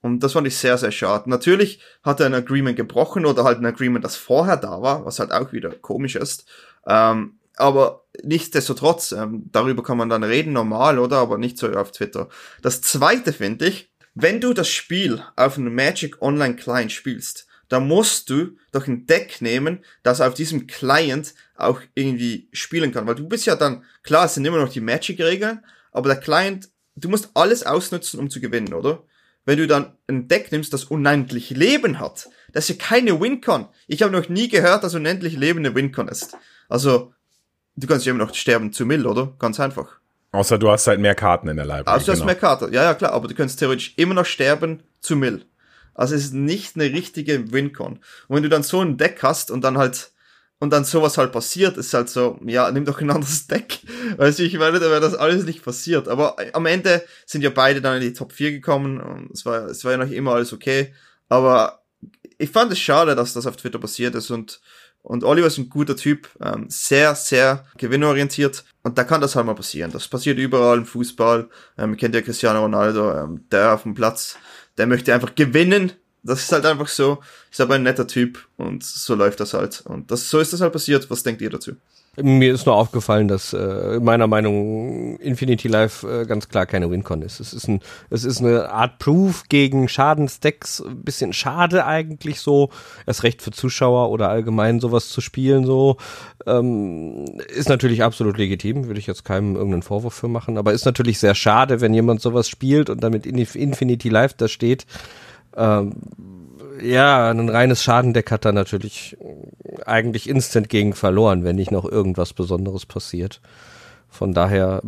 Und 0.01 0.21
das 0.21 0.33
fand 0.33 0.47
ich 0.47 0.55
sehr, 0.55 0.77
sehr 0.77 0.91
schade. 0.91 1.29
Natürlich 1.29 1.81
hat 2.03 2.19
er 2.19 2.27
ein 2.27 2.33
Agreement 2.33 2.77
gebrochen 2.77 3.25
oder 3.25 3.43
halt 3.43 3.59
ein 3.59 3.65
Agreement, 3.65 4.05
das 4.05 4.15
vorher 4.15 4.57
da 4.57 4.81
war, 4.81 5.05
was 5.05 5.19
halt 5.19 5.31
auch 5.31 5.51
wieder 5.51 5.71
komisch 5.71 6.15
ist. 6.15 6.45
Ähm, 6.87 7.39
aber 7.57 8.05
nichtsdestotrotz, 8.23 9.11
ähm, 9.11 9.49
darüber 9.51 9.83
kann 9.83 9.97
man 9.97 10.07
dann 10.07 10.23
reden, 10.23 10.53
normal, 10.53 10.97
oder? 10.97 11.17
Aber 11.17 11.37
nicht 11.37 11.57
so 11.57 11.69
auf 11.71 11.91
Twitter. 11.91 12.29
Das 12.61 12.81
zweite 12.81 13.33
finde 13.33 13.67
ich, 13.67 13.91
wenn 14.15 14.39
du 14.39 14.53
das 14.53 14.69
Spiel 14.69 15.21
auf 15.35 15.57
einem 15.57 15.75
Magic 15.75 16.21
Online 16.21 16.55
Client 16.55 16.91
spielst, 16.91 17.47
dann 17.67 17.87
musst 17.87 18.29
du 18.29 18.57
doch 18.71 18.87
ein 18.87 19.05
Deck 19.05 19.41
nehmen, 19.41 19.83
das 20.03 20.21
auf 20.21 20.33
diesem 20.33 20.67
Client 20.67 21.35
auch 21.55 21.81
irgendwie 21.93 22.49
spielen 22.51 22.91
kann. 22.91 23.05
Weil 23.05 23.15
du 23.15 23.27
bist 23.27 23.45
ja 23.45 23.55
dann, 23.55 23.83
klar, 24.03 24.25
es 24.25 24.33
sind 24.33 24.45
immer 24.45 24.57
noch 24.57 24.71
die 24.71 24.81
Magic-Regeln, 24.81 25.63
aber 25.91 26.09
der 26.09 26.19
Client, 26.19 26.69
du 26.95 27.09
musst 27.09 27.29
alles 27.35 27.65
ausnutzen, 27.65 28.19
um 28.19 28.29
zu 28.29 28.39
gewinnen, 28.39 28.73
oder? 28.73 29.03
Wenn 29.49 29.57
du 29.57 29.65
dann 29.65 29.93
ein 30.07 30.27
Deck 30.27 30.51
nimmst, 30.51 30.73
das 30.73 30.83
unendlich 30.83 31.49
Leben 31.49 31.99
hat, 31.99 32.29
das 32.53 32.69
ist 32.69 32.77
ja 32.79 32.85
keine 32.85 33.19
Wincon. 33.19 33.65
Ich 33.87 34.03
habe 34.03 34.11
noch 34.11 34.29
nie 34.29 34.47
gehört, 34.47 34.83
dass 34.83 34.93
unendlich 34.93 35.35
Leben 35.35 35.57
eine 35.57 35.73
Wincon 35.73 36.07
ist. 36.07 36.37
Also, 36.67 37.15
du 37.75 37.87
kannst 37.87 38.05
ja 38.05 38.11
immer 38.11 38.23
noch 38.23 38.35
sterben 38.35 38.71
zu 38.71 38.85
Mill, 38.85 39.07
oder? 39.07 39.33
Ganz 39.39 39.59
einfach. 39.59 39.87
Außer 40.33 40.59
du 40.59 40.69
hast 40.69 40.85
halt 40.85 40.99
mehr 40.99 41.15
Karten 41.15 41.47
in 41.47 41.57
der 41.57 41.65
Library. 41.65 41.87
Also 41.87 42.05
du 42.05 42.11
genau. 42.11 42.19
hast 42.19 42.25
mehr 42.27 42.35
Karten, 42.35 42.71
ja, 42.71 42.83
ja, 42.83 42.93
klar, 42.93 43.11
aber 43.11 43.27
du 43.27 43.33
kannst 43.33 43.57
theoretisch 43.57 43.95
immer 43.97 44.13
noch 44.13 44.27
sterben 44.27 44.83
zu 44.99 45.15
Mill. 45.15 45.43
Also 45.95 46.13
es 46.13 46.25
ist 46.25 46.35
nicht 46.35 46.75
eine 46.75 46.85
richtige 46.93 47.51
Wincon. 47.51 47.93
Und 48.27 48.35
wenn 48.35 48.43
du 48.43 48.49
dann 48.49 48.61
so 48.61 48.81
ein 48.81 48.97
Deck 48.97 49.23
hast 49.23 49.49
und 49.49 49.63
dann 49.63 49.79
halt 49.79 50.11
und 50.59 50.71
dann 50.71 50.83
sowas 50.83 51.17
halt 51.17 51.31
passiert, 51.31 51.77
ist 51.77 51.93
halt 51.93 52.09
so, 52.09 52.37
ja, 52.45 52.69
nimm 52.71 52.83
doch 52.83 52.99
ein 52.99 53.09
anderes 53.09 53.47
Deck. 53.47 53.79
Weißt 54.17 54.39
du, 54.39 54.43
ich 54.43 54.57
meine, 54.57 54.79
da 54.79 54.89
wäre 54.89 54.99
das 54.99 55.15
alles 55.15 55.45
nicht 55.45 55.63
passiert. 55.63 56.07
Aber 56.09 56.35
am 56.53 56.65
Ende 56.65 57.03
sind 57.25 57.41
ja 57.41 57.49
beide 57.49 57.81
dann 57.81 57.95
in 57.95 58.01
die 58.01 58.13
Top 58.13 58.33
4 58.33 58.51
gekommen 58.51 58.99
und 58.99 59.31
es 59.31 59.45
war, 59.45 59.65
es 59.65 59.85
war 59.85 59.93
ja 59.93 59.97
noch 59.97 60.11
immer 60.11 60.33
alles 60.33 60.51
okay. 60.51 60.93
Aber 61.29 61.83
ich 62.37 62.49
fand 62.49 62.71
es 62.71 62.79
schade, 62.79 63.15
dass 63.15 63.33
das 63.33 63.47
auf 63.47 63.55
Twitter 63.55 63.79
passiert 63.79 64.15
ist 64.15 64.31
und, 64.31 64.59
und 65.01 65.23
Oliver 65.23 65.47
ist 65.47 65.57
ein 65.57 65.69
guter 65.69 65.95
Typ, 65.95 66.27
ähm, 66.41 66.65
sehr, 66.67 67.15
sehr 67.15 67.65
gewinnorientiert 67.77 68.65
und 68.83 68.97
da 68.97 69.05
kann 69.05 69.21
das 69.21 69.35
halt 69.35 69.45
mal 69.45 69.55
passieren. 69.55 69.91
Das 69.91 70.07
passiert 70.09 70.37
überall 70.37 70.79
im 70.79 70.85
Fußball. 70.85 71.49
Ähm, 71.77 71.95
kennt 71.95 72.15
ja 72.15 72.21
Cristiano 72.21 72.61
Ronaldo, 72.61 73.13
ähm, 73.13 73.45
der 73.49 73.73
auf 73.73 73.83
dem 73.83 73.93
Platz, 73.93 74.37
der 74.77 74.87
möchte 74.87 75.13
einfach 75.13 75.35
gewinnen 75.35 75.93
das 76.23 76.41
ist 76.41 76.51
halt 76.51 76.65
einfach 76.65 76.87
so. 76.87 77.19
Ist 77.51 77.61
aber 77.61 77.75
ein 77.75 77.83
netter 77.83 78.07
Typ 78.07 78.47
und 78.57 78.83
so 78.83 79.15
läuft 79.15 79.39
das 79.39 79.53
halt. 79.53 79.81
Und 79.85 80.11
das, 80.11 80.29
so 80.29 80.39
ist 80.39 80.53
das 80.53 80.61
halt 80.61 80.73
passiert. 80.73 81.09
Was 81.09 81.23
denkt 81.23 81.41
ihr 81.41 81.49
dazu? 81.49 81.73
Mir 82.21 82.53
ist 82.53 82.65
nur 82.65 82.75
aufgefallen, 82.75 83.27
dass 83.27 83.53
äh, 83.53 83.99
meiner 84.01 84.27
Meinung 84.27 85.17
Infinity 85.19 85.67
Life 85.67 86.05
äh, 86.07 86.25
ganz 86.25 86.49
klar 86.49 86.65
keine 86.65 86.89
Wincon 86.91 87.21
ist. 87.21 87.39
Es 87.39 87.53
ist 87.53 87.67
ein, 87.67 87.81
es 88.09 88.25
ist 88.25 88.39
eine 88.39 88.71
Art 88.71 88.99
Proof 88.99 89.43
gegen 89.47 89.87
Schadensdecks, 89.87 90.81
ein 90.81 91.01
bisschen 91.03 91.33
schade 91.33 91.85
eigentlich 91.85 92.41
so, 92.41 92.71
erst 93.05 93.23
recht 93.23 93.41
für 93.41 93.51
Zuschauer 93.51 94.09
oder 94.09 94.29
allgemein 94.29 94.79
sowas 94.79 95.09
zu 95.09 95.21
spielen 95.21 95.65
so. 95.65 95.97
Ähm, 96.45 97.25
ist 97.47 97.69
natürlich 97.69 98.03
absolut 98.03 98.37
legitim, 98.37 98.87
würde 98.87 98.99
ich 98.99 99.07
jetzt 99.07 99.23
keinem 99.23 99.55
irgendeinen 99.55 99.83
Vorwurf 99.83 100.15
für 100.15 100.27
machen, 100.27 100.57
aber 100.57 100.73
ist 100.73 100.85
natürlich 100.85 101.19
sehr 101.19 101.35
schade, 101.35 101.79
wenn 101.79 101.93
jemand 101.93 102.21
sowas 102.21 102.49
spielt 102.49 102.89
und 102.89 103.01
damit 103.01 103.25
Infinity 103.25 104.09
Life 104.09 104.35
da 104.37 104.47
steht 104.47 104.85
ähm, 105.55 105.93
ja, 106.81 107.29
ein 107.29 107.49
reines 107.49 107.83
Schadendeck 107.83 108.31
hat 108.31 108.45
da 108.45 108.51
natürlich 108.51 109.17
eigentlich 109.85 110.29
instant 110.29 110.69
gegen 110.69 110.93
verloren, 110.93 111.43
wenn 111.43 111.55
nicht 111.55 111.71
noch 111.71 111.85
irgendwas 111.85 112.33
Besonderes 112.33 112.85
passiert. 112.85 113.41
Von 114.07 114.33
daher 114.33 114.81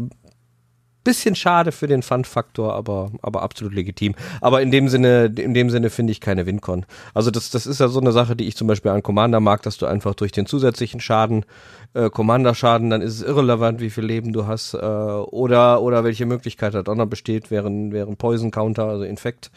bisschen 1.04 1.36
schade 1.36 1.72
für 1.72 1.88
den 1.88 2.04
Fun-Faktor, 2.04 2.74
aber, 2.74 3.12
aber 3.22 3.42
absolut 3.42 3.74
legitim. 3.74 4.16
Aber 4.40 4.62
in 4.62 4.72
dem 4.72 4.88
Sinne, 4.88 5.26
in 5.26 5.54
dem 5.54 5.70
Sinne 5.70 5.90
finde 5.90 6.12
ich 6.12 6.22
keine 6.22 6.46
Wincon. 6.46 6.86
Also 7.14 7.32
das, 7.32 7.50
das 7.50 7.66
ist 7.66 7.80
ja 7.80 7.88
so 7.88 8.00
eine 8.00 8.12
Sache, 8.12 8.36
die 8.36 8.48
ich 8.48 8.56
zum 8.56 8.68
Beispiel 8.68 8.92
an 8.92 9.04
Commander 9.04 9.40
mag, 9.40 9.64
dass 9.64 9.78
du 9.78 9.86
einfach 9.86 10.16
durch 10.16 10.32
den 10.32 10.46
zusätzlichen 10.46 11.00
Schaden, 11.00 11.46
äh, 11.94 12.10
Commander-Schaden, 12.10 12.90
dann 12.90 13.02
ist 13.02 13.16
es 13.16 13.22
irrelevant, 13.22 13.82
wie 13.82 13.90
viel 13.90 14.06
Leben 14.06 14.34
du 14.34 14.48
hast, 14.48 14.74
äh, 14.74 14.78
oder, 14.78 15.82
oder 15.82 16.04
welche 16.04 16.26
Möglichkeit 16.26 16.74
da 16.74 16.96
noch 16.96 17.08
besteht, 17.08 17.52
während, 17.52 17.92
während 17.94 18.18
Poison-Counter, 18.18 18.86
also 18.86 19.04
Infekt. 19.04 19.52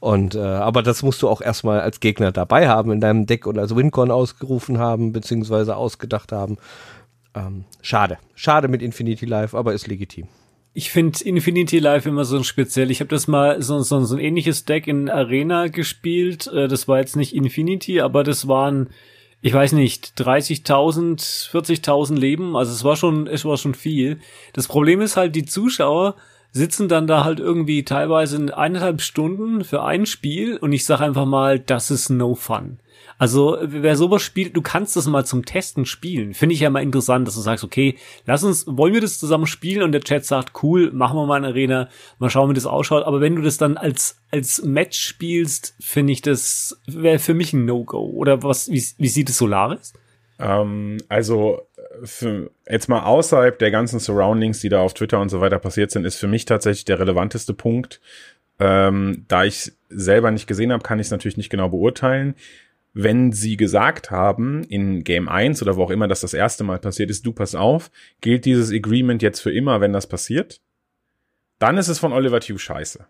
Und, 0.00 0.34
äh, 0.34 0.40
aber 0.40 0.82
das 0.82 1.02
musst 1.02 1.22
du 1.22 1.28
auch 1.28 1.40
erstmal 1.40 1.80
als 1.80 2.00
Gegner 2.00 2.32
dabei 2.32 2.68
haben 2.68 2.92
in 2.92 3.00
deinem 3.00 3.26
Deck 3.26 3.46
und 3.46 3.58
als 3.58 3.74
Wincon 3.74 4.10
ausgerufen 4.10 4.78
haben, 4.78 5.12
beziehungsweise 5.12 5.76
ausgedacht 5.76 6.32
haben. 6.32 6.56
Ähm, 7.34 7.64
schade. 7.82 8.18
Schade 8.34 8.68
mit 8.68 8.82
Infinity 8.82 9.26
Life, 9.26 9.56
aber 9.56 9.72
ist 9.72 9.86
legitim. 9.86 10.28
Ich 10.74 10.90
finde 10.90 11.24
Infinity 11.24 11.78
Life 11.78 12.08
immer 12.08 12.24
so 12.24 12.36
ein 12.36 12.44
speziell. 12.44 12.90
Ich 12.90 13.00
habe 13.00 13.08
das 13.08 13.26
mal 13.26 13.60
so, 13.62 13.80
so, 13.80 14.04
so 14.04 14.14
ein 14.14 14.20
ähnliches 14.20 14.64
Deck 14.64 14.86
in 14.86 15.08
Arena 15.08 15.68
gespielt. 15.68 16.46
Äh, 16.48 16.68
das 16.68 16.86
war 16.88 16.98
jetzt 16.98 17.16
nicht 17.16 17.34
Infinity, 17.34 18.00
aber 18.00 18.22
das 18.22 18.46
waren, 18.46 18.90
ich 19.40 19.52
weiß 19.52 19.72
nicht, 19.72 20.12
30.000, 20.18 21.50
40.000 21.50 22.16
Leben. 22.16 22.56
Also 22.56 22.72
es 22.72 22.84
war 22.84 22.96
schon, 22.96 23.26
es 23.26 23.44
war 23.44 23.56
schon 23.56 23.74
viel. 23.74 24.20
Das 24.52 24.68
Problem 24.68 25.00
ist 25.00 25.16
halt, 25.16 25.34
die 25.34 25.44
Zuschauer 25.46 26.14
sitzen 26.52 26.88
dann 26.88 27.06
da 27.06 27.24
halt 27.24 27.40
irgendwie 27.40 27.84
teilweise 27.84 28.36
in 28.36 28.50
eineinhalb 28.50 29.00
Stunden 29.00 29.64
für 29.64 29.82
ein 29.84 30.06
Spiel 30.06 30.56
und 30.56 30.72
ich 30.72 30.84
sag 30.84 31.00
einfach 31.00 31.26
mal, 31.26 31.58
das 31.58 31.90
ist 31.90 32.08
no 32.08 32.34
fun. 32.34 32.78
Also 33.18 33.58
wer 33.60 33.96
sowas 33.96 34.22
spielt, 34.22 34.56
du 34.56 34.62
kannst 34.62 34.94
das 34.94 35.06
mal 35.08 35.24
zum 35.24 35.44
Testen 35.44 35.84
spielen. 35.84 36.34
Finde 36.34 36.54
ich 36.54 36.60
ja 36.60 36.70
mal 36.70 36.84
interessant, 36.84 37.26
dass 37.26 37.34
du 37.34 37.40
sagst, 37.40 37.64
okay, 37.64 37.96
lass 38.26 38.44
uns, 38.44 38.64
wollen 38.68 38.94
wir 38.94 39.00
das 39.00 39.18
zusammen 39.18 39.46
spielen? 39.46 39.82
Und 39.82 39.90
der 39.90 40.02
Chat 40.02 40.24
sagt, 40.24 40.62
cool, 40.62 40.92
machen 40.92 41.16
wir 41.16 41.26
mal 41.26 41.34
eine 41.34 41.48
Arena, 41.48 41.88
mal 42.20 42.30
schauen, 42.30 42.48
wie 42.48 42.54
das 42.54 42.64
ausschaut. 42.66 43.04
Aber 43.04 43.20
wenn 43.20 43.34
du 43.34 43.42
das 43.42 43.58
dann 43.58 43.76
als 43.76 44.20
als 44.30 44.62
Match 44.62 45.00
spielst, 45.00 45.74
finde 45.80 46.12
ich 46.12 46.22
das 46.22 46.80
wäre 46.86 47.18
für 47.18 47.34
mich 47.34 47.52
ein 47.52 47.64
No-Go. 47.64 47.98
Oder 47.98 48.42
was? 48.44 48.70
Wie, 48.70 48.84
wie 48.98 49.08
sieht 49.08 49.30
es 49.30 49.38
Solaris? 49.38 49.94
Ähm, 50.38 50.98
also 51.08 51.62
für, 52.04 52.52
jetzt 52.70 52.88
mal 52.88 53.02
außerhalb 53.02 53.58
der 53.58 53.72
ganzen 53.72 53.98
Surroundings, 53.98 54.60
die 54.60 54.68
da 54.68 54.80
auf 54.80 54.94
Twitter 54.94 55.20
und 55.20 55.30
so 55.30 55.40
weiter 55.40 55.58
passiert 55.58 55.90
sind, 55.90 56.04
ist 56.04 56.16
für 56.16 56.28
mich 56.28 56.44
tatsächlich 56.44 56.84
der 56.84 57.00
relevanteste 57.00 57.52
Punkt. 57.52 58.00
Ähm, 58.60 59.24
da 59.28 59.44
ich 59.44 59.72
selber 59.88 60.30
nicht 60.30 60.46
gesehen 60.46 60.72
habe, 60.72 60.82
kann 60.82 61.00
ich 61.00 61.06
es 61.06 61.10
natürlich 61.10 61.36
nicht 61.36 61.50
genau 61.50 61.68
beurteilen 61.68 62.34
wenn 62.94 63.32
sie 63.32 63.56
gesagt 63.56 64.10
haben, 64.10 64.64
in 64.64 65.04
Game 65.04 65.28
1 65.28 65.62
oder 65.62 65.76
wo 65.76 65.84
auch 65.84 65.90
immer 65.90 66.08
das 66.08 66.20
das 66.20 66.34
erste 66.34 66.64
Mal 66.64 66.78
passiert 66.78 67.10
ist, 67.10 67.24
du 67.24 67.32
pass 67.32 67.54
auf, 67.54 67.90
gilt 68.20 68.44
dieses 68.44 68.72
Agreement 68.72 69.22
jetzt 69.22 69.40
für 69.40 69.52
immer, 69.52 69.80
wenn 69.80 69.92
das 69.92 70.06
passiert, 70.06 70.60
dann 71.58 71.76
ist 71.76 71.88
es 71.88 71.98
von 71.98 72.12
Oliver 72.12 72.40
Tew 72.40 72.58
scheiße. 72.58 73.06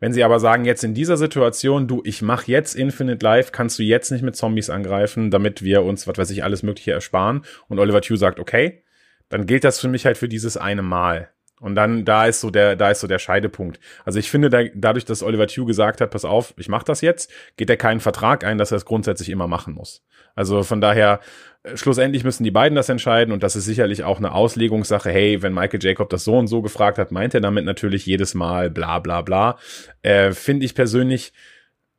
Wenn 0.00 0.14
sie 0.14 0.24
aber 0.24 0.40
sagen, 0.40 0.64
jetzt 0.64 0.82
in 0.82 0.94
dieser 0.94 1.18
Situation, 1.18 1.86
du, 1.86 2.00
ich 2.04 2.22
mach 2.22 2.44
jetzt 2.44 2.74
Infinite 2.74 3.24
Life, 3.24 3.52
kannst 3.52 3.78
du 3.78 3.82
jetzt 3.82 4.10
nicht 4.10 4.22
mit 4.22 4.34
Zombies 4.34 4.70
angreifen, 4.70 5.30
damit 5.30 5.62
wir 5.62 5.82
uns, 5.82 6.06
was 6.06 6.16
weiß 6.16 6.30
ich, 6.30 6.42
alles 6.42 6.62
Mögliche 6.62 6.92
ersparen, 6.92 7.42
und 7.68 7.78
Oliver 7.78 8.00
Tew 8.00 8.16
sagt, 8.16 8.40
okay, 8.40 8.82
dann 9.28 9.46
gilt 9.46 9.64
das 9.64 9.78
für 9.78 9.88
mich 9.88 10.06
halt 10.06 10.16
für 10.16 10.28
dieses 10.28 10.56
eine 10.56 10.82
Mal. 10.82 11.30
Und 11.60 11.74
dann, 11.74 12.06
da 12.06 12.26
ist 12.26 12.40
so 12.40 12.50
der, 12.50 12.74
da 12.74 12.90
ist 12.90 13.00
so 13.00 13.06
der 13.06 13.18
Scheidepunkt. 13.18 13.78
Also 14.04 14.18
ich 14.18 14.30
finde, 14.30 14.48
da, 14.48 14.64
dadurch, 14.74 15.04
dass 15.04 15.22
Oliver 15.22 15.46
Tew 15.46 15.66
gesagt 15.66 16.00
hat, 16.00 16.10
pass 16.10 16.24
auf, 16.24 16.54
ich 16.56 16.68
mach 16.68 16.82
das 16.82 17.02
jetzt, 17.02 17.30
geht 17.56 17.68
er 17.68 17.76
keinen 17.76 18.00
Vertrag 18.00 18.44
ein, 18.44 18.56
dass 18.56 18.72
er 18.72 18.78
es 18.78 18.86
grundsätzlich 18.86 19.28
immer 19.28 19.46
machen 19.46 19.74
muss. 19.74 20.02
Also 20.34 20.62
von 20.62 20.80
daher, 20.80 21.20
äh, 21.62 21.76
schlussendlich 21.76 22.24
müssen 22.24 22.44
die 22.44 22.50
beiden 22.50 22.76
das 22.76 22.88
entscheiden 22.88 23.32
und 23.32 23.42
das 23.42 23.56
ist 23.56 23.66
sicherlich 23.66 24.04
auch 24.04 24.16
eine 24.18 24.32
Auslegungssache. 24.32 25.10
Hey, 25.10 25.42
wenn 25.42 25.52
Michael 25.52 25.82
Jacob 25.82 26.08
das 26.08 26.24
so 26.24 26.38
und 26.38 26.46
so 26.46 26.62
gefragt 26.62 26.96
hat, 26.96 27.12
meint 27.12 27.34
er 27.34 27.42
damit 27.42 27.66
natürlich 27.66 28.06
jedes 28.06 28.34
Mal 28.34 28.70
bla 28.70 28.98
bla 28.98 29.20
bla. 29.20 29.58
Äh, 30.00 30.32
finde 30.32 30.64
ich 30.64 30.74
persönlich, 30.74 31.34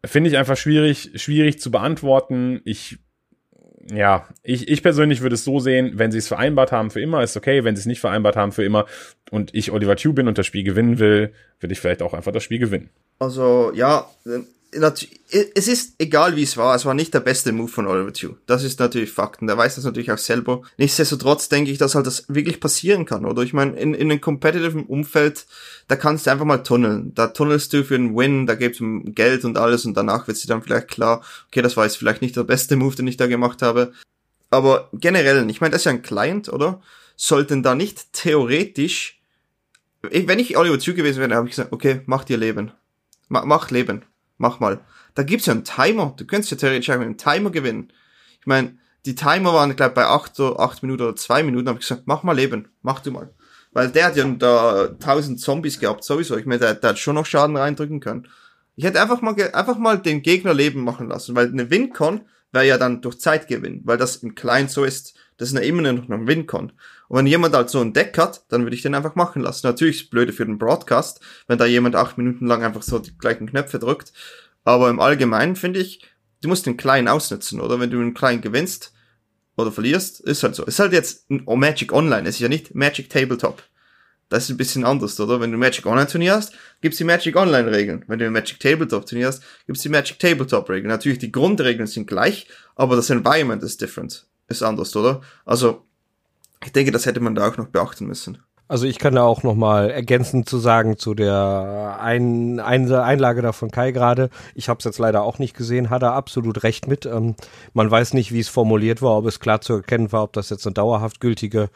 finde 0.04 0.32
ich 0.32 0.38
einfach 0.38 0.58
schwierig, 0.58 1.12
schwierig 1.22 1.60
zu 1.60 1.70
beantworten. 1.70 2.62
Ich 2.66 2.98
ja, 3.90 4.28
ich, 4.44 4.68
ich 4.68 4.84
persönlich 4.84 5.22
würde 5.22 5.36
es 5.36 5.44
so 5.44 5.60
sehen, 5.60 5.94
wenn 5.96 6.12
sie 6.12 6.18
es 6.18 6.28
vereinbart 6.28 6.72
haben 6.72 6.92
für 6.92 7.02
immer, 7.02 7.24
ist 7.24 7.38
okay. 7.38 7.64
Wenn 7.64 7.76
sie 7.76 7.82
es 7.82 7.86
nicht 7.86 8.00
vereinbart 8.00 8.36
haben 8.36 8.52
für 8.52 8.64
immer 8.64 8.86
und 9.32 9.54
ich 9.56 9.72
Oliver 9.72 9.96
Tew 9.96 10.14
bin 10.14 10.28
und 10.28 10.38
das 10.38 10.46
Spiel 10.46 10.64
gewinnen 10.64 11.00
will, 11.00 11.34
will 11.60 11.72
ich 11.72 11.80
vielleicht 11.80 12.02
auch 12.02 12.14
einfach 12.14 12.32
das 12.32 12.44
Spiel 12.44 12.60
gewinnen. 12.60 12.90
Also, 13.20 13.72
ja, 13.74 14.08
es 14.74 15.68
ist 15.68 15.96
egal 15.98 16.36
wie 16.38 16.44
es 16.44 16.56
war, 16.56 16.76
es 16.76 16.86
war 16.86 16.94
nicht 16.94 17.14
der 17.14 17.20
beste 17.20 17.52
Move 17.52 17.68
von 17.68 17.88
Oliver 17.88 18.14
Tew. 18.14 18.36
Das 18.46 18.64
ist 18.64 18.80
natürlich 18.80 19.12
Fakten. 19.12 19.48
Der 19.48 19.58
weiß 19.58 19.76
das 19.76 19.84
natürlich 19.84 20.12
auch 20.12 20.18
selber. 20.18 20.62
Nichtsdestotrotz 20.78 21.50
denke 21.50 21.72
ich, 21.72 21.78
dass 21.78 21.96
halt 21.96 22.08
das 22.08 22.26
wirklich 22.30 22.62
passieren 22.62 23.06
kann, 23.06 23.26
oder? 23.26 23.42
Ich 23.42 23.52
meine, 23.52 23.78
in, 23.78 23.94
in 23.94 24.10
einem 24.10 24.22
competitive 24.22 24.80
Umfeld, 24.84 25.46
da 25.90 25.98
kannst 25.98 26.26
du 26.26 26.32
einfach 26.32 26.46
mal 26.46 26.60
tunneln. 26.60 27.14
Da 27.16 27.28
tunnelst 27.28 27.74
du 27.74 27.84
für 27.84 27.96
einen 27.96 28.16
Win, 28.16 28.48
da 28.48 28.56
gibt's 28.56 28.80
Geld 28.82 29.44
und 29.44 29.58
alles 29.58 29.86
und 29.86 29.96
danach 29.96 30.28
wird 30.28 30.42
dir 30.42 30.48
dann 30.48 30.64
vielleicht 30.64 30.88
klar, 30.88 31.22
okay, 31.48 31.62
das 31.62 31.76
war 31.76 31.84
jetzt 31.84 31.98
vielleicht 31.98 32.22
nicht 32.22 32.38
der 32.38 32.44
beste 32.44 32.78
Move, 32.78 32.96
den 32.96 33.08
ich 33.08 33.18
da 33.18 33.28
gemacht 33.28 33.62
habe. 33.62 33.92
Aber 34.50 34.90
generell, 34.94 35.50
ich 35.50 35.60
meine, 35.60 35.72
das 35.72 35.82
ist 35.82 35.86
ja 35.86 35.92
ein 35.92 36.02
Client, 36.02 36.48
oder? 36.48 36.82
Sollten 37.18 37.62
da 37.62 37.76
nicht 37.76 38.14
theoretisch, 38.14 39.22
wenn 40.02 40.40
ich 40.40 40.58
Oliver 40.58 40.80
Chu 40.80 40.94
gewesen 40.94 41.20
wäre, 41.20 41.36
habe 41.36 41.48
ich 41.48 41.56
gesagt, 41.56 41.74
okay, 41.74 42.02
mach 42.06 42.24
dir 42.24 42.38
Leben. 42.38 42.72
Mach 43.28 43.70
Leben. 43.70 44.04
Mach 44.42 44.60
mal. 44.60 44.82
Da 45.14 45.24
gibt's 45.24 45.46
ja 45.46 45.54
einen 45.54 45.64
Timer. 45.64 46.14
Du 46.18 46.26
könntest 46.26 46.52
ja 46.52 46.58
theoretisch 46.58 46.88
mit 46.90 47.00
einem 47.00 47.18
Timer 47.18 47.52
gewinnen. 47.52 47.94
Ich 48.40 48.48
meine, 48.48 48.78
die 49.06 49.14
Timer 49.14 49.54
waren, 49.54 49.76
glaube 49.76 49.94
bei 49.94 50.06
acht, 50.06 50.40
acht 50.40 50.82
Minuten 50.82 51.04
oder 51.04 51.16
zwei 51.16 51.44
Minuten, 51.44 51.70
habe 51.70 51.80
ich 51.80 51.88
gesagt, 51.88 52.08
mach 52.08 52.24
mal 52.24 52.36
Leben. 52.36 52.68
Mach 52.82 53.02
du 53.02 53.12
mal. 53.12 53.30
Weil 53.72 53.90
der 53.90 54.08
hat 54.08 54.18
ja 54.18 54.26
da 54.26 54.88
tausend 55.00 55.40
Zombies 55.40 55.80
gehabt, 55.80 56.04
sowieso. 56.04 56.38
Ich 56.38 56.46
meine, 56.46 56.60
der, 56.60 56.74
der 56.74 56.90
hat 56.90 57.00
schon 57.00 57.16
noch 57.16 57.26
Schaden 57.26 57.56
reindrücken 57.56 58.00
können. 58.00 58.28
Ich 58.76 58.84
hätte 58.84 59.02
einfach 59.02 59.22
mal, 59.22 59.36
einfach 59.54 59.78
mal 59.78 60.00
den 60.00 60.24
Gegner 60.24 60.54
Leben 60.54 60.84
machen 60.84 61.08
lassen, 61.08 61.36
weil 61.36 61.48
eine 61.48 61.70
Wincon 61.70 62.22
wäre 62.52 62.66
ja 62.66 62.78
dann 62.78 63.02
durch 63.02 63.20
Zeitgewinn, 63.20 63.82
weil 63.86 63.98
das 63.98 64.18
im 64.18 64.34
Kleinen 64.34 64.70
so 64.70 64.84
ist, 64.84 65.14
das 65.38 65.50
ist 65.50 65.56
ja 65.56 65.62
immer 65.62 65.84
noch 65.84 66.10
ein 66.10 66.28
Wincon. 66.28 66.74
Und 67.12 67.18
wenn 67.18 67.28
jemand 67.28 67.54
halt 67.54 67.70
so 67.70 67.82
ein 67.82 67.92
Deck 67.92 68.18
hat, 68.18 68.46
dann 68.48 68.64
würde 68.64 68.74
ich 68.74 68.84
den 68.84 68.96
einfach 68.96 69.16
machen 69.16 69.42
lassen. 69.42 69.68
Natürlich 69.68 69.98
ist 69.98 70.02
es 70.04 70.10
blöde 70.10 70.32
für 70.32 70.46
den 70.46 70.58
Broadcast, 70.58 71.20
wenn 71.48 71.58
da 71.58 71.66
jemand 71.66 71.98
acht 71.98 72.18
Minuten 72.18 72.48
lang 72.48 72.64
einfach 72.64 72.84
so 72.84 73.00
die 73.00 73.18
gleichen 73.18 73.48
Knöpfe 73.48 73.80
drückt. 73.80 74.14
Aber 74.64 74.90
im 74.90 75.02
Allgemeinen 75.02 75.58
finde 75.58 75.82
ich, 75.82 76.08
du 76.42 76.48
musst 76.48 76.66
den 76.66 76.78
Kleinen 76.78 77.10
ausnutzen, 77.10 77.60
oder? 77.60 77.82
Wenn 77.82 77.92
du 77.92 78.00
einen 78.00 78.14
Kleinen 78.14 78.40
gewinnst, 78.40 78.94
oder 79.58 79.74
verlierst, 79.74 80.22
ist 80.22 80.42
halt 80.42 80.56
so. 80.56 80.64
Ist 80.64 80.80
halt 80.80 80.94
jetzt 80.94 81.30
Magic 81.30 81.92
Online, 81.92 82.30
es 82.30 82.36
ist 82.36 82.40
ja 82.40 82.48
nicht 82.48 82.74
Magic 82.74 83.10
Tabletop. 83.10 83.62
Das 84.30 84.46
ist 84.46 84.50
ein 84.50 84.56
bisschen 84.56 84.86
anders, 84.86 85.20
oder? 85.20 85.42
Wenn 85.42 85.52
du 85.52 85.58
Magic 85.58 85.86
Online 85.86 86.08
Turnier 86.08 86.36
hast, 86.36 86.54
gibt's 86.80 86.98
die 86.98 87.04
Magic 87.04 87.36
Online 87.36 87.70
Regeln. 87.70 88.06
Wenn 88.08 88.20
du 88.20 88.26
ein 88.26 88.32
Magic 88.32 88.62
Tabletop 88.62 89.06
Turnier 89.06 89.28
hast, 89.28 89.44
gibt's 89.68 89.82
die 89.82 89.90
Magic 89.90 90.18
Tabletop 90.18 90.70
Regeln. 90.70 90.88
Natürlich, 90.88 91.20
die 91.20 91.34
Grundregeln 91.34 91.88
sind 91.88 92.08
gleich, 92.08 92.48
aber 92.76 92.96
das 92.96 93.10
Environment 93.10 93.62
ist 93.62 93.82
different. 93.82 94.26
Ist 94.48 94.64
anders, 94.64 94.96
oder? 94.96 95.22
Also, 95.44 95.86
ich 96.64 96.72
denke, 96.72 96.92
das 96.92 97.06
hätte 97.06 97.20
man 97.20 97.36
da 97.36 97.48
auch 97.48 97.58
noch 97.58 97.68
beachten 97.68 98.06
müssen. 98.06 98.38
Also 98.72 98.86
ich 98.86 99.00
kann 99.00 99.16
da 99.16 99.24
auch 99.24 99.44
noch 99.44 99.56
mal 99.56 99.90
ergänzend 99.90 100.48
zu 100.48 100.58
sagen 100.58 100.98
zu 100.98 101.14
der 101.14 101.98
Ein 102.00 102.62
Ein 102.62 102.90
Einlage 102.90 103.42
da 103.42 103.52
von 103.52 103.70
Kai 103.70 103.92
gerade. 103.92 104.30
Ich 104.56 104.70
habe 104.70 104.78
es 104.78 104.86
jetzt 104.86 104.98
leider 104.98 105.24
auch 105.24 105.40
nicht 105.40 105.58
gesehen, 105.58 105.90
hat 105.90 106.04
er 106.04 106.14
absolut 106.14 106.64
recht 106.64 106.88
mit. 106.88 107.06
Ähm, 107.06 107.36
man 107.74 107.92
weiß 107.92 108.14
nicht, 108.14 108.32
wie 108.32 108.40
es 108.40 108.48
formuliert 108.48 109.02
war, 109.02 109.18
ob 109.18 109.26
es 109.26 109.42
klar 109.42 109.60
zu 109.60 109.74
erkennen 109.74 110.14
war, 110.14 110.24
ob 110.24 110.32
das 110.32 110.50
jetzt 110.50 110.66
eine 110.66 110.74
dauerhaft 110.74 111.20
gültige 111.20 111.70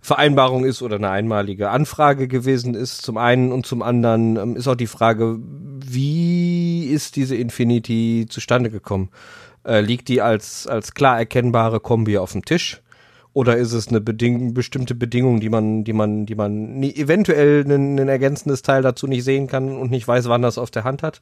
Vereinbarung 0.00 0.64
ist 0.64 0.82
oder 0.82 0.94
eine 0.96 1.10
einmalige 1.10 1.70
Anfrage 1.70 2.28
gewesen 2.28 2.74
ist. 2.74 3.02
Zum 3.02 3.16
einen 3.16 3.50
und 3.50 3.66
zum 3.66 3.82
anderen 3.82 4.36
ähm, 4.36 4.54
ist 4.54 4.68
auch 4.68 4.76
die 4.76 4.86
Frage, 4.86 5.40
wie 5.40 6.84
ist 6.84 7.16
diese 7.16 7.34
Infinity 7.34 8.26
zustande 8.30 8.70
gekommen? 8.70 9.10
Äh, 9.64 9.80
liegt 9.80 10.06
die 10.06 10.22
als 10.22 10.68
als 10.68 10.94
klar 10.94 11.18
erkennbare 11.18 11.80
Kombi 11.80 12.18
auf 12.18 12.30
dem 12.30 12.44
Tisch? 12.44 12.82
Oder 13.36 13.58
ist 13.58 13.74
es 13.74 13.88
eine 13.88 14.00
Beding 14.00 14.54
bestimmte 14.54 14.94
Bedingung, 14.94 15.40
die 15.40 15.50
man, 15.50 15.84
die 15.84 15.92
man, 15.92 16.24
die 16.24 16.34
man 16.34 16.78
nie, 16.78 16.96
eventuell 16.96 17.70
ein, 17.70 18.00
ein 18.00 18.08
ergänzendes 18.08 18.62
Teil 18.62 18.80
dazu 18.80 19.06
nicht 19.06 19.24
sehen 19.24 19.46
kann 19.46 19.76
und 19.76 19.90
nicht 19.90 20.08
weiß, 20.08 20.30
wann 20.30 20.40
das 20.40 20.56
auf 20.56 20.70
der 20.70 20.84
Hand 20.84 21.02
hat, 21.02 21.20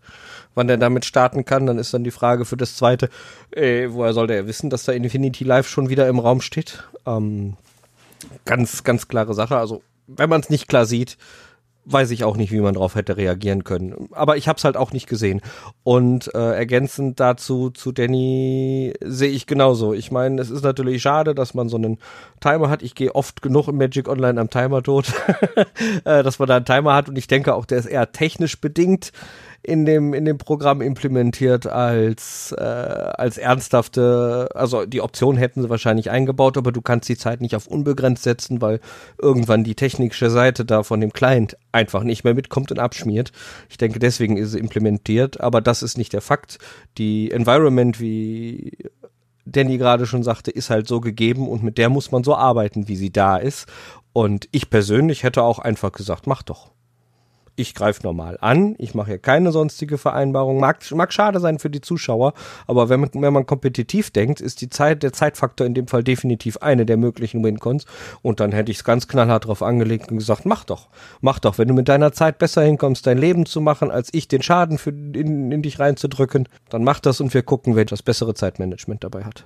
wann 0.55 0.69
der 0.69 0.77
damit 0.77 1.05
starten 1.05 1.45
kann? 1.45 1.67
Dann 1.67 1.77
ist 1.77 1.93
dann 1.93 2.05
die 2.05 2.13
Frage 2.13 2.45
für 2.45 2.57
das 2.57 2.77
zweite, 2.77 3.11
äh, 3.51 3.89
woher 3.91 4.13
soll 4.13 4.29
der 4.29 4.47
wissen, 4.47 4.71
dass 4.71 4.85
da 4.85 4.93
Infinity 4.93 5.43
Live 5.43 5.67
schon 5.67 5.89
wieder 5.89 6.07
im 6.07 6.21
Raum 6.21 6.41
steht? 6.41 6.85
Ähm, 7.05 7.57
ganz, 8.45 8.85
ganz 8.85 9.09
klare 9.09 9.35
Sache. 9.35 9.57
Also, 9.57 9.83
wenn 10.07 10.31
man 10.31 10.41
es 10.41 10.51
nicht 10.51 10.69
klar 10.69 10.87
sieht, 10.87 11.19
weiß 11.87 12.11
ich 12.11 12.25
auch 12.25 12.37
nicht, 12.37 12.53
wie 12.53 12.61
man 12.61 12.75
darauf 12.75 12.95
hätte 12.95 13.17
reagieren 13.17 13.65
können. 13.65 14.09
Aber 14.13 14.37
ich 14.37 14.49
habe 14.49 14.57
es 14.57 14.65
halt 14.65 14.77
auch 14.77 14.93
nicht 14.93 15.07
gesehen. 15.07 15.41
Und 15.83 16.35
äh, 16.35 16.55
ergänzend 16.55 17.21
dazu 17.21 17.71
zu 17.71 17.93
Danny 17.93 18.95
sehe 19.01 19.31
ich 19.31 19.47
genauso. 19.47 19.93
Ich 19.93 20.11
meine, 20.11 20.41
es 20.41 20.51
ist 20.51 20.63
natürlich 20.63 21.03
schade, 21.03 21.35
dass 21.35 21.55
man 21.55 21.69
so 21.69 21.77
einen 21.77 21.99
Timer 22.41 22.71
hat. 22.71 22.83
Ich 22.83 22.95
gehe 22.95 23.15
oft 23.15 23.43
genug 23.43 23.69
im 23.69 23.77
Magic 23.77 24.09
Online 24.09 24.41
am 24.41 24.51
Timer 24.51 24.83
tot, 24.83 25.13
äh, 26.05 26.23
dass 26.23 26.39
man 26.39 26.49
da 26.49 26.57
einen 26.57 26.65
Timer 26.65 26.95
hat. 26.95 27.09
Und 27.09 27.19
ich 27.19 27.27
denke 27.27 27.55
auch, 27.55 27.67
der 27.67 27.79
ist 27.79 27.87
eher 27.87 28.13
technisch 28.13 28.61
bedingt 28.61 29.13
in 29.65 29.87
dem 29.87 30.13
in 30.13 30.27
dem 30.27 30.37
Programm 30.37 30.83
implementiert 30.83 31.67
als 31.67 32.55
äh, 32.57 32.63
als 32.63 33.39
ernsthafte 33.39 34.49
also 34.55 34.85
die 34.85 35.01
Option 35.01 35.37
hätten 35.37 35.63
sie 35.63 35.71
wahrscheinlich 35.71 36.11
eingebaut 36.11 36.59
aber 36.59 36.71
du 36.71 36.83
kannst 36.83 37.09
die 37.09 37.17
Zeit 37.17 37.41
nicht 37.41 37.57
auf 37.57 37.67
unbegrenzt 37.67 38.23
setzen 38.23 38.61
weil 38.61 38.81
irgendwann 39.21 39.65
die 39.65 39.75
technische 39.75 40.29
Seite 40.29 40.67
da 40.67 40.83
von 40.83 41.01
dem 41.01 41.15
Client 41.15 41.57
einfach 41.73 42.03
nicht 42.03 42.25
mehr 42.25 42.35
mitkommt 42.35 42.71
und 42.71 42.79
abschmiert. 42.79 43.33
Ich 43.71 43.79
denke 43.79 43.99
deswegen 43.99 44.37
ist 44.37 44.53
sie 44.53 44.59
implementiert 44.59 45.41
aber 45.41 45.63
das 45.63 45.83
ist 45.83 45.97
nicht 45.97 46.13
der 46.13 46.21
Fakt. 46.21 46.59
Die 46.99 47.31
Environment 47.31 47.99
wie 48.01 48.77
Danny 49.47 49.79
gerade 49.79 50.05
schon 50.07 50.23
sagte 50.23 50.51
ist 50.51 50.69
halt 50.69 50.89
so 50.89 51.01
gegeben 51.01 51.49
und 51.49 51.63
mit 51.63 51.79
der 51.79 51.89
muss 51.89 52.13
man 52.13 52.23
so 52.23 52.35
arbeiten 52.37 52.87
wie 52.89 52.97
sie 52.97 53.13
da 53.13 53.39
ist. 53.39 53.67
Und 54.13 54.49
ich 54.53 54.69
persönlich 54.69 55.23
hätte 55.23 55.43
auch 55.43 55.59
einfach 55.59 55.93
gesagt 55.93 56.27
mach 56.27 56.43
doch 56.43 56.74
ich 57.57 57.75
greife 57.75 58.03
normal 58.03 58.39
an, 58.41 58.75
ich 58.79 58.95
mache 58.95 59.09
hier 59.09 59.19
keine 59.19 59.53
sonstige 59.53 59.99
Vereinbarung. 59.99 60.59
Mag, 60.59 60.91
mag 60.93 61.13
schade 61.13 61.41
sein 61.41 61.59
für 61.59 61.71
die 61.71 61.81
Zuschauer, 61.81 62.35
aber 62.67 62.89
wenn 62.89 63.01
man, 63.01 63.11
wenn 63.15 63.33
man 63.33 63.47
kompetitiv 63.47 64.11
denkt, 64.11 64.41
ist 64.41 64.61
die 64.61 64.69
Zeit, 64.69 65.03
der 65.03 65.13
Zeitfaktor 65.13 65.67
in 65.67 65.75
dem 65.75 65.87
Fall 65.87 66.03
definitiv 66.03 66.57
eine 66.59 66.87
der 66.87 66.97
möglichen 66.97 67.45
Wincons. 67.45 67.87
Und 68.23 68.41
dann 68.41 68.53
hätte 68.53 68.71
ich 68.71 68.79
es 68.79 68.85
ganz 68.85 69.09
knallhart 69.09 69.47
drauf 69.47 69.63
angelegt 69.63 70.11
und 70.11 70.19
gesagt, 70.19 70.47
mach 70.47 70.65
doch, 70.65 70.89
mach 71.21 71.39
doch. 71.39 71.59
Wenn 71.59 71.69
du 71.69 71.75
mit 71.75 71.89
deiner 71.89 72.13
Zeit 72.13 72.39
besser 72.39 72.63
hinkommst, 72.63 73.07
dein 73.07 73.19
Leben 73.19 73.47
zu 73.47 73.61
machen, 73.61 73.91
als 73.91 74.09
ich 74.13 74.29
den 74.29 74.43
Schaden 74.43 74.79
für, 74.79 74.91
in, 74.91 75.53
in 75.53 75.63
dich 75.63 75.79
reinzudrücken, 75.79 76.49
dann 76.71 76.85
mach 76.85 77.01
das 77.01 77.21
und 77.21 77.35
wir 77.35 77.43
gucken, 77.43 77.77
wer 77.77 77.85
das 77.85 78.03
bessere 78.03 78.35
Zeitmanagement 78.35 79.05
dabei 79.05 79.25
hat. 79.25 79.45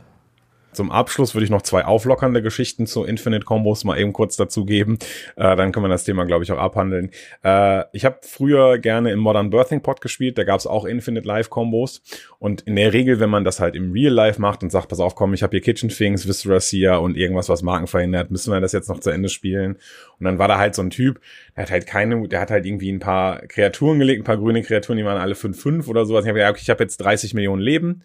Zum 0.72 0.90
Abschluss 0.90 1.34
würde 1.34 1.44
ich 1.44 1.50
noch 1.50 1.62
zwei 1.62 1.84
auflockernde 1.84 2.42
Geschichten 2.42 2.86
zu 2.86 3.04
Infinite 3.04 3.44
Combos 3.44 3.84
mal 3.84 3.98
eben 3.98 4.12
kurz 4.12 4.36
dazu 4.36 4.64
geben. 4.64 4.98
Äh, 5.36 5.56
dann 5.56 5.72
können 5.72 5.86
wir 5.86 5.88
das 5.88 6.04
Thema, 6.04 6.24
glaube 6.24 6.44
ich, 6.44 6.52
auch 6.52 6.58
abhandeln. 6.58 7.10
Äh, 7.42 7.84
ich 7.92 8.04
habe 8.04 8.18
früher 8.22 8.78
gerne 8.78 9.10
im 9.10 9.18
Modern 9.18 9.50
Birthing 9.50 9.82
Pod 9.82 10.00
gespielt. 10.00 10.38
Da 10.38 10.44
gab 10.44 10.60
es 10.60 10.66
auch 10.66 10.84
Infinite 10.84 11.26
Life 11.26 11.50
Combos. 11.50 12.02
Und 12.38 12.60
in 12.62 12.76
der 12.76 12.92
Regel, 12.92 13.18
wenn 13.18 13.30
man 13.30 13.44
das 13.44 13.60
halt 13.60 13.74
im 13.74 13.92
Real 13.92 14.12
Life 14.12 14.40
macht 14.40 14.62
und 14.62 14.70
sagt, 14.70 14.88
pass 14.88 15.00
auf, 15.00 15.14
komm, 15.14 15.34
ich 15.34 15.42
habe 15.42 15.52
hier 15.52 15.60
Kitchen 15.60 15.88
Things, 15.88 16.28
Viscera 16.28 16.60
Seer 16.60 17.00
und 17.00 17.16
irgendwas, 17.16 17.48
was 17.48 17.62
Marken 17.62 17.86
verhindert, 17.86 18.30
müssen 18.30 18.52
wir 18.52 18.60
das 18.60 18.72
jetzt 18.72 18.88
noch 18.88 19.00
zu 19.00 19.10
Ende 19.10 19.28
spielen. 19.28 19.76
Und 20.18 20.24
dann 20.24 20.38
war 20.38 20.48
da 20.48 20.58
halt 20.58 20.74
so 20.74 20.82
ein 20.82 20.90
Typ, 20.90 21.20
der 21.56 21.64
hat 21.64 21.70
halt 21.70 21.86
keine, 21.86 22.28
der 22.28 22.40
hat 22.40 22.50
halt 22.50 22.66
irgendwie 22.66 22.92
ein 22.92 23.00
paar 23.00 23.40
Kreaturen 23.46 23.98
gelegt, 23.98 24.20
ein 24.20 24.24
paar 24.24 24.36
grüne 24.36 24.62
Kreaturen, 24.62 24.98
die 24.98 25.04
waren 25.04 25.20
alle 25.20 25.34
5-5 25.34 25.88
oder 25.88 26.04
sowas. 26.04 26.24
Ich 26.24 26.28
habe 26.28 26.38
gesagt, 26.38 26.60
ich 26.60 26.70
habe 26.70 26.84
jetzt 26.84 26.98
30 26.98 27.34
Millionen 27.34 27.62
Leben 27.62 28.02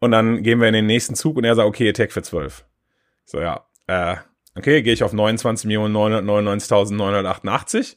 und 0.00 0.10
dann 0.12 0.42
gehen 0.42 0.60
wir 0.60 0.68
in 0.68 0.74
den 0.74 0.86
nächsten 0.86 1.14
Zug 1.14 1.36
und 1.36 1.44
er 1.44 1.54
sagt, 1.54 1.68
okay, 1.68 1.88
Attack 1.88 2.12
für 2.12 2.22
12. 2.22 2.64
So, 3.24 3.40
ja, 3.40 3.64
äh, 3.86 4.16
okay, 4.56 4.82
gehe 4.82 4.92
ich 4.92 5.02
auf 5.02 5.12
29.999.988. 5.12 7.96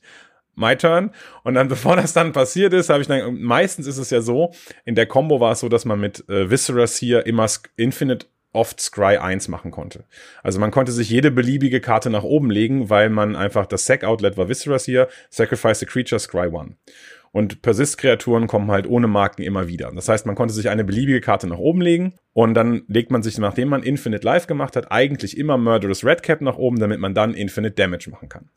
My 0.55 0.75
turn. 0.75 1.11
Und 1.43 1.53
dann, 1.53 1.67
bevor 1.69 1.95
das 1.95 2.13
dann 2.13 2.33
passiert 2.33 2.73
ist, 2.73 2.89
habe 2.89 3.01
ich 3.01 3.07
dann, 3.07 3.39
meistens 3.41 3.87
ist 3.87 3.97
es 3.97 4.09
ja 4.09 4.21
so, 4.21 4.51
in 4.85 4.95
der 4.95 5.05
Combo 5.05 5.39
war 5.39 5.53
es 5.53 5.61
so, 5.61 5.69
dass 5.69 5.85
man 5.85 5.99
mit 5.99 6.27
äh, 6.29 6.49
Visceras 6.49 6.97
hier 6.97 7.25
immer 7.25 7.47
Infinite 7.77 8.25
oft 8.53 8.81
Scry 8.81 9.17
1 9.17 9.47
machen 9.47 9.71
konnte. 9.71 10.03
Also 10.43 10.59
man 10.59 10.71
konnte 10.71 10.91
sich 10.91 11.09
jede 11.09 11.31
beliebige 11.31 11.79
Karte 11.79 12.09
nach 12.09 12.23
oben 12.23 12.51
legen, 12.51 12.89
weil 12.89 13.09
man 13.09 13.37
einfach 13.37 13.65
das 13.65 13.85
Sack-Outlet 13.85 14.35
war 14.37 14.49
Visceras 14.49 14.83
hier, 14.83 15.07
Sacrifice 15.29 15.83
a 15.83 15.85
Creature, 15.85 16.19
Scry 16.19 16.47
1. 16.47 16.73
Und 17.33 17.61
Persist-Kreaturen 17.61 18.47
kommen 18.47 18.71
halt 18.71 18.87
ohne 18.87 19.07
Marken 19.07 19.41
immer 19.41 19.69
wieder. 19.69 19.89
Das 19.95 20.09
heißt, 20.09 20.25
man 20.25 20.35
konnte 20.35 20.53
sich 20.53 20.67
eine 20.69 20.83
beliebige 20.83 21.21
Karte 21.21 21.47
nach 21.47 21.59
oben 21.59 21.79
legen 21.79 22.15
und 22.33 22.55
dann 22.55 22.81
legt 22.87 23.09
man 23.09 23.23
sich, 23.23 23.37
nachdem 23.37 23.69
man 23.69 23.83
Infinite 23.83 24.25
Life 24.25 24.47
gemacht 24.47 24.75
hat, 24.75 24.91
eigentlich 24.91 25.37
immer 25.37 25.57
Murderous 25.57 26.03
Redcap 26.03 26.41
nach 26.41 26.57
oben, 26.57 26.77
damit 26.79 26.99
man 26.99 27.13
dann 27.13 27.33
Infinite 27.33 27.75
Damage 27.75 28.09
machen 28.09 28.27
kann. 28.27 28.49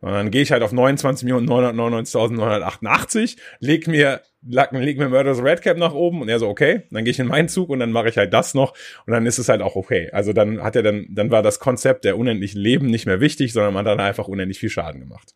Und 0.00 0.12
dann 0.12 0.30
gehe 0.30 0.42
ich 0.42 0.52
halt 0.52 0.62
auf 0.62 0.72
29.999.988, 0.72 3.36
leg 3.58 3.88
mir, 3.88 4.20
leg, 4.42 4.98
mir 4.98 5.08
Murderous 5.08 5.42
Redcap 5.42 5.76
nach 5.76 5.94
oben 5.94 6.22
und 6.22 6.28
er 6.28 6.38
so, 6.38 6.48
okay, 6.48 6.82
dann 6.92 7.04
gehe 7.04 7.10
ich 7.10 7.18
in 7.18 7.26
meinen 7.26 7.48
Zug 7.48 7.68
und 7.68 7.80
dann 7.80 7.90
mache 7.90 8.10
ich 8.10 8.16
halt 8.16 8.32
das 8.32 8.54
noch 8.54 8.74
und 9.06 9.12
dann 9.12 9.26
ist 9.26 9.38
es 9.38 9.48
halt 9.48 9.60
auch 9.60 9.74
okay. 9.74 10.08
Also 10.12 10.32
dann 10.32 10.62
hat 10.62 10.76
er 10.76 10.84
dann, 10.84 11.06
dann 11.10 11.32
war 11.32 11.42
das 11.42 11.58
Konzept 11.58 12.04
der 12.04 12.16
unendlichen 12.16 12.60
Leben 12.60 12.86
nicht 12.86 13.06
mehr 13.06 13.20
wichtig, 13.20 13.52
sondern 13.52 13.74
man 13.74 13.86
hat 13.86 13.98
dann 13.98 14.06
einfach 14.06 14.28
unendlich 14.28 14.60
viel 14.60 14.70
Schaden 14.70 15.00
gemacht. 15.00 15.34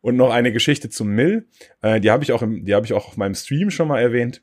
Und 0.00 0.16
noch 0.16 0.30
eine 0.30 0.52
Geschichte 0.52 0.88
zum 0.88 1.08
Mill, 1.08 1.46
äh, 1.82 2.00
die 2.00 2.10
habe 2.10 2.24
ich 2.24 2.32
auch 2.32 2.42
im, 2.42 2.64
die 2.64 2.74
habe 2.74 2.86
ich 2.86 2.92
auch 2.92 3.08
auf 3.08 3.16
meinem 3.16 3.34
Stream 3.34 3.70
schon 3.70 3.88
mal 3.88 4.00
erwähnt. 4.00 4.40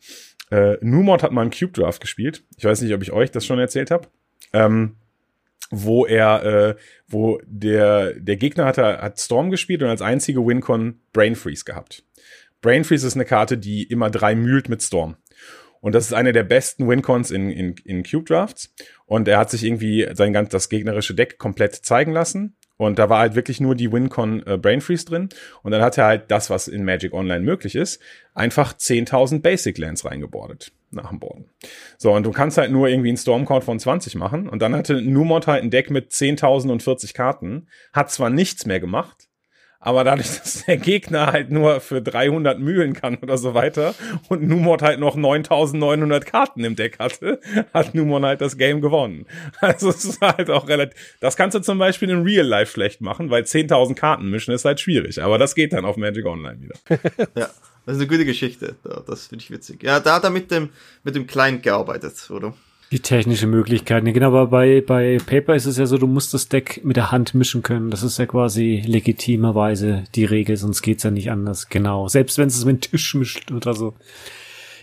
Äh, 0.52 0.78
Numod 0.82 1.24
hat 1.24 1.32
mal 1.32 1.42
einen 1.42 1.52
Cube 1.52 1.74
Draft 1.74 2.02
gespielt. 2.02 2.44
Ich 2.58 2.66
weiß 2.66 2.82
nicht, 2.82 2.94
ob 2.94 3.02
ich 3.02 3.12
euch 3.12 3.32
das 3.32 3.46
schon 3.46 3.60
erzählt 3.60 3.92
habe. 3.92 4.08
Ähm, 4.54 4.96
wo 5.70 6.06
er, 6.06 6.44
äh, 6.46 6.76
wo 7.08 7.42
der, 7.46 8.14
der 8.14 8.38
Gegner 8.38 8.66
hat, 8.66 8.78
hat 8.78 9.20
Storm 9.20 9.52
gespielt 9.52 9.84
und 9.84 9.90
als 9.90 10.02
einzige 10.02 10.46
Wincon 10.46 11.02
Brain 11.12 11.36
Freeze 11.36 11.66
gehabt. 11.66 12.06
Brain 12.62 12.84
Freeze 12.84 13.06
ist 13.06 13.16
eine 13.16 13.26
Karte, 13.26 13.58
die 13.58 13.84
immer 13.84 14.10
drei 14.10 14.36
mühlt 14.36 14.70
mit 14.70 14.82
Storm. 14.82 15.18
Und 15.80 15.94
das 15.94 16.06
ist 16.06 16.14
eine 16.14 16.34
der 16.34 16.44
besten 16.44 16.88
Wincons 16.88 17.32
in, 17.32 17.50
in, 17.50 17.76
in 17.84 18.04
Cube 18.04 18.26
Drafts. 18.26 18.74
Und 19.06 19.28
er 19.28 19.38
hat 19.38 19.52
sich 19.52 19.64
irgendwie 19.64 20.08
sein 20.14 20.34
ganz, 20.34 20.50
das 20.50 20.70
gegnerische 20.70 21.14
Deck 21.14 21.38
komplett 21.38 21.76
zeigen 21.76 22.12
lassen 22.12 22.57
und 22.78 23.00
da 23.00 23.10
war 23.10 23.20
halt 23.20 23.36
wirklich 23.36 23.60
nur 23.60 23.76
die 23.76 23.92
WinCon 23.92 24.46
äh, 24.46 24.58
Brain 24.58 24.82
Freeze 24.82 25.06
drin. 25.06 25.30
Und 25.64 25.72
dann 25.72 25.82
hat 25.82 25.98
er 25.98 26.06
halt 26.06 26.32
das, 26.32 26.50
was 26.50 26.68
in 26.68 26.86
Magic 26.86 27.14
Online 27.14 27.44
möglich 27.44 27.76
ist, 27.76 28.00
einfach 28.34 28.74
10.000 28.74 29.42
Basic 29.42 29.78
Lands 29.78 30.06
reingebordet. 30.06 30.72
nach 30.92 31.10
dem 31.10 31.20
Boarden. 31.20 31.50
So, 31.98 32.14
und 32.14 32.26
du 32.26 32.32
kannst 32.32 32.58
halt 32.58 32.72
nur 32.72 32.88
irgendwie 32.88 33.10
einen 33.10 33.18
Stormcount 33.18 33.64
von 33.64 33.80
20 33.80 34.16
machen. 34.16 34.48
Und 34.48 34.62
dann 34.62 34.76
hatte 34.76 35.02
Numod 35.02 35.48
halt 35.48 35.64
ein 35.64 35.70
Deck 35.70 35.90
mit 35.90 36.12
10.040 36.12 37.14
Karten. 37.14 37.68
Hat 37.92 38.10
zwar 38.12 38.30
nichts 38.30 38.66
mehr 38.66 38.80
gemacht, 38.80 39.27
aber 39.88 40.04
dadurch, 40.04 40.28
dass 40.44 40.66
der 40.66 40.76
Gegner 40.76 41.28
halt 41.28 41.50
nur 41.50 41.80
für 41.80 42.02
300 42.02 42.60
Mühlen 42.60 42.92
kann 42.92 43.16
oder 43.20 43.38
so 43.38 43.54
weiter 43.54 43.96
und 44.28 44.44
Numod 44.44 44.82
halt 44.82 45.00
noch 45.00 45.16
9900 45.16 46.26
Karten 46.26 46.66
im 46.66 46.76
Deck 46.76 47.00
hatte, 47.00 47.40
hat 47.74 47.96
Numod 47.96 48.24
halt 48.24 48.42
das 48.42 48.58
Game 48.58 48.82
gewonnen. 48.82 49.26
Also 49.60 49.90
es 49.90 50.04
ist 50.06 50.22
halt 50.22 50.50
auch 50.50 50.68
relativ, 50.68 51.18
das 51.20 51.36
kannst 51.36 51.56
du 51.56 51.62
zum 51.62 51.78
Beispiel 51.80 52.10
in 52.10 52.24
Real 52.24 52.46
Life 52.46 52.74
schlecht 52.74 53.02
machen, 53.02 53.30
weil 53.30 53.44
10.000 53.44 53.96
Karten 53.96 54.30
mischen 54.30 54.54
ist 54.54 54.66
halt 54.66 54.80
schwierig, 54.80 55.22
aber 55.22 55.38
das 55.38 55.56
geht 55.56 55.74
dann 55.74 55.86
auf 55.86 55.96
Magic 55.98 56.26
Online 56.26 56.60
wieder. 56.62 56.76
ja. 57.36 57.50
Das 57.86 57.96
ist 57.96 58.02
eine 58.02 58.08
gute 58.08 58.26
Geschichte. 58.26 58.76
Das 59.08 59.28
finde 59.28 59.44
ich 59.44 59.52
witzig. 59.52 59.82
Ja, 59.82 60.02
da 60.02 60.16
hat 60.16 60.26
er 60.26 60.30
mit 60.30 60.52
dem, 60.52 60.70
mit 61.04 61.16
dem 61.16 61.26
Client 61.26 61.64
gearbeitet, 61.64 62.30
oder? 62.30 62.54
Die 62.92 63.02
technische 63.02 63.48
Möglichkeiten, 63.48 64.14
genau, 64.14 64.28
aber 64.28 64.48
bei, 64.48 64.80
bei 64.80 65.18
Paper 65.18 65.56
ist 65.56 65.66
es 65.66 65.78
ja 65.78 65.86
so, 65.86 65.98
du 65.98 66.08
musst 66.08 66.34
das 66.34 66.48
Deck 66.48 66.86
mit 66.86 66.96
der 66.96 67.12
Hand 67.12 67.34
mischen 67.34 67.62
können. 67.62 67.92
Das 67.92 68.02
ist 68.02 68.18
ja 68.18 68.26
quasi 68.26 68.82
legitimerweise 68.86 70.06
die 70.16 70.24
Regel, 70.24 70.56
sonst 70.56 70.82
geht's 70.84 71.04
ja 71.04 71.12
nicht 71.12 71.30
anders. 71.30 71.68
Genau. 71.68 72.08
Selbst 72.08 72.38
wenn 72.38 72.48
es 72.48 72.64
mit 72.64 72.86
dem 72.86 72.92
Tisch 72.92 73.14
mischt 73.16 73.52
oder 73.52 73.74
so. 73.74 73.94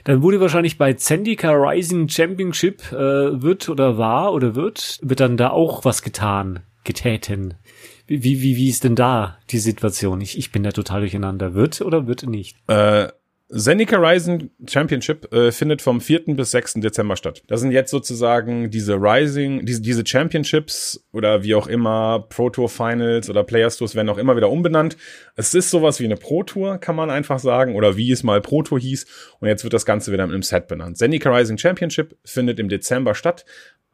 Dann 0.05 0.21
wurde 0.21 0.39
wahrscheinlich 0.39 0.77
bei 0.77 0.93
Zendika 0.93 1.51
Rising 1.53 2.11
Championship 2.11 2.93
äh, 2.93 3.43
wird 3.43 3.71
oder 3.71 3.97
war 3.97 4.35
oder 4.35 4.55
wird, 4.55 4.99
wird 5.01 5.21
dann 5.21 5.39
da 5.39 5.49
auch 5.49 5.87
was 5.87 6.03
getan, 6.03 6.61
getäten. 6.85 7.55
Wie, 8.07 8.23
wie, 8.23 8.43
wie 8.43 8.69
ist 8.69 8.85
denn 8.85 8.97
da 8.97 9.39
die 9.49 9.59
Situation? 9.59 10.21
Ich, 10.21 10.37
ich 10.37 10.53
bin 10.53 10.63
da 10.63 10.73
total 10.73 11.01
durcheinander. 11.01 11.55
Wird 11.55 11.81
oder 11.81 12.07
wird 12.07 12.27
nicht? 12.27 12.59
Äh, 12.69 13.09
Zendika 13.51 13.99
Rising 13.99 14.51
Championship 14.67 15.31
äh, 15.33 15.53
findet 15.53 15.83
vom 15.83 16.01
4. 16.01 16.35
bis 16.35 16.51
6. 16.53 16.75
Dezember 16.75 17.15
statt. 17.15 17.43
Das 17.47 17.61
sind 17.61 17.73
jetzt 17.73 17.91
sozusagen 17.91 18.71
diese 18.71 18.95
Rising, 18.95 19.67
diese, 19.67 19.83
diese 19.83 20.05
Championships 20.05 21.07
oder 21.13 21.43
wie 21.43 21.55
auch 21.55 21.67
immer, 21.67 22.25
Pro 22.31 22.49
Tour 22.49 22.71
Finals 22.71 23.29
oder 23.29 23.45
Players 23.45 23.77
Tours 23.77 23.95
werden 23.95 24.09
auch 24.09 24.17
immer 24.17 24.35
wieder 24.37 24.49
umbenannt. 24.49 24.97
Es 25.37 25.53
ist 25.53 25.69
sowas 25.69 26.01
wie 26.01 26.07
eine 26.07 26.17
Pro 26.17 26.43
Tour, 26.43 26.79
kann 26.79 26.97
man 26.97 27.11
einfach 27.11 27.39
sagen, 27.39 27.75
oder 27.77 27.99
wie 27.99 28.11
es 28.11 28.23
mal 28.23 28.41
Pro 28.41 28.63
Tour 28.63 28.81
hieß. 28.81 29.07
Und 29.41 29.49
jetzt 29.49 29.63
wird 29.63 29.75
das 29.75 29.85
Ganze 29.85 30.11
wieder 30.11 30.27
mit 30.27 30.33
einem 30.33 30.43
Set 30.43 30.67
benannt. 30.67 30.97
Zendika 30.97 31.31
Rising 31.31 31.59
Championship 31.59 32.17
findet 32.25 32.59
im 32.59 32.71
Dezember 32.71 33.15
statt. 33.15 33.45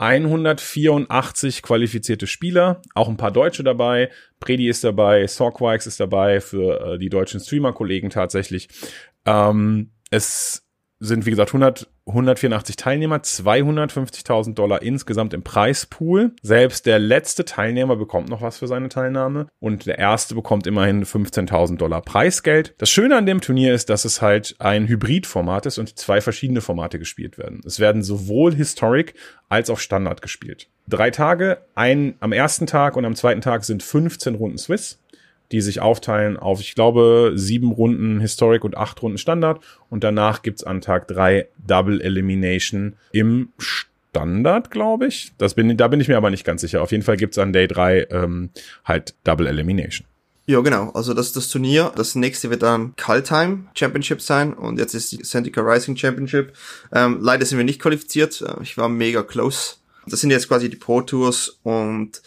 184 0.01 1.61
qualifizierte 1.63 2.27
Spieler, 2.27 2.81
auch 2.95 3.11
ein 3.11 3.19
paar 3.19 3.31
Deutsche 3.31 3.63
dabei. 3.63 4.09
Predi 4.41 4.67
ist 4.67 4.83
dabei, 4.83 5.27
Sorquikes 5.27 5.87
ist 5.87 6.01
dabei 6.01 6.41
für 6.41 6.95
äh, 6.95 6.99
die 6.99 7.11
deutschen 7.11 7.39
Streamer-Kollegen 7.39 8.09
tatsächlich. 8.09 8.69
Ähm, 9.27 9.91
es 10.11 10.63
sind, 11.01 11.25
wie 11.25 11.31
gesagt, 11.31 11.51
100, 11.51 11.89
184 12.07 12.77
Teilnehmer, 12.77 13.19
250.000 13.19 14.55
Dollar 14.55 14.83
insgesamt 14.83 15.33
im 15.33 15.43
Preispool. 15.43 16.33
Selbst 16.43 16.85
der 16.85 16.99
letzte 16.99 17.47
Teilnehmer 17.47 17.97
bekommt 17.97 18.29
noch 18.29 18.43
was 18.43 18.59
für 18.59 18.67
seine 18.67 18.91
Teilnahme 18.91 19.47
und 19.61 19.87
der 19.87 19.99
erste 19.99 20.35
bekommt 20.35 20.67
immerhin 20.67 21.05
15.000 21.05 21.79
Dollar 21.79 22.03
Preisgeld. 22.03 22.75
Das 22.77 22.91
Schöne 22.91 23.17
an 23.17 23.25
dem 23.25 23.41
Turnier 23.41 23.73
ist, 23.73 23.89
dass 23.89 24.05
es 24.05 24.21
halt 24.21 24.57
ein 24.59 24.89
Hybridformat 24.89 25.65
ist 25.65 25.79
und 25.79 25.99
zwei 25.99 26.21
verschiedene 26.21 26.61
Formate 26.61 26.99
gespielt 26.99 27.39
werden. 27.39 27.63
Es 27.65 27.81
werden 27.81 28.03
sowohl 28.03 28.55
Historic 28.55 29.15
als 29.49 29.71
auch 29.71 29.79
Standard 29.79 30.21
gespielt. 30.21 30.69
Drei 30.87 31.11
Tage, 31.11 31.63
ein 31.75 32.15
am 32.21 32.33
ersten 32.33 32.67
Tag 32.67 32.97
und 32.97 33.07
am 33.07 33.15
zweiten 33.15 33.41
Tag 33.41 33.65
sind 33.65 33.83
15 33.83 34.35
Runden 34.35 34.59
Swiss 34.59 34.99
die 35.53 35.61
sich 35.61 35.81
aufteilen 35.81 36.37
auf, 36.37 36.61
ich 36.61 36.75
glaube, 36.75 37.33
sieben 37.35 37.73
Runden 37.73 38.21
Historic 38.21 38.65
und 38.65 38.77
acht 38.77 39.03
Runden 39.03 39.19
Standard. 39.19 39.61
Und 39.89 40.05
danach 40.05 40.43
gibt's 40.43 40.65
an 40.65 40.81
Tag 40.81 41.09
drei 41.09 41.49
Double 41.67 42.01
Elimination 42.01 42.95
im 43.13 43.53
Standard, 43.59 44.71
glaube 44.71 45.07
ich. 45.07 45.33
Das 45.39 45.55
bin, 45.55 45.77
da 45.77 45.89
bin 45.89 46.01
ich 46.01 46.09
mir 46.09 46.17
aber 46.17 46.31
nicht 46.31 46.45
ganz 46.45 46.61
sicher. 46.61 46.83
Auf 46.83 46.93
jeden 46.93 47.03
Fall 47.03 47.17
gibt's 47.17 47.39
an 47.39 47.53
Day 47.53 47.67
drei 47.67 48.07
ähm, 48.11 48.51
halt 48.85 49.15
Double 49.25 49.47
Elimination. 49.47 50.07
Ja, 50.47 50.61
genau. 50.63 50.91
Also 50.91 51.15
das 51.15 51.27
ist 51.27 51.37
das 51.37 51.49
Turnier. 51.49 51.93
Das 51.95 52.17
nächste 52.17 52.51
wird 52.51 52.63
dann 52.63 52.97
Kaltheim 52.97 53.69
Championship 53.75 54.21
sein 54.21 54.53
und 54.53 54.79
jetzt 54.79 54.95
ist 54.95 55.13
die 55.13 55.23
Santica 55.23 55.61
Rising 55.61 55.97
Championship. 55.97 56.53
Ähm, 56.93 57.19
leider 57.21 57.47
sind 57.47 57.59
wir 57.59 57.65
nicht 57.65 57.81
qualifiziert. 57.81 58.41
Äh, 58.41 58.63
ich 58.63 58.77
war 58.77 58.89
mega 58.89 59.23
close. 59.23 59.77
Das 60.07 60.21
sind 60.21 60.31
jetzt 60.31 60.49
quasi 60.49 60.69
die 60.69 60.77
Pro 60.77 61.03
Tours 61.03 61.61
und 61.63 62.21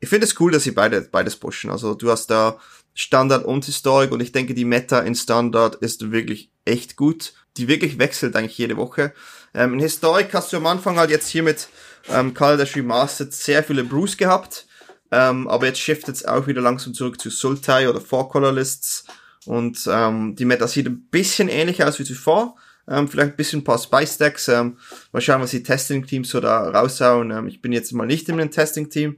ich 0.00 0.08
finde 0.08 0.26
es 0.26 0.40
cool, 0.40 0.50
dass 0.50 0.64
sie 0.64 0.70
beide, 0.70 1.02
beides 1.02 1.36
pushen. 1.36 1.70
Also 1.70 1.94
du 1.94 2.10
hast 2.10 2.28
da 2.28 2.58
Standard 2.94 3.44
und 3.44 3.64
Historic 3.64 4.10
und 4.10 4.20
ich 4.20 4.32
denke, 4.32 4.54
die 4.54 4.64
Meta 4.64 5.00
in 5.00 5.14
Standard 5.14 5.76
ist 5.76 6.10
wirklich 6.10 6.50
echt 6.64 6.96
gut. 6.96 7.34
Die 7.56 7.68
wirklich 7.68 7.98
wechselt 7.98 8.36
eigentlich 8.36 8.58
jede 8.58 8.76
Woche. 8.76 9.12
Ähm, 9.54 9.74
in 9.74 9.80
Historic 9.80 10.32
hast 10.32 10.52
du 10.52 10.56
am 10.56 10.66
Anfang 10.66 10.98
halt 10.98 11.10
jetzt 11.10 11.28
hier 11.28 11.42
mit 11.42 11.68
ähm, 12.08 12.32
Kaladesh 12.32 12.76
Remastered 12.76 13.32
sehr 13.32 13.64
viele 13.64 13.84
Brews 13.84 14.16
gehabt. 14.16 14.66
Ähm, 15.10 15.48
aber 15.48 15.66
jetzt 15.66 15.80
shiftet 15.80 16.16
es 16.16 16.24
auch 16.24 16.46
wieder 16.46 16.62
langsam 16.62 16.94
zurück 16.94 17.20
zu 17.20 17.30
Sultai 17.30 17.88
oder 17.88 18.00
Four 18.00 18.28
Color 18.28 18.52
Lists. 18.52 19.04
Und 19.46 19.88
ähm, 19.90 20.36
die 20.36 20.44
Meta 20.44 20.68
sieht 20.68 20.86
ein 20.86 21.08
bisschen 21.10 21.48
ähnlich 21.48 21.82
aus 21.82 21.98
wie 21.98 22.04
zuvor. 22.04 22.56
Ähm, 22.88 23.08
vielleicht 23.08 23.32
ein 23.32 23.36
bisschen 23.36 23.60
ein 23.60 23.64
paar 23.64 23.78
Spice 23.78 24.14
Stacks. 24.14 24.48
Ähm, 24.48 24.78
mal 25.12 25.20
schauen, 25.20 25.40
was 25.40 25.50
die 25.50 25.62
Testing-Teams 25.62 26.30
so 26.30 26.40
da 26.40 26.68
raushauen. 26.70 27.30
Ähm, 27.30 27.48
ich 27.48 27.60
bin 27.60 27.72
jetzt 27.72 27.92
mal 27.92 28.06
nicht 28.06 28.28
in 28.28 28.40
einem 28.40 28.50
Testing-Team. 28.50 29.16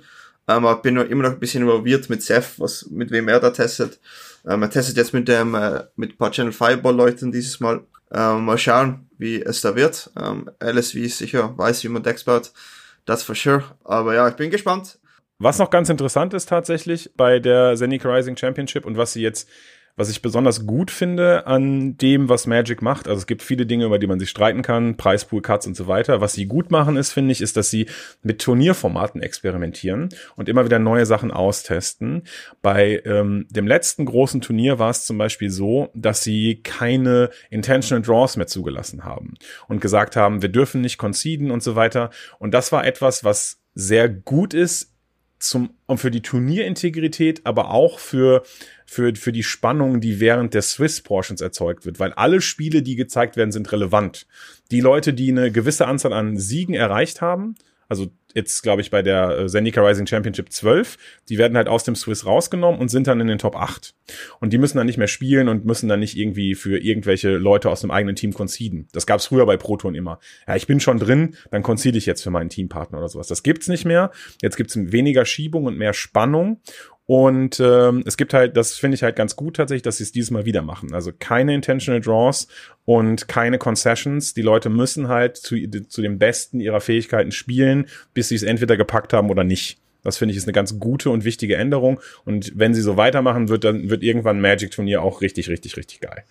Ähm, 0.49 0.67
aber 0.67 0.83
bin 0.83 0.97
immer 0.97 1.25
noch 1.25 1.33
ein 1.33 1.41
bisschen 1.41 1.63
involviert 1.63 2.11
mit 2.11 2.23
Seth, 2.23 2.59
was, 2.59 2.87
mit 2.91 3.11
wem 3.11 3.29
er 3.29 3.41
da 3.41 3.51
testet. 3.51 4.01
Ähm, 4.47 4.63
er 4.63 4.71
testet 4.71 4.97
jetzt 4.97 5.15
mit 5.15 5.29
dem, 5.29 5.55
äh, 5.55 5.85
mit 5.97 6.13
ein 6.13 6.17
paar 6.17 6.33
Channel 6.33 6.53
Fireball 6.53 6.95
Leuten 6.95 7.31
dieses 7.33 7.61
Mal. 7.61 7.81
Ähm, 8.13 8.45
mal 8.45 8.59
schauen, 8.59 9.09
wie 9.19 9.41
es 9.41 9.61
da 9.61 9.75
wird. 9.75 10.11
Ähm, 10.21 10.51
LSV 10.63 10.97
ist 10.97 11.19
sicher, 11.19 11.57
weiß, 11.57 11.85
wie 11.85 11.89
man 11.89 12.03
Decks 12.03 12.25
baut. 12.25 12.53
Das 13.05 13.23
for 13.23 13.35
sure. 13.35 13.65
Aber 13.85 14.15
ja, 14.15 14.29
ich 14.29 14.35
bin 14.35 14.51
gespannt. 14.51 14.99
Was 15.39 15.59
noch 15.59 15.71
ganz 15.71 15.89
interessant 15.89 16.35
ist 16.35 16.49
tatsächlich 16.49 17.11
bei 17.17 17.41
der 17.41 17.75
Zenic 17.75 18.05
Rising 18.05 18.37
Championship 18.37 18.85
und 18.85 18.97
was 18.97 19.13
sie 19.13 19.23
jetzt 19.23 19.49
was 19.97 20.11
ich 20.11 20.23
besonders 20.23 20.67
gut 20.67 20.91
finde 20.91 21.47
an 21.47 21.97
dem, 21.99 22.29
was 22.29 22.47
Magic 22.47 22.81
macht, 22.81 23.09
also 23.09 23.19
es 23.19 23.27
gibt 23.27 23.43
viele 23.43 23.67
Dinge, 23.67 23.85
über 23.85 23.99
die 23.99 24.07
man 24.07 24.19
sich 24.19 24.31
streiten 24.31 24.63
kann, 24.63 24.97
Preispool, 24.97 25.43
Cuts 25.43 25.67
und 25.67 25.77
so 25.77 25.87
weiter. 25.87 26.21
Was 26.21 26.33
sie 26.33 26.47
gut 26.47 26.71
machen 26.71 26.97
ist, 26.97 27.13
finde 27.13 27.33
ich, 27.33 27.41
ist, 27.41 27.57
dass 27.57 27.71
sie 27.71 27.87
mit 28.23 28.41
Turnierformaten 28.41 29.21
experimentieren 29.21 30.09
und 30.37 30.49
immer 30.49 30.65
wieder 30.65 30.79
neue 30.79 31.05
Sachen 31.05 31.31
austesten. 31.31 32.23
Bei 32.63 33.03
ähm, 33.05 33.47
dem 33.51 33.67
letzten 33.67 34.07
großen 34.07 34.41
Turnier 34.41 34.79
war 34.79 34.91
es 34.91 35.05
zum 35.05 35.19
Beispiel 35.19 35.51
so, 35.51 35.91
dass 35.95 36.23
sie 36.23 36.63
keine 36.63 37.31
Intentional 37.51 38.03
Draws 38.03 38.37
mehr 38.37 38.47
zugelassen 38.47 39.05
haben 39.05 39.35
und 39.69 39.81
gesagt 39.81 40.17
haben, 40.17 40.41
wir 40.41 40.49
dürfen 40.49 40.81
nicht 40.81 40.97
conceden 40.97 41.51
und 41.51 41.63
so 41.63 41.77
weiter. 41.77 42.11
Und 42.39 42.55
das 42.55 42.73
war 42.73 42.87
etwas, 42.87 43.25
was 43.25 43.61
sehr 43.75 44.09
gut 44.09 44.55
ist 44.55 44.93
zum, 45.43 45.71
und 45.87 45.99
für 45.99 46.11
die 46.11 46.23
Turnierintegrität, 46.23 47.45
aber 47.45 47.71
auch 47.71 47.99
für, 47.99 48.45
für, 48.93 49.15
für 49.17 49.33
die 49.33 49.43
Spannung, 49.43 50.03
die 50.03 50.21
während 50.21 50.53
der 50.53 50.61
Swiss 50.61 51.01
Portions 51.01 51.41
erzeugt 51.41 51.87
wird, 51.87 51.99
weil 51.99 52.13
alle 52.13 52.43
Spiele, 52.43 52.83
die 52.83 52.95
gezeigt 52.95 53.37
werden, 53.37 53.51
sind 53.51 53.73
relevant. 53.73 54.27
Die 54.71 54.81
Leute, 54.81 55.15
die 55.15 55.31
eine 55.31 55.51
gewisse 55.51 55.87
Anzahl 55.87 56.13
an 56.13 56.37
Siegen 56.37 56.75
erreicht 56.75 57.23
haben, 57.23 57.55
also 57.89 58.09
jetzt 58.35 58.63
glaube 58.63 58.81
ich 58.81 58.91
bei 58.91 59.03
der 59.03 59.39
äh, 59.39 59.47
Zendika 59.49 59.81
Rising 59.83 60.07
Championship 60.07 60.51
12, 60.51 60.97
die 61.29 61.39
werden 61.39 61.57
halt 61.57 61.69
aus 61.69 61.85
dem 61.85 61.95
Swiss 61.95 62.27
rausgenommen 62.27 62.81
und 62.81 62.89
sind 62.89 63.07
dann 63.07 63.21
in 63.21 63.27
den 63.27 63.39
Top 63.39 63.57
8. 63.57 63.95
Und 64.41 64.53
die 64.53 64.59
müssen 64.59 64.79
dann 64.79 64.87
nicht 64.87 64.99
mehr 64.99 65.09
spielen 65.09 65.49
und 65.49 65.65
müssen 65.65 65.89
dann 65.89 66.01
nicht 66.01 66.17
irgendwie 66.17 66.55
für 66.55 66.79
irgendwelche 66.79 67.37
Leute 67.37 67.71
aus 67.71 67.83
dem 67.83 67.91
eigenen 67.91 68.17
Team 68.17 68.33
conceden. 68.33 68.89
Das 68.93 69.07
gab 69.07 69.21
es 69.21 69.27
früher 69.27 69.47
bei 69.47 69.57
Proton 69.57 69.95
immer. 69.95 70.21
Ja, 70.47 70.57
ich 70.57 70.67
bin 70.67 70.81
schon 70.81 70.99
drin, 70.99 71.37
dann 71.51 71.63
concede 71.63 71.99
ich 71.99 72.07
jetzt 72.07 72.23
für 72.23 72.31
meinen 72.31 72.51
Teampartner 72.51 72.99
oder 72.99 73.09
sowas. 73.09 73.27
Das 73.27 73.43
gibt's 73.43 73.69
nicht 73.69 73.85
mehr. 73.85 74.11
Jetzt 74.41 74.57
gibt's 74.57 74.77
weniger 74.77 75.25
Schiebung 75.25 75.65
und 75.65 75.77
mehr 75.77 75.93
Spannung. 75.93 76.61
Und 77.07 77.59
ähm, 77.61 78.05
es 78.07 78.17
gibt 78.17 78.33
halt, 78.33 78.57
das 78.57 78.77
finde 78.77 78.95
ich 78.95 79.03
halt 79.03 79.17
ganz 79.17 79.35
gut 79.35 79.57
tatsächlich, 79.57 79.83
dass 79.83 79.97
sie 79.97 80.05
es 80.05 80.13
dieses 80.13 80.31
Mal 80.31 80.45
wieder 80.45 80.63
machen. 80.63 80.95
Also 80.95 81.11
keine 81.19 81.55
Intentional 81.55 82.01
Draws 82.01 82.47
und 82.85 83.29
keine 83.29 83.59
Concessions. 83.59 84.35
Die 84.35 84.43
Leute 84.43 84.71
müssen 84.71 85.09
halt 85.09 85.37
zu, 85.37 85.57
zu 85.89 86.01
dem 86.01 86.19
Besten 86.19 86.61
ihrer 86.61 86.81
Fähigkeiten 86.81 87.33
spielen, 87.33 87.87
bis 88.15 88.29
sie 88.29 88.37
es 88.37 88.43
entweder 88.43 88.77
gepackt 88.77 89.13
haben 89.13 89.31
oder 89.31 89.45
nicht. 89.45 89.79
Das 90.05 90.19
finde 90.19 90.33
ich 90.33 90.39
ist 90.39 90.45
eine 90.45 90.53
ganz 90.53 90.79
gute 90.79 91.11
und 91.11 91.25
wichtige 91.25 91.57
Änderung. 91.57 92.01
Und 92.25 92.53
wenn 92.55 92.75
sie 92.75 92.83
so 92.83 92.97
weitermachen, 92.97 93.49
wird 93.49 93.65
dann 93.65 93.91
wird 93.91 94.03
irgendwann 94.03 94.41
Magic-Turnier 94.41 95.03
auch 95.03 95.21
richtig, 95.21 95.49
richtig, 95.49 95.77
richtig 95.77 96.01
geil. 96.01 96.25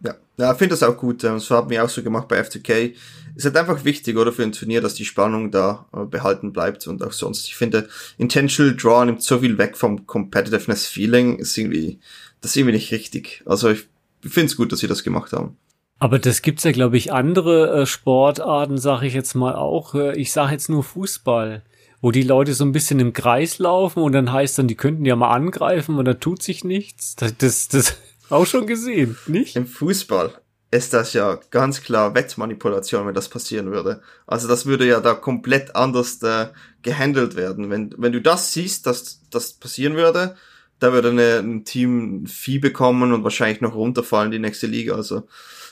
Ja, 0.00 0.14
ja 0.36 0.54
finde 0.54 0.70
das 0.70 0.82
auch 0.82 0.96
gut. 0.96 1.22
Das 1.22 1.50
haben 1.50 1.70
wir 1.70 1.84
auch 1.84 1.88
so 1.88 2.02
gemacht 2.02 2.28
bei 2.28 2.42
FTK. 2.42 2.94
Es 3.34 3.44
ist 3.44 3.54
halt 3.54 3.56
einfach 3.56 3.84
wichtig, 3.84 4.16
oder, 4.16 4.32
für 4.32 4.42
ein 4.42 4.52
Turnier, 4.52 4.80
dass 4.80 4.94
die 4.94 5.04
Spannung 5.04 5.50
da 5.50 5.86
äh, 5.92 6.04
behalten 6.04 6.52
bleibt 6.52 6.86
und 6.86 7.02
auch 7.02 7.12
sonst. 7.12 7.46
Ich 7.46 7.56
finde, 7.56 7.88
Intentional 8.18 8.74
Draw 8.74 9.04
nimmt 9.04 9.22
so 9.22 9.40
viel 9.40 9.58
weg 9.58 9.76
vom 9.76 10.06
Competitiveness 10.06 10.86
Feeling. 10.86 11.38
Ist 11.38 11.56
irgendwie, 11.56 11.98
das 12.40 12.52
ist 12.52 12.56
irgendwie 12.56 12.76
nicht 12.76 12.92
richtig. 12.92 13.42
Also 13.46 13.70
ich 13.70 13.86
finde 14.22 14.46
es 14.46 14.56
gut, 14.56 14.72
dass 14.72 14.80
sie 14.80 14.88
das 14.88 15.02
gemacht 15.02 15.32
haben. 15.32 15.56
Aber 15.98 16.18
das 16.18 16.42
gibt's 16.42 16.64
ja, 16.64 16.72
glaube 16.72 16.96
ich, 16.96 17.12
andere 17.12 17.82
äh, 17.82 17.86
Sportarten, 17.86 18.78
sage 18.78 19.06
ich 19.06 19.14
jetzt 19.14 19.34
mal 19.34 19.54
auch. 19.54 19.94
Äh, 19.94 20.16
ich 20.18 20.32
sage 20.32 20.52
jetzt 20.52 20.68
nur 20.68 20.84
Fußball, 20.84 21.62
wo 22.02 22.10
die 22.10 22.22
Leute 22.22 22.52
so 22.52 22.64
ein 22.64 22.72
bisschen 22.72 23.00
im 23.00 23.14
Kreis 23.14 23.58
laufen 23.58 24.02
und 24.02 24.12
dann 24.12 24.30
heißt 24.30 24.58
dann, 24.58 24.68
die 24.68 24.74
könnten 24.74 25.06
ja 25.06 25.16
mal 25.16 25.30
angreifen 25.30 25.98
und 25.98 26.04
da 26.04 26.14
tut 26.14 26.42
sich 26.42 26.64
nichts. 26.64 27.16
Das, 27.16 27.36
das, 27.38 27.68
das 27.68 27.96
auch 28.30 28.46
schon 28.46 28.66
gesehen, 28.66 29.16
nicht? 29.26 29.56
Im 29.56 29.66
Fußball. 29.66 30.40
ist 30.70 30.92
das 30.92 31.12
ja 31.12 31.38
ganz 31.50 31.82
klar 31.82 32.14
Wettmanipulation, 32.14 33.06
wenn 33.06 33.14
das 33.14 33.28
passieren 33.28 33.70
würde. 33.70 34.02
Also 34.26 34.48
das 34.48 34.66
würde 34.66 34.86
ja 34.86 35.00
da 35.00 35.14
komplett 35.14 35.76
anders 35.76 36.22
äh, 36.22 36.48
gehandelt 36.82 37.36
werden. 37.36 37.70
Wenn, 37.70 37.94
wenn 37.96 38.12
du 38.12 38.20
das 38.20 38.52
siehst, 38.52 38.86
dass 38.86 39.22
das 39.30 39.54
passieren 39.54 39.96
würde, 39.96 40.36
da 40.78 40.92
würde 40.92 41.10
eine, 41.10 41.38
ein 41.38 41.64
Team 41.64 42.26
Vieh 42.26 42.58
bekommen 42.58 43.12
und 43.12 43.24
wahrscheinlich 43.24 43.60
noch 43.60 43.74
runterfallen 43.74 44.26
in 44.26 44.42
die 44.42 44.46
nächste 44.46 44.66
Liga. 44.66 44.94
Also 44.94 45.28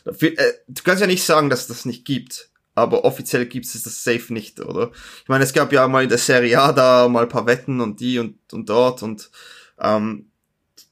äh, 0.06 0.52
du 0.68 0.82
kannst 0.82 1.00
ja 1.00 1.06
nicht 1.06 1.24
sagen, 1.24 1.50
dass 1.50 1.62
es 1.62 1.68
das 1.68 1.84
nicht 1.84 2.04
gibt. 2.04 2.50
Aber 2.76 3.04
offiziell 3.04 3.46
gibt 3.46 3.66
es 3.66 3.82
das 3.84 4.02
safe 4.02 4.32
nicht, 4.32 4.58
oder? 4.58 4.90
Ich 5.22 5.28
meine, 5.28 5.44
es 5.44 5.52
gab 5.52 5.72
ja 5.72 5.86
mal 5.86 6.02
in 6.02 6.08
der 6.08 6.18
Serie 6.18 6.60
A 6.60 6.72
da 6.72 7.08
mal 7.08 7.22
ein 7.22 7.28
paar 7.28 7.46
Wetten 7.46 7.80
und 7.80 8.00
die 8.00 8.18
und, 8.18 8.36
und 8.52 8.68
dort 8.68 9.02
und 9.04 9.30
ähm, 9.78 10.30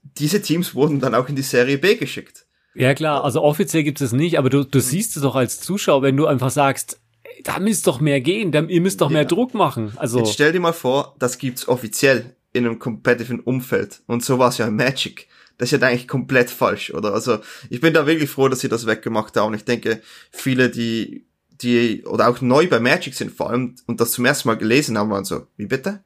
diese 0.03 0.43
Teams 0.43 0.75
wurden 0.75 1.01
dann 1.01 1.15
auch 1.15 1.29
in 1.29 1.37
die 1.37 1.43
Serie 1.43 1.79
B 1.79 1.97
geschickt. 1.97 2.47
Ja 2.75 2.95
klar, 2.95 3.25
also 3.25 3.43
offiziell 3.43 3.83
gibt 3.83 4.01
es 4.01 4.13
nicht, 4.13 4.39
aber 4.39 4.49
du, 4.49 4.65
du 4.65 4.81
siehst 4.81 5.17
es 5.17 5.23
doch 5.23 5.37
als 5.37 5.61
Zuschauer, 5.61 6.03
wenn 6.03 6.17
du 6.17 6.27
einfach 6.27 6.51
sagst, 6.51 7.01
da 7.45 7.59
müsst 7.59 7.87
doch 7.87 8.01
mehr 8.01 8.21
gehen, 8.21 8.53
da, 8.53 8.63
ihr 8.63 8.81
müsst 8.81 9.01
doch 9.01 9.11
mehr 9.11 9.23
ja. 9.23 9.29
Druck 9.29 9.55
machen. 9.55 9.93
Also 9.97 10.19
Jetzt 10.19 10.33
stell 10.33 10.53
dir 10.53 10.61
mal 10.61 10.73
vor, 10.73 11.15
das 11.19 11.39
gibt's 11.39 11.69
offiziell 11.69 12.37
in 12.53 12.67
einem 12.67 12.79
competitiven 12.79 13.41
Umfeld. 13.41 14.03
Und 14.07 14.25
so 14.25 14.39
war 14.39 14.49
es 14.49 14.59
ja 14.59 14.67
in 14.67 14.77
Magic. 14.77 15.29
Das 15.59 15.73
ist 15.73 15.81
ja 15.81 15.87
eigentlich 15.87 16.09
komplett 16.09 16.51
falsch, 16.51 16.93
oder? 16.93 17.13
Also 17.13 17.39
ich 17.71 17.81
bin 17.81 17.95
da 17.95 18.07
wirklich 18.07 18.31
froh, 18.31 18.49
dass 18.49 18.61
sie 18.61 18.69
das 18.69 18.87
weggemacht 18.87 19.37
haben. 19.37 19.55
Ich 19.55 19.65
denke, 19.65 20.03
viele, 20.31 20.71
die, 20.71 21.27
die, 21.51 22.05
oder 22.05 22.29
auch 22.29 22.41
neu 22.41 22.69
bei 22.69 22.81
Magic 22.81 23.15
sind 23.15 23.33
vor 23.33 23.51
allem 23.51 23.75
und 23.87 24.01
das 24.01 24.13
zum 24.13 24.25
ersten 24.25 24.49
Mal 24.49 24.57
gelesen 24.57 24.99
haben, 24.99 25.11
waren 25.11 25.25
so, 25.25 25.47
wie 25.57 25.67
bitte? 25.67 26.03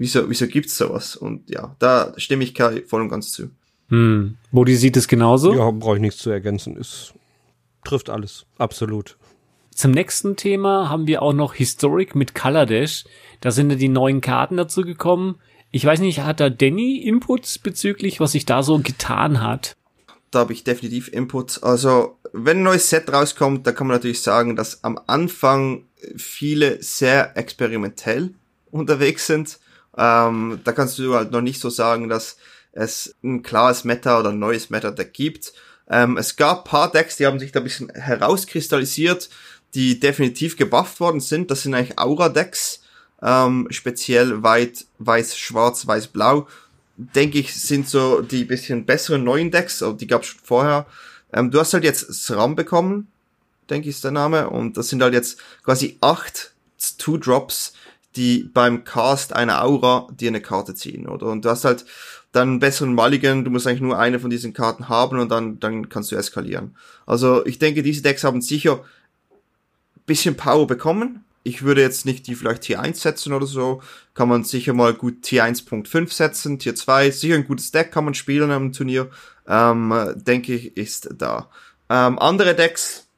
Wieso, 0.00 0.30
wieso 0.30 0.46
gibt's 0.46 0.78
sowas? 0.78 1.14
Und 1.14 1.50
ja, 1.50 1.76
da 1.78 2.14
stimme 2.16 2.42
ich 2.42 2.54
Kai 2.54 2.82
voll 2.86 3.02
und 3.02 3.10
ganz 3.10 3.32
zu. 3.32 3.50
Hm. 3.88 4.38
Modi 4.50 4.74
sieht 4.74 4.96
es 4.96 5.06
genauso? 5.08 5.54
Ja, 5.54 5.70
brauche 5.72 5.96
ich 5.96 6.00
nichts 6.00 6.22
zu 6.22 6.30
ergänzen. 6.30 6.74
Es 6.80 7.12
trifft 7.84 8.08
alles. 8.08 8.46
Absolut. 8.56 9.18
Zum 9.74 9.90
nächsten 9.90 10.36
Thema 10.36 10.88
haben 10.88 11.06
wir 11.06 11.20
auch 11.20 11.34
noch 11.34 11.52
Historic 11.52 12.14
mit 12.14 12.34
Color 12.34 12.64
Dash. 12.64 13.04
Da 13.42 13.50
sind 13.50 13.68
ja 13.68 13.76
die 13.76 13.90
neuen 13.90 14.22
Karten 14.22 14.56
dazu 14.56 14.84
gekommen. 14.84 15.36
Ich 15.70 15.84
weiß 15.84 16.00
nicht, 16.00 16.20
hat 16.20 16.40
da 16.40 16.48
Danny 16.48 16.96
Inputs 16.96 17.58
bezüglich, 17.58 18.20
was 18.20 18.32
sich 18.32 18.46
da 18.46 18.62
so 18.62 18.78
getan 18.78 19.42
hat? 19.42 19.76
Da 20.30 20.38
habe 20.38 20.54
ich 20.54 20.64
definitiv 20.64 21.08
Inputs. 21.08 21.62
Also, 21.62 22.16
wenn 22.32 22.60
ein 22.60 22.62
neues 22.62 22.88
Set 22.88 23.12
rauskommt, 23.12 23.66
da 23.66 23.72
kann 23.72 23.86
man 23.86 23.96
natürlich 23.98 24.22
sagen, 24.22 24.56
dass 24.56 24.82
am 24.82 24.98
Anfang 25.06 25.84
viele 26.16 26.82
sehr 26.82 27.36
experimentell 27.36 28.32
unterwegs 28.70 29.26
sind. 29.26 29.58
Ähm, 29.96 30.60
da 30.64 30.72
kannst 30.72 30.98
du 30.98 31.14
halt 31.14 31.30
noch 31.32 31.40
nicht 31.40 31.60
so 31.60 31.70
sagen, 31.70 32.08
dass 32.08 32.36
es 32.72 33.14
ein 33.22 33.42
klares 33.42 33.84
Meta 33.84 34.18
oder 34.18 34.30
ein 34.30 34.38
neues 34.38 34.70
Meta-Deck 34.70 35.12
gibt. 35.12 35.52
Ähm, 35.88 36.16
es 36.16 36.36
gab 36.36 36.64
paar 36.64 36.90
Decks, 36.90 37.16
die 37.16 37.26
haben 37.26 37.40
sich 37.40 37.52
da 37.52 37.60
ein 37.60 37.64
bisschen 37.64 37.90
herauskristallisiert, 37.90 39.28
die 39.74 39.98
definitiv 39.98 40.56
gebufft 40.56 41.00
worden 41.00 41.20
sind. 41.20 41.50
Das 41.50 41.62
sind 41.62 41.74
eigentlich 41.74 41.98
Aura-Decks 41.98 42.80
ähm, 43.22 43.66
speziell 43.70 44.42
weit 44.42 44.86
weiß, 44.98 45.36
schwarz, 45.36 45.86
weiß, 45.86 46.08
blau, 46.08 46.46
denke 46.96 47.38
ich, 47.38 47.54
sind 47.54 47.88
so 47.88 48.22
die 48.22 48.44
bisschen 48.44 48.86
besseren 48.86 49.24
neuen 49.24 49.50
Decks, 49.50 49.82
aber 49.82 49.96
die 49.96 50.06
gab 50.06 50.22
es 50.22 50.28
schon 50.28 50.40
vorher. 50.42 50.86
Ähm, 51.32 51.50
du 51.50 51.60
hast 51.60 51.74
halt 51.74 51.84
jetzt 51.84 52.12
SRAM 52.12 52.56
bekommen, 52.56 53.08
denke 53.68 53.88
ich 53.88 53.96
ist 53.96 54.04
der 54.04 54.10
Name, 54.10 54.48
und 54.50 54.76
das 54.76 54.88
sind 54.88 55.02
halt 55.02 55.14
jetzt 55.14 55.38
quasi 55.64 55.98
acht 56.00 56.52
Two-Drops, 56.98 57.74
die 58.16 58.50
beim 58.52 58.84
Cast 58.84 59.34
einer 59.34 59.62
Aura 59.62 60.08
dir 60.12 60.28
eine 60.28 60.40
Karte 60.40 60.74
ziehen, 60.74 61.06
oder? 61.06 61.26
Und 61.26 61.44
du 61.44 61.50
hast 61.50 61.64
halt 61.64 61.84
dann 62.32 62.48
einen 62.48 62.58
besseren 62.60 62.94
Mulligan, 62.94 63.44
du 63.44 63.50
musst 63.50 63.66
eigentlich 63.66 63.80
nur 63.80 63.98
eine 63.98 64.20
von 64.20 64.30
diesen 64.30 64.52
Karten 64.52 64.88
haben 64.88 65.18
und 65.18 65.30
dann, 65.30 65.58
dann 65.60 65.88
kannst 65.88 66.12
du 66.12 66.16
eskalieren. 66.16 66.76
Also 67.06 67.44
ich 67.46 67.58
denke, 67.58 67.82
diese 67.82 68.02
Decks 68.02 68.24
haben 68.24 68.40
sicher 68.40 68.84
bisschen 70.06 70.36
Power 70.36 70.66
bekommen, 70.66 71.24
ich 71.42 71.62
würde 71.62 71.80
jetzt 71.80 72.04
nicht 72.04 72.26
die 72.26 72.34
vielleicht 72.34 72.62
Tier 72.62 72.80
1 72.80 73.00
setzen 73.00 73.32
oder 73.32 73.46
so. 73.46 73.82
Kann 74.12 74.28
man 74.28 74.44
sicher 74.44 74.74
mal 74.74 74.92
gut 74.92 75.22
Tier 75.22 75.44
1.5 75.44 76.12
setzen, 76.12 76.58
Tier 76.58 76.74
2, 76.74 77.10
sicher 77.10 77.34
ein 77.34 77.46
gutes 77.46 77.70
Deck 77.70 77.92
kann 77.92 78.04
man 78.04 78.14
spielen 78.14 78.50
am 78.50 78.72
Turnier. 78.72 79.10
Ähm, 79.48 79.94
denke 80.16 80.54
ich, 80.54 80.76
ist 80.76 81.08
da. 81.16 81.48
Ähm, 81.88 82.18
andere 82.18 82.54
Decks, 82.54 83.08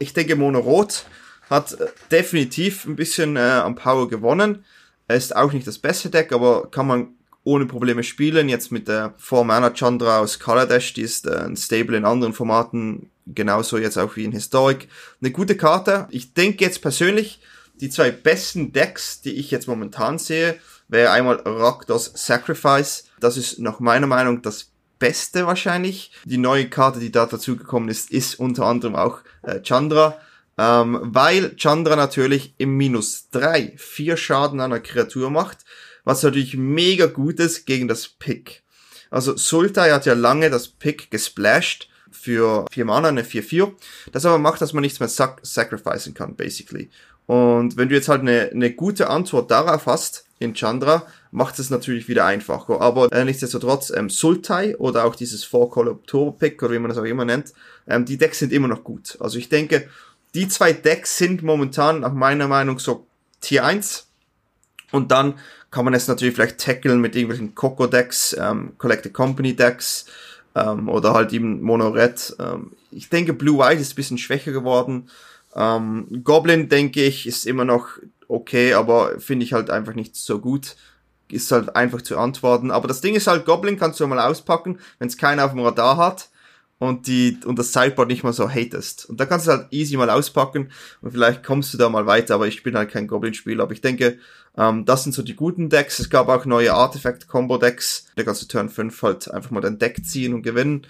ich 0.00 0.12
denke 0.12 0.34
Mono 0.34 0.58
Rot 0.58 1.04
hat 1.50 1.72
äh, 1.72 1.88
definitiv 2.10 2.86
ein 2.86 2.96
bisschen 2.96 3.36
äh, 3.36 3.40
an 3.40 3.74
Power 3.74 4.08
gewonnen. 4.08 4.64
Er 5.08 5.16
ist 5.16 5.34
auch 5.34 5.52
nicht 5.52 5.66
das 5.66 5.78
beste 5.78 6.08
Deck, 6.08 6.32
aber 6.32 6.70
kann 6.70 6.86
man 6.86 7.08
ohne 7.42 7.66
Probleme 7.66 8.04
spielen. 8.04 8.48
Jetzt 8.48 8.70
mit 8.70 8.86
der 8.86 9.14
4 9.18 9.44
Mana 9.44 9.70
Chandra 9.70 10.20
aus 10.20 10.38
Kaladesh, 10.38 10.94
die 10.94 11.02
ist 11.02 11.26
äh, 11.26 11.36
ein 11.36 11.56
Stable 11.56 11.96
in 11.96 12.04
anderen 12.04 12.32
Formaten, 12.32 13.10
genauso 13.26 13.76
jetzt 13.76 13.98
auch 13.98 14.16
wie 14.16 14.24
in 14.24 14.32
Historic. 14.32 14.88
Eine 15.20 15.32
gute 15.32 15.56
Karte. 15.56 16.06
Ich 16.10 16.32
denke 16.32 16.64
jetzt 16.64 16.80
persönlich, 16.80 17.40
die 17.80 17.90
zwei 17.90 18.10
besten 18.10 18.72
Decks, 18.72 19.20
die 19.20 19.32
ich 19.32 19.50
jetzt 19.50 19.66
momentan 19.66 20.18
sehe, 20.18 20.58
wäre 20.88 21.10
einmal 21.10 21.36
Rakdos 21.44 22.12
Sacrifice. 22.14 23.04
Das 23.18 23.36
ist 23.36 23.58
nach 23.58 23.80
meiner 23.80 24.06
Meinung 24.06 24.42
das 24.42 24.70
Beste 24.98 25.46
wahrscheinlich. 25.46 26.12
Die 26.24 26.36
neue 26.36 26.68
Karte, 26.68 27.00
die 27.00 27.10
da 27.10 27.26
dazugekommen 27.26 27.88
ist, 27.88 28.10
ist 28.10 28.38
unter 28.38 28.66
anderem 28.66 28.94
auch 28.94 29.20
äh, 29.42 29.60
Chandra. 29.62 30.18
Ähm, 30.62 31.00
weil 31.02 31.56
Chandra 31.56 31.96
natürlich 31.96 32.52
im 32.58 32.76
Minus 32.76 33.30
drei 33.30 33.72
vier 33.78 34.18
Schaden 34.18 34.60
an 34.60 34.72
einer 34.72 34.82
Kreatur 34.82 35.30
macht, 35.30 35.60
was 36.04 36.22
natürlich 36.22 36.54
mega 36.54 37.06
gut 37.06 37.40
ist 37.40 37.64
gegen 37.64 37.88
das 37.88 38.08
Pick. 38.08 38.62
Also 39.10 39.38
Sultai 39.38 39.90
hat 39.90 40.04
ja 40.04 40.12
lange 40.12 40.50
das 40.50 40.68
Pick 40.68 41.10
gesplashed 41.10 41.88
für 42.10 42.66
vier 42.70 42.84
Mana, 42.84 43.08
eine 43.08 43.22
4-4. 43.22 43.72
Das 44.12 44.26
aber 44.26 44.36
macht, 44.36 44.60
dass 44.60 44.74
man 44.74 44.82
nichts 44.82 45.00
mehr 45.00 45.08
sac 45.08 45.40
sacrificen 45.42 46.12
kann, 46.12 46.36
basically. 46.36 46.90
Und 47.24 47.78
wenn 47.78 47.88
du 47.88 47.94
jetzt 47.94 48.08
halt 48.08 48.20
eine, 48.20 48.50
eine 48.50 48.70
gute 48.74 49.08
Antwort 49.08 49.50
darauf 49.50 49.86
hast, 49.86 50.26
in 50.40 50.54
Chandra, 50.54 51.06
macht 51.30 51.58
es 51.58 51.70
natürlich 51.70 52.08
wieder 52.08 52.26
einfacher. 52.26 52.82
Aber 52.82 53.10
äh, 53.12 53.24
nichtsdestotrotz, 53.24 53.90
ähm, 53.90 54.10
Sultai 54.10 54.76
oder 54.76 55.04
auch 55.04 55.14
dieses 55.14 55.44
Four 55.44 55.70
Color 55.70 56.02
Turbo 56.02 56.32
Pick 56.32 56.62
oder 56.62 56.74
wie 56.74 56.78
man 56.78 56.90
das 56.90 56.98
auch 56.98 57.04
immer 57.04 57.24
nennt, 57.24 57.54
ähm, 57.86 58.04
die 58.04 58.18
Decks 58.18 58.40
sind 58.40 58.52
immer 58.52 58.68
noch 58.68 58.84
gut. 58.84 59.16
Also 59.20 59.38
ich 59.38 59.48
denke, 59.48 59.88
die 60.34 60.48
zwei 60.48 60.72
Decks 60.72 61.18
sind 61.18 61.42
momentan 61.42 62.00
nach 62.00 62.12
meiner 62.12 62.48
Meinung 62.48 62.78
so 62.78 63.06
Tier 63.40 63.64
1. 63.64 64.06
Und 64.92 65.10
dann 65.10 65.34
kann 65.70 65.84
man 65.84 65.94
es 65.94 66.08
natürlich 66.08 66.34
vielleicht 66.34 66.58
tackeln 66.58 67.00
mit 67.00 67.14
irgendwelchen 67.14 67.54
Coco 67.54 67.86
Decks, 67.86 68.36
ähm, 68.38 68.72
Collected 68.78 69.12
Company 69.12 69.54
Decks, 69.54 70.06
ähm, 70.54 70.88
oder 70.88 71.14
halt 71.14 71.32
eben 71.32 71.62
Mono 71.62 71.88
Red. 71.88 72.36
Ähm, 72.38 72.72
ich 72.90 73.08
denke, 73.08 73.32
Blue 73.32 73.58
White 73.58 73.80
ist 73.80 73.92
ein 73.92 73.96
bisschen 73.96 74.18
schwächer 74.18 74.52
geworden. 74.52 75.08
Ähm, 75.54 76.22
Goblin, 76.24 76.68
denke 76.68 77.04
ich, 77.04 77.26
ist 77.26 77.46
immer 77.46 77.64
noch 77.64 77.88
okay, 78.28 78.74
aber 78.74 79.20
finde 79.20 79.44
ich 79.44 79.52
halt 79.52 79.70
einfach 79.70 79.94
nicht 79.94 80.16
so 80.16 80.40
gut. 80.40 80.76
Ist 81.28 81.52
halt 81.52 81.76
einfach 81.76 82.02
zu 82.02 82.18
antworten. 82.18 82.72
Aber 82.72 82.88
das 82.88 83.00
Ding 83.00 83.14
ist 83.14 83.28
halt, 83.28 83.44
Goblin 83.44 83.78
kannst 83.78 84.00
du 84.00 84.06
mal 84.08 84.18
auspacken, 84.18 84.80
wenn 84.98 85.08
es 85.08 85.16
keiner 85.16 85.44
auf 85.44 85.52
dem 85.52 85.60
Radar 85.60 85.96
hat 85.96 86.28
und 86.80 87.06
die 87.06 87.38
und 87.44 87.60
das 87.60 87.72
Sideboard 87.72 88.08
nicht 88.08 88.24
mal 88.24 88.32
so 88.32 88.48
hatest. 88.48 89.08
Und 89.08 89.20
da 89.20 89.26
kannst 89.26 89.46
du 89.46 89.52
halt 89.52 89.68
easy 89.70 89.96
mal 89.96 90.10
auspacken 90.10 90.72
und 91.00 91.12
vielleicht 91.12 91.44
kommst 91.44 91.72
du 91.72 91.78
da 91.78 91.88
mal 91.88 92.06
weiter, 92.06 92.34
aber 92.34 92.48
ich 92.48 92.64
bin 92.64 92.76
halt 92.76 92.90
kein 92.90 93.06
Goblin-Spieler. 93.06 93.62
Aber 93.62 93.72
ich 93.72 93.80
denke, 93.80 94.18
ähm, 94.56 94.84
das 94.84 95.04
sind 95.04 95.12
so 95.12 95.22
die 95.22 95.36
guten 95.36 95.68
Decks. 95.68 96.00
Es 96.00 96.10
gab 96.10 96.28
auch 96.28 96.44
neue 96.44 96.74
Artifact-Combo-Decks. 96.74 98.06
Da 98.16 98.24
kannst 98.24 98.42
du 98.42 98.46
Turn 98.48 98.68
5 98.68 99.02
halt 99.02 99.30
einfach 99.30 99.52
mal 99.52 99.60
dein 99.60 99.78
Deck 99.78 100.04
ziehen 100.04 100.34
und 100.34 100.42
gewinnen. 100.42 100.86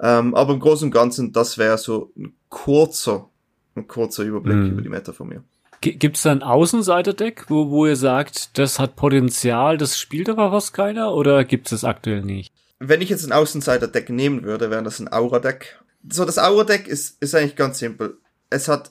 Ähm, 0.00 0.34
aber 0.34 0.54
im 0.54 0.60
Großen 0.60 0.86
und 0.86 0.92
Ganzen, 0.92 1.32
das 1.32 1.58
wäre 1.58 1.76
so 1.76 2.12
ein 2.16 2.32
kurzer 2.48 3.28
ein 3.74 3.88
kurzer 3.88 4.24
Überblick 4.24 4.56
mhm. 4.56 4.70
über 4.72 4.82
die 4.82 4.88
Meta 4.88 5.12
von 5.12 5.28
mir. 5.28 5.42
Gibt 5.80 6.16
es 6.16 6.22
da 6.22 6.30
ein 6.30 6.44
Außenseiter-Deck, 6.44 7.46
wo, 7.48 7.70
wo 7.70 7.86
ihr 7.86 7.96
sagt, 7.96 8.56
das 8.56 8.78
hat 8.78 8.94
Potenzial, 8.94 9.78
das 9.78 9.98
spielt 9.98 10.28
aber 10.28 10.52
fast 10.52 10.74
keiner 10.74 11.12
oder 11.12 11.44
gibt 11.44 11.66
es 11.66 11.70
das 11.70 11.84
aktuell 11.84 12.22
nicht? 12.22 12.51
Wenn 12.84 13.00
ich 13.00 13.10
jetzt 13.10 13.24
ein 13.24 13.32
Außenseiter-Deck 13.32 14.10
nehmen 14.10 14.42
würde, 14.42 14.70
wäre 14.70 14.82
das 14.82 14.98
ein 14.98 15.12
Aura-Deck. 15.12 15.78
So, 16.10 16.24
das 16.24 16.38
Aura-Deck 16.38 16.88
ist, 16.88 17.16
ist 17.22 17.34
eigentlich 17.34 17.54
ganz 17.54 17.78
simpel. 17.78 18.18
Es 18.50 18.66
hat 18.66 18.90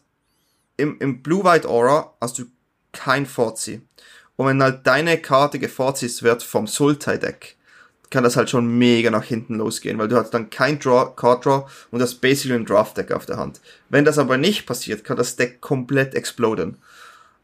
im, 0.77 0.97
im 0.99 1.21
Blue-White 1.21 1.67
Aura 1.67 2.13
hast 2.21 2.39
du 2.39 2.45
kein 2.93 3.25
Forzi. 3.25 3.81
Und 4.37 4.47
wenn 4.47 4.63
halt 4.63 4.87
deine 4.87 5.17
Karte 5.17 5.59
geforzt 5.59 6.23
wird 6.23 6.41
vom 6.41 6.67
Sultai-Deck, 6.67 7.57
kann 8.11 8.23
das 8.23 8.35
halt 8.35 8.49
schon 8.49 8.77
mega 8.77 9.09
nach 9.09 9.23
hinten 9.23 9.55
losgehen, 9.55 9.97
weil 9.97 10.07
du 10.07 10.17
hast 10.17 10.31
dann 10.31 10.49
kein 10.49 10.79
Draw, 10.79 11.13
Card 11.15 11.45
Draw 11.45 11.65
und 11.91 11.99
das 11.99 12.15
basically 12.15 12.55
ein 12.55 12.65
Draft 12.65 12.97
Deck 12.97 13.11
auf 13.11 13.25
der 13.25 13.37
Hand. 13.37 13.61
Wenn 13.89 14.05
das 14.05 14.17
aber 14.17 14.37
nicht 14.37 14.65
passiert, 14.65 15.03
kann 15.03 15.17
das 15.17 15.35
Deck 15.35 15.61
komplett 15.61 16.13
exploden. 16.15 16.77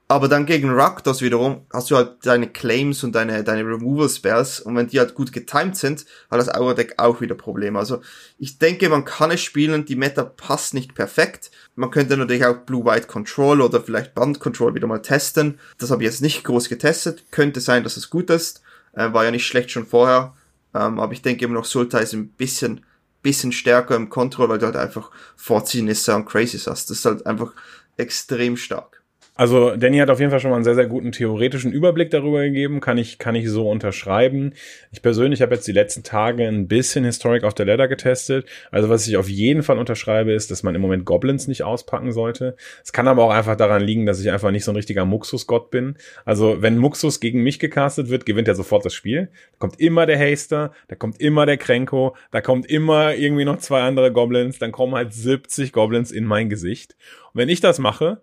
Aber 0.10 0.30
dann 0.30 0.46
gegen 0.46 0.70
Rakdos 0.70 1.22
wiederum 1.22 1.66
hast 1.74 1.92
du 1.92 1.98
halt 1.98 2.26
deine 2.26 2.48
Claims 2.48 3.04
und 3.04 3.14
deine, 3.14 3.44
deine 3.44 3.68
Removal 3.68 4.08
Spells 4.08 4.62
und 4.62 4.74
wenn 4.78 4.88
die 4.88 5.00
halt 5.00 5.16
gut 5.16 5.34
getimed 5.34 5.76
sind, 5.76 6.06
hat 6.32 6.40
das 6.40 6.48
Aura 6.48 6.76
Deck 6.76 6.94
auch 6.98 7.20
wieder 7.20 7.36
Probleme. 7.36 7.78
Also 7.78 8.00
ich 8.40 8.58
denke, 8.58 8.88
man 8.88 9.04
kann 9.04 9.32
es 9.32 9.42
spielen, 9.42 9.84
die 9.84 9.98
Meta 9.98 10.24
passt 10.24 10.74
nicht 10.74 10.96
perfekt. 10.96 11.52
Man 11.76 11.92
könnte 11.92 12.16
natürlich 12.16 12.46
auch 12.46 12.60
Blue-White 12.60 13.08
Control 13.08 13.60
oder 13.60 13.82
vielleicht 13.82 14.16
Band 14.16 14.40
Control 14.40 14.76
wieder 14.76 14.88
mal 14.88 15.02
testen. 15.02 15.60
Das 15.78 15.92
habe 15.92 16.04
ich 16.04 16.10
jetzt 16.10 16.22
nicht 16.22 16.46
groß 16.46 16.70
getestet. 16.70 17.26
Könnte 17.32 17.60
sein, 17.60 17.84
dass 17.84 17.98
es 17.98 18.10
gut 18.10 18.30
ist. 18.30 18.62
Äh, 18.94 19.12
war 19.12 19.26
ja 19.26 19.32
nicht 19.32 19.46
schlecht 19.46 19.72
schon 19.72 19.86
vorher. 19.86 20.36
Ähm, 20.74 21.02
aber 21.02 21.12
ich 21.12 21.22
denke 21.22 21.44
immer 21.44 21.56
noch, 21.56 21.66
Sultai 21.66 22.04
ist 22.04 22.14
ein 22.14 22.30
bisschen, 22.30 22.86
bisschen 23.24 23.52
stärker 23.52 23.98
im 23.98 24.10
Control, 24.10 24.48
weil 24.48 24.60
du 24.60 24.68
halt 24.68 24.78
einfach 24.78 25.12
Vorziehen 25.36 25.86
Nissa 25.86 26.16
und 26.16 26.26
Crazies 26.26 26.66
hast. 26.66 26.90
Das 26.90 27.00
ist 27.00 27.06
halt 27.06 27.26
einfach 27.26 27.52
extrem 27.98 28.56
stark. 28.56 28.97
Also 29.38 29.76
Danny 29.76 30.00
hat 30.00 30.10
auf 30.10 30.20
jeden 30.20 30.32
Fall 30.32 30.40
schon 30.40 30.50
mal 30.50 30.56
einen 30.56 30.64
sehr, 30.64 30.74
sehr 30.74 30.88
guten 30.88 31.12
theoretischen 31.12 31.72
Überblick 31.72 32.10
darüber 32.10 32.42
gegeben, 32.42 32.80
kann 32.80 32.98
ich, 32.98 33.20
kann 33.20 33.36
ich 33.36 33.48
so 33.48 33.70
unterschreiben. 33.70 34.54
Ich 34.92 35.04
persönlich 35.04 35.44
habe 35.44 35.54
jetzt 35.54 35.68
die 35.68 35.74
letzten 35.74 36.02
Tage 36.02 36.48
ein 36.48 36.68
bisschen 36.68 37.06
Historic 37.06 37.44
auf 37.44 37.54
der 37.54 37.68
Ladder 37.68 37.88
getestet. 37.88 38.48
Also 38.72 38.90
was 38.90 39.08
ich 39.08 39.16
auf 39.16 39.30
jeden 39.30 39.62
Fall 39.62 39.78
unterschreibe, 39.78 40.32
ist, 40.32 40.50
dass 40.50 40.64
man 40.64 40.74
im 40.74 40.82
Moment 40.82 41.06
Goblins 41.06 41.48
nicht 41.48 41.62
auspacken 41.62 42.12
sollte. 42.12 42.56
Es 42.84 42.92
kann 42.92 43.08
aber 43.08 43.26
auch 43.26 43.30
einfach 43.30 43.56
daran 43.56 43.84
liegen, 43.84 44.08
dass 44.08 44.20
ich 44.20 44.32
einfach 44.32 44.50
nicht 44.50 44.64
so 44.64 44.72
ein 44.72 44.76
richtiger 44.76 45.06
Muxus-Gott 45.06 45.70
bin. 45.70 45.98
Also 46.26 46.64
wenn 46.64 46.80
Muxus 46.80 47.20
gegen 47.20 47.44
mich 47.44 47.60
gecastet 47.60 48.10
wird, 48.10 48.26
gewinnt 48.26 48.48
er 48.48 48.56
sofort 48.56 48.86
das 48.86 48.96
Spiel. 48.96 49.30
Da 49.52 49.58
kommt 49.60 49.80
immer 49.80 50.08
der 50.08 50.18
Haster, 50.18 50.72
da 50.88 50.96
kommt 50.96 51.22
immer 51.22 51.46
der 51.46 51.58
Krenko, 51.58 52.16
da 52.32 52.42
kommt 52.42 52.66
immer 52.66 53.14
irgendwie 53.14 53.46
noch 53.46 53.60
zwei 53.60 53.82
andere 53.82 54.12
Goblins, 54.12 54.58
dann 54.58 54.72
kommen 54.72 54.96
halt 54.96 55.14
70 55.14 55.74
Goblins 55.74 56.12
in 56.12 56.26
mein 56.26 56.50
Gesicht. 56.50 56.96
Und 57.34 57.42
wenn 57.42 57.50
ich 57.50 57.62
das 57.62 57.78
mache, 57.78 58.20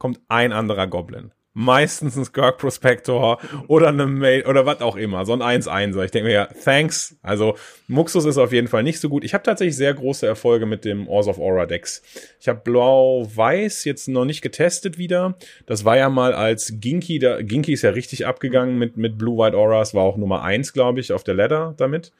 kommt 0.00 0.18
ein 0.28 0.52
anderer 0.52 0.88
Goblin. 0.88 1.30
Meistens 1.52 2.16
ein 2.16 2.24
Skirk 2.24 2.58
Prospector 2.58 3.38
oder 3.66 3.88
eine 3.88 4.06
Mail 4.06 4.46
oder 4.46 4.66
was 4.66 4.80
auch 4.80 4.96
immer, 4.96 5.26
so 5.26 5.32
ein 5.32 5.42
1-1. 5.62 6.02
Ich 6.04 6.10
denke 6.12 6.28
mir 6.28 6.34
ja, 6.34 6.46
thanks. 6.46 7.16
Also 7.22 7.56
Muxus 7.86 8.24
ist 8.24 8.38
auf 8.38 8.52
jeden 8.52 8.68
Fall 8.68 8.84
nicht 8.84 9.00
so 9.00 9.08
gut. 9.08 9.24
Ich 9.24 9.34
habe 9.34 9.42
tatsächlich 9.42 9.76
sehr 9.76 9.92
große 9.92 10.26
Erfolge 10.26 10.64
mit 10.64 10.84
dem 10.84 11.08
Ors 11.08 11.26
of 11.26 11.38
Aura 11.38 11.66
Decks. 11.66 12.02
Ich 12.40 12.48
habe 12.48 12.60
Blau-Weiß 12.60 13.84
jetzt 13.84 14.08
noch 14.08 14.24
nicht 14.24 14.42
getestet 14.42 14.96
wieder. 14.96 15.36
Das 15.66 15.84
war 15.84 15.96
ja 15.96 16.08
mal 16.08 16.32
als 16.32 16.74
Ginky, 16.80 17.18
da, 17.18 17.42
Ginky 17.42 17.72
ist 17.72 17.82
ja 17.82 17.90
richtig 17.90 18.26
abgegangen 18.26 18.78
mit, 18.78 18.96
mit 18.96 19.18
Blue-White 19.18 19.56
Auras, 19.56 19.92
war 19.92 20.04
auch 20.04 20.16
Nummer 20.16 20.42
1, 20.42 20.72
glaube 20.72 21.00
ich, 21.00 21.12
auf 21.12 21.24
der 21.24 21.34
Ladder 21.34 21.74
damit. 21.76 22.12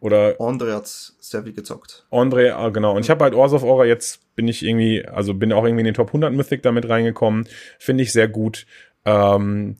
Oder 0.00 0.40
Andre 0.40 0.74
hat 0.74 0.86
sehr 0.86 1.42
viel 1.42 1.52
gezockt. 1.52 2.06
Andre, 2.10 2.54
ah, 2.54 2.68
genau. 2.68 2.96
Und 2.96 3.04
ich 3.04 3.10
habe 3.10 3.24
halt 3.24 3.34
Ors 3.34 3.52
of 3.52 3.62
Aura, 3.62 3.84
jetzt 3.84 4.20
bin 4.34 4.48
ich 4.48 4.64
irgendwie, 4.64 5.04
also 5.06 5.34
bin 5.34 5.52
auch 5.52 5.64
irgendwie 5.64 5.80
in 5.80 5.86
den 5.86 5.94
Top 5.94 6.08
100 6.08 6.32
Mythic 6.32 6.62
damit 6.62 6.88
reingekommen. 6.88 7.46
Finde 7.78 8.02
ich 8.02 8.12
sehr 8.12 8.28
gut. 8.28 8.66
Ähm, 9.04 9.76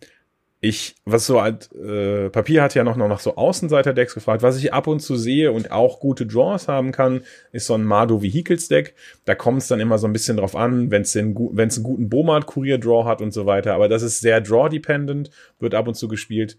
ich, 0.63 0.95
was 1.07 1.27
so 1.27 1.41
halt, 1.41 1.73
äh, 1.73 2.29
Papier 2.29 2.63
hat 2.63 2.75
ja 2.75 2.85
noch, 2.85 2.97
noch 2.97 3.09
nach 3.09 3.21
so 3.21 3.37
Außenseiter-Decks 3.37 4.13
gefragt. 4.13 4.43
Was 4.43 4.59
ich 4.59 4.75
ab 4.75 4.87
und 4.87 5.01
zu 5.01 5.17
sehe 5.17 5.53
und 5.53 5.71
auch 5.71 6.01
gute 6.01 6.27
Draws 6.27 6.69
haben 6.69 6.93
kann, 6.93 7.23
ist 7.51 7.67
so 7.67 7.75
ein 7.75 7.85
Mardo 7.85 8.21
Vehicles 8.21 8.69
Deck. 8.69 8.95
Da 9.25 9.35
kommt 9.35 9.63
es 9.63 9.69
dann 9.69 9.81
immer 9.81 9.97
so 9.97 10.07
ein 10.07 10.13
bisschen 10.13 10.37
drauf 10.37 10.55
an, 10.55 10.91
wenn 10.91 11.03
es 11.03 11.17
einen, 11.17 11.33
guten 11.35 12.11
Bomat 12.11 12.47
Kurier 12.47 12.77
Draw 12.77 13.07
hat 13.07 13.23
und 13.23 13.33
so 13.33 13.47
weiter. 13.47 13.73
Aber 13.75 13.89
das 13.89 14.03
ist 14.03 14.21
sehr 14.21 14.43
Draw-dependent, 14.43 15.31
wird 15.61 15.75
ab 15.75 15.89
und 15.89 15.95
zu 15.95 16.09
gespielt. 16.09 16.59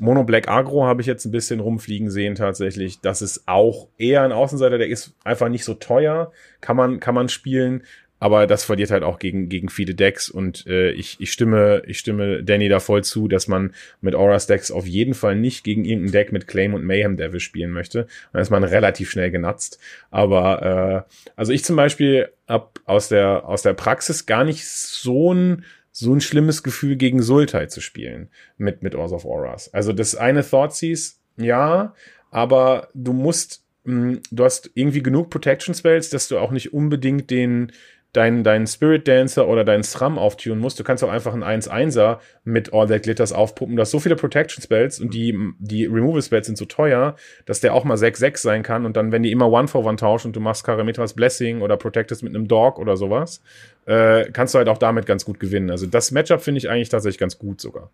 Mono 0.00 0.24
Black 0.24 0.48
Agro 0.48 0.84
habe 0.84 1.00
ich 1.00 1.06
jetzt 1.06 1.24
ein 1.24 1.30
bisschen 1.30 1.60
rumfliegen 1.60 2.10
sehen 2.10 2.34
tatsächlich. 2.34 3.00
Das 3.00 3.22
ist 3.22 3.44
auch 3.46 3.88
eher 3.96 4.22
ein 4.22 4.32
Außenseiter, 4.32 4.78
der 4.78 4.88
ist 4.88 5.14
einfach 5.22 5.48
nicht 5.48 5.64
so 5.64 5.74
teuer, 5.74 6.32
kann 6.60 6.76
man 6.76 6.98
kann 6.98 7.14
man 7.14 7.28
spielen, 7.28 7.84
aber 8.18 8.46
das 8.46 8.64
verliert 8.64 8.90
halt 8.90 9.04
auch 9.04 9.18
gegen 9.18 9.48
gegen 9.48 9.68
viele 9.68 9.94
Decks 9.94 10.28
und 10.30 10.66
äh, 10.66 10.90
ich, 10.92 11.20
ich 11.20 11.30
stimme 11.30 11.82
ich 11.86 11.98
stimme 11.98 12.42
Danny 12.42 12.68
da 12.68 12.80
voll 12.80 13.04
zu, 13.04 13.28
dass 13.28 13.48
man 13.48 13.72
mit 14.00 14.14
Auras 14.14 14.46
Decks 14.48 14.70
auf 14.70 14.86
jeden 14.86 15.14
Fall 15.14 15.36
nicht 15.36 15.62
gegen 15.62 15.84
irgendein 15.84 16.12
Deck 16.12 16.32
mit 16.32 16.48
Claim 16.48 16.74
und 16.74 16.84
Mayhem 16.84 17.16
Devil 17.16 17.40
spielen 17.40 17.70
möchte. 17.70 18.06
Dann 18.32 18.42
ist 18.42 18.50
man 18.50 18.64
relativ 18.64 19.10
schnell 19.10 19.30
genatzt. 19.30 19.78
Aber 20.10 21.06
äh, 21.06 21.30
also 21.36 21.52
ich 21.52 21.64
zum 21.64 21.76
Beispiel 21.76 22.30
hab 22.48 22.80
aus 22.84 23.08
der 23.08 23.46
aus 23.46 23.62
der 23.62 23.74
Praxis 23.74 24.26
gar 24.26 24.44
nicht 24.44 24.66
so 24.66 25.32
ein 25.32 25.64
so 25.96 26.12
ein 26.12 26.20
schlimmes 26.20 26.64
Gefühl 26.64 26.96
gegen 26.96 27.22
Sultai 27.22 27.66
zu 27.66 27.80
spielen 27.80 28.28
mit, 28.58 28.82
mit 28.82 28.96
Ors 28.96 29.12
of 29.12 29.24
Auras. 29.24 29.72
Also 29.72 29.92
das 29.92 30.16
eine 30.16 30.42
Thoughtseize, 30.42 31.14
ja, 31.36 31.94
aber 32.32 32.88
du 32.94 33.12
musst, 33.12 33.64
mh, 33.84 34.14
hm, 34.14 34.20
du 34.32 34.44
hast 34.44 34.72
irgendwie 34.74 35.04
genug 35.04 35.30
Protection 35.30 35.72
Spells, 35.72 36.10
dass 36.10 36.26
du 36.26 36.38
auch 36.38 36.50
nicht 36.50 36.74
unbedingt 36.74 37.30
den, 37.30 37.70
deinen, 38.14 38.44
deinen 38.44 38.66
Spirit 38.66 39.06
Dancer 39.08 39.48
oder 39.48 39.64
deinen 39.64 39.82
Strum 39.82 40.18
auftun 40.18 40.58
musst. 40.58 40.78
Du 40.78 40.84
kannst 40.84 41.02
auch 41.02 41.10
einfach 41.10 41.34
einen 41.34 41.42
1-1er 41.42 42.18
mit 42.44 42.72
All 42.72 42.86
That 42.86 43.02
Glitters 43.02 43.32
aufpuppen. 43.32 43.74
Du 43.74 43.82
hast 43.82 43.90
so 43.90 43.98
viele 43.98 44.14
Protection 44.14 44.62
Spells 44.62 45.00
und 45.00 45.12
die, 45.12 45.36
die 45.58 45.84
Removal 45.84 46.22
Spells 46.22 46.46
sind 46.46 46.56
so 46.56 46.64
teuer, 46.64 47.16
dass 47.44 47.60
der 47.60 47.74
auch 47.74 47.84
mal 47.84 47.96
6-6 47.96 48.38
sein 48.38 48.62
kann 48.62 48.86
und 48.86 48.96
dann, 48.96 49.10
wenn 49.10 49.24
die 49.24 49.32
immer 49.32 49.50
One 49.50 49.66
for 49.66 49.84
One 49.84 49.96
tauschen 49.96 50.28
und 50.28 50.36
du 50.36 50.40
machst 50.40 50.64
Karamitras 50.64 51.14
Blessing 51.14 51.60
oder 51.60 51.76
protectest 51.76 52.22
mit 52.22 52.34
einem 52.34 52.46
Dog 52.46 52.78
oder 52.78 52.96
sowas, 52.96 53.42
äh, 53.86 54.30
kannst 54.30 54.54
du 54.54 54.58
halt 54.58 54.68
auch 54.68 54.78
damit 54.78 55.06
ganz 55.06 55.24
gut 55.24 55.40
gewinnen. 55.40 55.70
Also 55.70 55.86
das 55.86 56.12
Matchup 56.12 56.40
finde 56.40 56.58
ich 56.58 56.70
eigentlich 56.70 56.90
tatsächlich 56.90 57.18
ganz 57.18 57.36
gut 57.36 57.60
sogar. 57.60 57.90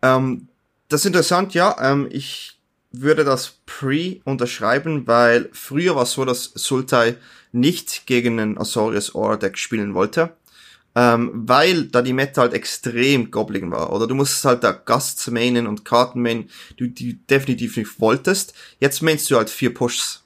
Ähm, 0.00 0.48
das 0.88 1.00
ist 1.00 1.06
interessant, 1.06 1.52
ja. 1.52 1.76
Ähm, 1.82 2.08
ich 2.10 2.53
würde 3.00 3.24
das 3.24 3.58
Pre 3.66 4.20
unterschreiben, 4.24 5.06
weil 5.06 5.48
früher 5.52 5.96
war 5.96 6.04
es 6.04 6.12
so, 6.12 6.24
dass 6.24 6.52
Sultai 6.54 7.16
nicht 7.52 8.06
gegen 8.06 8.40
einen 8.40 8.58
Azorius 8.58 9.14
Aura 9.14 9.36
Deck 9.36 9.58
spielen 9.58 9.94
wollte, 9.94 10.34
ähm, 10.94 11.30
weil 11.34 11.84
da 11.84 12.02
die 12.02 12.12
Meta 12.12 12.42
halt 12.42 12.52
extrem 12.52 13.30
Goblin 13.30 13.70
war. 13.70 13.92
Oder 13.92 14.06
du 14.06 14.14
musstest 14.14 14.44
halt 14.44 14.64
da 14.64 14.72
Gasts 14.72 15.30
mainen 15.30 15.66
und 15.66 15.84
Karten 15.84 16.20
mainen, 16.20 16.50
die 16.78 16.92
du 16.92 17.18
definitiv 17.28 17.76
nicht 17.76 18.00
wolltest. 18.00 18.54
Jetzt 18.80 19.02
mainst 19.02 19.30
du 19.30 19.36
halt 19.36 19.50
vier 19.50 19.72
Pushs. 19.72 20.24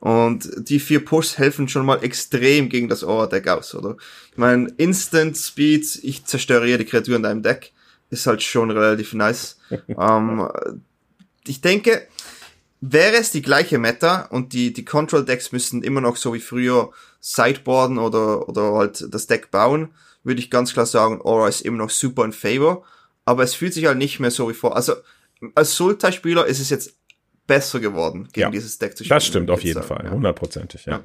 Und 0.00 0.48
die 0.68 0.78
vier 0.78 1.04
Pushs 1.04 1.38
helfen 1.38 1.68
schon 1.68 1.84
mal 1.84 2.02
extrem 2.04 2.68
gegen 2.68 2.88
das 2.88 3.02
Aura-Deck 3.02 3.48
aus, 3.48 3.74
oder? 3.74 3.96
Ich 4.30 4.38
meine, 4.38 4.72
Instant 4.76 5.36
Speed, 5.36 5.98
ich 6.02 6.24
zerstöre 6.24 6.78
die 6.78 6.84
Kreatur 6.84 7.16
in 7.16 7.24
deinem 7.24 7.42
Deck, 7.42 7.72
ist 8.10 8.26
halt 8.26 8.42
schon 8.42 8.70
relativ 8.70 9.12
nice. 9.12 9.58
ähm, 9.88 10.48
ich 11.48 11.60
denke, 11.60 12.06
wäre 12.80 13.16
es 13.16 13.30
die 13.30 13.42
gleiche 13.42 13.78
Meta 13.78 14.26
und 14.26 14.52
die, 14.52 14.72
die 14.72 14.84
Control 14.84 15.24
Decks 15.24 15.52
müssten 15.52 15.82
immer 15.82 16.00
noch 16.00 16.16
so 16.16 16.32
wie 16.34 16.40
früher 16.40 16.90
Sideboarden 17.20 17.98
oder, 17.98 18.48
oder 18.48 18.72
halt 18.74 19.04
das 19.12 19.26
Deck 19.26 19.50
bauen, 19.50 19.90
würde 20.22 20.40
ich 20.40 20.50
ganz 20.50 20.72
klar 20.72 20.86
sagen, 20.86 21.20
Aura 21.22 21.48
ist 21.48 21.62
immer 21.62 21.78
noch 21.78 21.90
super 21.90 22.24
in 22.24 22.32
Favor, 22.32 22.84
aber 23.24 23.42
es 23.42 23.54
fühlt 23.54 23.74
sich 23.74 23.86
halt 23.86 23.98
nicht 23.98 24.20
mehr 24.20 24.30
so 24.30 24.48
wie 24.48 24.54
vor. 24.54 24.76
Also, 24.76 24.94
als 25.54 25.74
Sultai-Spieler 25.76 26.46
ist 26.46 26.60
es 26.60 26.70
jetzt 26.70 26.94
besser 27.46 27.80
geworden, 27.80 28.28
gegen 28.32 28.46
ja, 28.46 28.50
dieses 28.50 28.78
Deck 28.78 28.96
zu 28.96 29.04
spielen. 29.04 29.16
Das 29.16 29.26
stimmt 29.26 29.50
auf 29.50 29.62
jeden 29.62 29.82
sagen, 29.82 29.86
Fall, 29.86 30.10
hundertprozentig, 30.10 30.86
ja. 30.86 30.92
ja. 30.92 31.02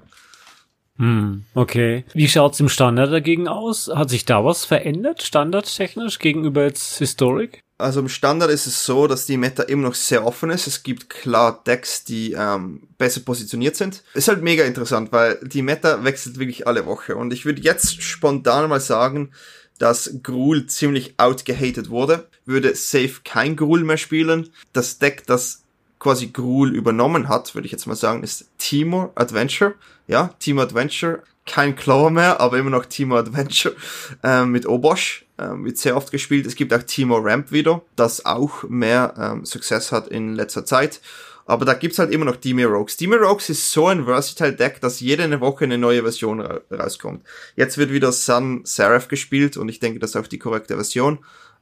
Hm, 0.97 1.45
okay. 1.55 2.05
Wie 2.13 2.27
schaut's 2.27 2.59
im 2.59 2.69
Standard 2.69 3.11
dagegen 3.11 3.47
aus? 3.47 3.89
Hat 3.93 4.09
sich 4.11 4.25
da 4.25 4.45
was 4.45 4.63
verändert, 4.65 5.23
standardtechnisch, 5.23 6.19
gegenüber 6.19 6.63
jetzt 6.63 6.99
Historic? 6.99 7.62
Also 7.83 7.99
im 7.99 8.07
Standard 8.07 8.49
ist 8.49 8.65
es 8.65 8.85
so, 8.85 9.07
dass 9.07 9.25
die 9.25 9.35
Meta 9.35 9.63
immer 9.63 9.89
noch 9.89 9.95
sehr 9.95 10.25
offen 10.25 10.49
ist. 10.49 10.67
Es 10.67 10.83
gibt 10.83 11.09
klar 11.09 11.61
Decks, 11.67 12.05
die 12.05 12.31
ähm, 12.31 12.83
besser 12.97 13.19
positioniert 13.19 13.75
sind. 13.75 14.03
Ist 14.13 14.29
halt 14.29 14.41
mega 14.41 14.63
interessant, 14.63 15.11
weil 15.11 15.37
die 15.43 15.61
Meta 15.61 16.01
wechselt 16.05 16.39
wirklich 16.39 16.65
alle 16.65 16.85
Woche. 16.85 17.17
Und 17.17 17.33
ich 17.33 17.43
würde 17.43 17.61
jetzt 17.61 18.01
spontan 18.01 18.69
mal 18.69 18.79
sagen, 18.79 19.31
dass 19.79 20.15
Gruul 20.23 20.65
ziemlich 20.67 21.15
outgehatet 21.17 21.89
wurde. 21.89 22.29
Würde 22.45 22.73
safe 22.73 23.15
kein 23.25 23.57
Gruul 23.57 23.83
mehr 23.83 23.97
spielen. 23.97 24.49
Das 24.71 24.99
Deck, 24.99 25.27
das 25.27 25.63
quasi 25.99 26.27
Gruul 26.27 26.73
übernommen 26.73 27.27
hat, 27.27 27.53
würde 27.53 27.65
ich 27.65 27.73
jetzt 27.73 27.85
mal 27.85 27.95
sagen, 27.95 28.23
ist 28.23 28.45
Timo 28.59 29.11
Adventure. 29.15 29.75
Ja, 30.07 30.29
Timo 30.39 30.61
Adventure. 30.61 31.21
Kein 31.45 31.75
Claw 31.75 32.09
mehr, 32.09 32.39
aber 32.39 32.57
immer 32.57 32.69
noch 32.69 32.85
Timo 32.85 33.17
Adventure 33.17 33.75
äh, 34.23 34.45
mit 34.45 34.65
Obosh 34.65 35.25
ähm, 35.37 35.65
wird 35.65 35.77
sehr 35.77 35.97
oft 35.97 36.11
gespielt. 36.11 36.45
Es 36.45 36.55
gibt 36.55 36.73
auch 36.73 36.83
Timo 36.83 37.17
Ramp 37.17 37.51
wieder, 37.51 37.81
das 37.95 38.25
auch 38.25 38.63
mehr 38.63 39.13
ähm, 39.17 39.45
Success 39.45 39.91
hat 39.91 40.07
in 40.07 40.35
letzter 40.35 40.65
Zeit. 40.65 41.01
Aber 41.45 41.65
da 41.65 41.73
gibt's 41.73 41.99
halt 41.99 42.11
immer 42.11 42.25
noch 42.25 42.37
Demir 42.37 42.67
Rogues. 42.67 42.95
Demir 42.95 43.19
Rogues 43.19 43.49
ist 43.49 43.71
so 43.71 43.87
ein 43.87 44.05
versatile 44.05 44.53
Deck, 44.53 44.79
dass 44.79 45.01
jede 45.01 45.41
Woche 45.41 45.65
eine 45.65 45.77
neue 45.77 46.01
Version 46.01 46.39
ra 46.39 46.61
rauskommt. 46.71 47.23
Jetzt 47.55 47.77
wird 47.77 47.91
wieder 47.91 48.11
Sun 48.13 48.61
Seraph 48.63 49.09
gespielt 49.09 49.57
und 49.57 49.67
ich 49.67 49.79
denke, 49.79 49.99
das 49.99 50.11
ist 50.11 50.15
auch 50.15 50.27
die 50.27 50.39
korrekte 50.39 50.75
Version. 50.75 51.19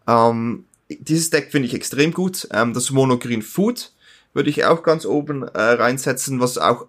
Ähm, 0.07 0.65
dieses 0.87 1.29
Deck 1.31 1.51
finde 1.51 1.67
ich 1.67 1.73
extrem 1.73 2.13
gut. 2.13 2.47
Ähm, 2.51 2.73
das 2.73 2.91
Mono 2.91 3.17
Green 3.17 3.41
Food 3.41 3.91
würde 4.33 4.49
ich 4.49 4.65
auch 4.65 4.83
ganz 4.83 5.05
oben 5.05 5.43
äh, 5.43 5.59
reinsetzen, 5.59 6.39
was 6.39 6.57
auch, 6.57 6.87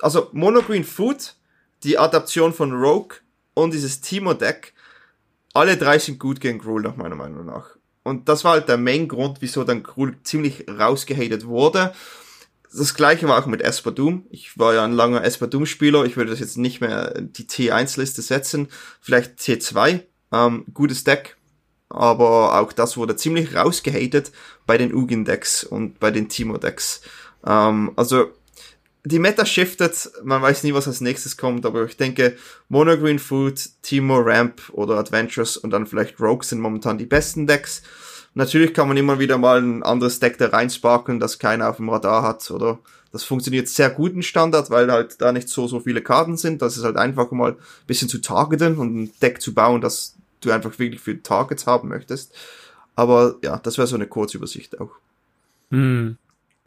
also 0.00 0.28
Mono 0.32 0.60
Green 0.62 0.84
Food, 0.84 1.34
die 1.84 1.98
Adaption 1.98 2.52
von 2.52 2.72
Rogue 2.72 3.18
und 3.54 3.72
dieses 3.72 4.00
Timo 4.00 4.34
Deck 4.34 4.74
alle 5.54 5.76
drei 5.76 5.98
sind 6.00 6.18
gut 6.18 6.40
gegen 6.40 6.58
Gruul, 6.58 6.82
nach 6.82 6.96
meiner 6.96 7.14
Meinung 7.14 7.46
nach. 7.46 7.76
Und 8.02 8.28
das 8.28 8.44
war 8.44 8.52
halt 8.52 8.68
der 8.68 8.76
Main-Grund, 8.76 9.38
wieso 9.40 9.62
dann 9.62 9.84
Gruul 9.84 10.16
ziemlich 10.24 10.66
rausgehatet 10.68 11.46
wurde. 11.46 11.94
Das 12.76 12.94
gleiche 12.94 13.28
war 13.28 13.40
auch 13.40 13.46
mit 13.46 13.62
Esper 13.62 13.92
Doom. 13.92 14.26
Ich 14.30 14.58
war 14.58 14.74
ja 14.74 14.84
ein 14.84 14.92
langer 14.92 15.22
Esper 15.22 15.46
Doom-Spieler. 15.46 16.04
Ich 16.04 16.16
würde 16.16 16.32
das 16.32 16.40
jetzt 16.40 16.58
nicht 16.58 16.80
mehr 16.80 17.14
die 17.20 17.44
T1-Liste 17.44 18.20
setzen. 18.20 18.68
Vielleicht 19.00 19.38
T2. 19.38 20.00
Ähm, 20.32 20.64
gutes 20.74 21.04
Deck. 21.04 21.36
Aber 21.88 22.60
auch 22.60 22.72
das 22.72 22.96
wurde 22.96 23.14
ziemlich 23.14 23.54
rausgehatet 23.54 24.32
bei 24.66 24.76
den 24.76 24.92
Ugin-Decks 24.92 25.62
und 25.62 26.00
bei 26.00 26.10
den 26.10 26.28
Timo-Decks. 26.28 27.02
Ähm, 27.46 27.92
also 27.94 28.32
die 29.04 29.18
Meta 29.18 29.44
shiftet, 29.44 30.10
man 30.24 30.40
weiß 30.40 30.62
nie, 30.62 30.72
was 30.72 30.88
als 30.88 31.02
nächstes 31.02 31.36
kommt, 31.36 31.66
aber 31.66 31.84
ich 31.84 31.96
denke, 31.96 32.36
Monogreen 32.68 33.18
Food, 33.18 33.68
Timo 33.82 34.18
Ramp 34.18 34.62
oder 34.72 34.96
Adventures 34.96 35.58
und 35.58 35.70
dann 35.70 35.86
vielleicht 35.86 36.18
Rogue 36.20 36.42
sind 36.42 36.60
momentan 36.60 36.96
die 36.96 37.04
besten 37.04 37.46
Decks. 37.46 37.82
Natürlich 38.32 38.72
kann 38.72 38.88
man 38.88 38.96
immer 38.96 39.18
wieder 39.18 39.36
mal 39.36 39.60
ein 39.60 39.82
anderes 39.82 40.20
Deck 40.20 40.38
da 40.38 40.48
reinsparken, 40.48 41.20
das 41.20 41.38
keiner 41.38 41.68
auf 41.68 41.76
dem 41.76 41.90
Radar 41.90 42.22
hat, 42.22 42.50
oder? 42.50 42.78
Das 43.12 43.22
funktioniert 43.22 43.68
sehr 43.68 43.90
gut 43.90 44.12
in 44.12 44.22
Standard, 44.22 44.70
weil 44.70 44.90
halt 44.90 45.20
da 45.20 45.30
nicht 45.30 45.48
so, 45.48 45.68
so 45.68 45.78
viele 45.78 46.02
Karten 46.02 46.36
sind. 46.36 46.62
Das 46.62 46.76
ist 46.76 46.82
halt 46.82 46.96
einfach 46.96 47.30
mal 47.30 47.52
ein 47.52 47.86
bisschen 47.86 48.08
zu 48.08 48.20
targeten 48.20 48.76
und 48.76 48.96
ein 48.96 49.12
Deck 49.22 49.40
zu 49.40 49.54
bauen, 49.54 49.80
das 49.80 50.16
du 50.40 50.50
einfach 50.50 50.76
wirklich 50.80 51.00
für 51.00 51.22
Targets 51.22 51.66
haben 51.66 51.90
möchtest. 51.90 52.34
Aber 52.96 53.36
ja, 53.42 53.58
das 53.58 53.78
wäre 53.78 53.86
so 53.86 53.94
eine 53.94 54.08
Kurzübersicht 54.08 54.80
auch. 54.80 54.90
Hm. 55.70 56.16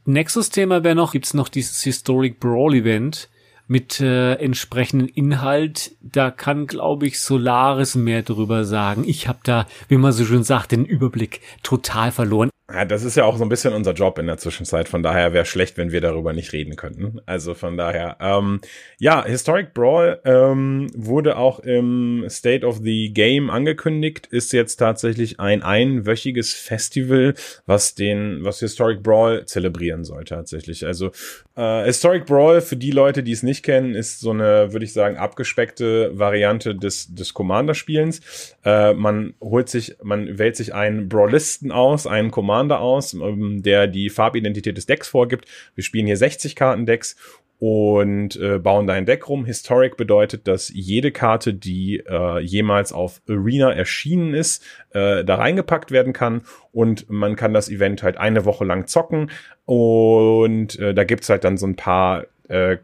Nächstes 0.09 0.49
Thema 0.51 0.85
wäre 0.85 0.95
noch, 0.95 1.11
gibt's 1.11 1.33
noch 1.33 1.49
dieses 1.49 1.81
Historic 1.81 2.39
Brawl 2.39 2.75
Event 2.75 3.27
mit 3.67 3.99
äh, 3.99 4.35
entsprechendem 4.35 5.09
Inhalt. 5.13 5.97
Da 5.99 6.31
kann, 6.31 6.65
glaube 6.65 7.07
ich, 7.07 7.19
Solaris 7.19 7.95
mehr 7.95 8.23
drüber 8.23 8.63
sagen. 8.63 9.03
Ich 9.05 9.27
habe 9.27 9.39
da, 9.43 9.67
wie 9.89 9.97
man 9.97 10.13
so 10.13 10.23
schön 10.23 10.43
sagt, 10.43 10.71
den 10.71 10.85
Überblick 10.85 11.41
total 11.61 12.13
verloren. 12.13 12.49
Ja, 12.69 12.83
das 12.83 13.05
ist 13.05 13.15
ja 13.15 13.23
auch 13.23 13.37
so 13.37 13.45
ein 13.45 13.49
bisschen 13.49 13.73
unser 13.73 13.93
Job 13.93 14.19
in 14.19 14.27
der 14.27 14.37
Zwischenzeit. 14.37 14.89
Von 14.89 15.01
daher 15.01 15.31
wäre 15.31 15.45
schlecht, 15.45 15.77
wenn 15.77 15.93
wir 15.93 16.01
darüber 16.01 16.33
nicht 16.33 16.51
reden 16.51 16.75
könnten. 16.75 17.21
Also 17.25 17.53
von 17.53 17.77
daher, 17.77 18.17
ähm, 18.19 18.59
ja, 18.99 19.23
Historic 19.25 19.73
Brawl 19.73 20.19
ähm, 20.25 20.89
wurde 20.93 21.37
auch 21.37 21.61
im 21.61 22.25
State 22.27 22.65
of 22.65 22.79
the 22.83 23.13
Game 23.13 23.49
angekündigt. 23.49 24.27
Ist 24.27 24.51
jetzt 24.51 24.75
tatsächlich 24.75 25.39
ein 25.39 25.63
einwöchiges 25.63 26.53
Festival, 26.55 27.35
was 27.65 27.95
den, 27.95 28.43
was 28.43 28.59
Historic 28.59 29.01
Brawl 29.01 29.45
zelebrieren 29.45 30.03
soll 30.03 30.25
tatsächlich. 30.25 30.85
Also 30.85 31.11
äh, 31.57 31.85
Historic 31.85 32.25
Brawl 32.25 32.61
für 32.61 32.77
die 32.77 32.91
Leute, 32.91 33.23
die 33.23 33.31
es 33.31 33.43
nicht 33.43 33.63
kennen, 33.63 33.95
ist 33.95 34.19
so 34.19 34.29
eine, 34.29 34.71
würde 34.71 34.85
ich 34.85 34.93
sagen, 34.93 35.17
abgespeckte 35.17 36.17
Variante 36.17 36.75
des 36.75 37.13
des 37.13 37.33
Commander-Spielens. 37.33 38.55
Äh, 38.63 38.93
man 38.93 39.33
holt 39.41 39.67
sich, 39.67 39.97
man 40.03 40.37
wählt 40.37 40.55
sich 40.55 40.73
einen 40.73 41.09
Brawlisten 41.09 41.71
aus, 41.71 42.05
einen 42.05 42.31
Commander 42.31 42.79
aus, 42.79 43.13
ähm, 43.13 43.63
der 43.63 43.87
die 43.87 44.09
Farbidentität 44.09 44.77
des 44.77 44.85
Decks 44.85 45.07
vorgibt. 45.07 45.45
Wir 45.73 45.83
spielen 45.83 46.05
hier 46.05 46.17
60 46.17 46.55
Karten-Decks 46.55 47.15
und 47.59 48.35
äh, 48.35 48.59
bauen 48.59 48.85
da 48.85 48.93
ein 48.93 49.05
Deck 49.05 49.27
rum. 49.27 49.45
Historic 49.45 49.97
bedeutet, 49.97 50.47
dass 50.47 50.69
jede 50.69 51.11
Karte, 51.11 51.53
die 51.53 52.03
äh, 52.07 52.39
jemals 52.39 52.93
auf 52.93 53.21
Arena 53.27 53.71
erschienen 53.71 54.33
ist, 54.33 54.63
äh, 54.91 55.25
da 55.25 55.35
reingepackt 55.35 55.91
werden 55.91 56.13
kann 56.13 56.41
und 56.71 57.09
man 57.09 57.35
kann 57.35 57.53
das 57.53 57.69
Event 57.69 58.03
halt 58.03 58.17
eine 58.17 58.45
Woche 58.45 58.65
lang 58.65 58.87
zocken 58.87 59.31
und 59.65 60.77
äh, 60.79 60.93
da 60.93 61.03
gibt's 61.03 61.29
halt 61.29 61.43
dann 61.43 61.57
so 61.57 61.65
ein 61.65 61.75
paar 61.75 62.25
äh, 62.47 62.77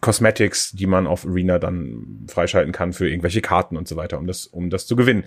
Cosmetics, 0.00 0.72
die 0.72 0.86
man 0.86 1.06
auf 1.06 1.24
Arena 1.24 1.58
dann 1.58 2.26
freischalten 2.28 2.72
kann 2.72 2.92
für 2.92 3.08
irgendwelche 3.08 3.40
Karten 3.40 3.76
und 3.76 3.86
so 3.86 3.96
weiter, 3.96 4.18
um 4.18 4.26
das, 4.26 4.46
um 4.46 4.70
das 4.70 4.86
zu 4.86 4.96
gewinnen. 4.96 5.24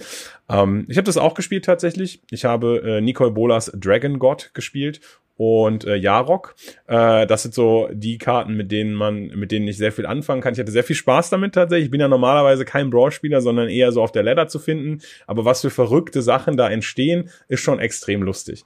Ähm, 0.50 0.86
ich 0.90 0.98
habe 0.98 1.06
das 1.06 1.18
auch 1.18 1.34
gespielt 1.34 1.66
tatsächlich. 1.66 2.22
Ich 2.32 2.46
habe 2.46 2.82
äh, 2.84 3.02
Nicole 3.02 3.32
Bolas 3.32 3.72
Dragon 3.74 4.20
God 4.20 4.52
gespielt 4.54 5.02
und 5.42 5.86
äh, 5.86 5.96
Jarok. 5.96 6.54
Äh, 6.86 7.26
das 7.26 7.42
sind 7.42 7.56
so 7.56 7.90
die 7.92 8.20
Karten, 8.20 8.54
mit 8.54 8.72
denen 8.72 8.94
man, 8.94 9.30
mit 9.30 9.52
denen 9.52 9.68
ich 9.68 9.76
sehr 9.76 9.92
viel 9.92 10.06
anfangen 10.06 10.40
kann. 10.40 10.54
Ich 10.54 10.60
hatte 10.60 10.72
sehr 10.72 10.84
viel 10.84 10.96
Spaß 10.96 11.32
damit 11.32 11.56
tatsächlich. 11.56 11.86
Ich 11.86 11.92
bin 11.92 12.00
ja 12.00 12.08
normalerweise 12.08 12.64
kein 12.64 12.92
Brawl-Spieler, 12.92 13.42
sondern 13.42 13.68
eher 13.68 13.92
so 13.92 14.04
auf 14.04 14.12
der 14.12 14.22
Ladder 14.22 14.48
zu 14.48 14.60
finden. 14.60 15.02
Aber 15.26 15.44
was 15.44 15.62
für 15.62 15.72
verrückte 15.72 16.22
Sachen 16.22 16.58
da 16.58 16.70
entstehen, 16.70 17.32
ist 17.48 17.62
schon 17.62 17.80
extrem 17.80 18.22
lustig 18.22 18.64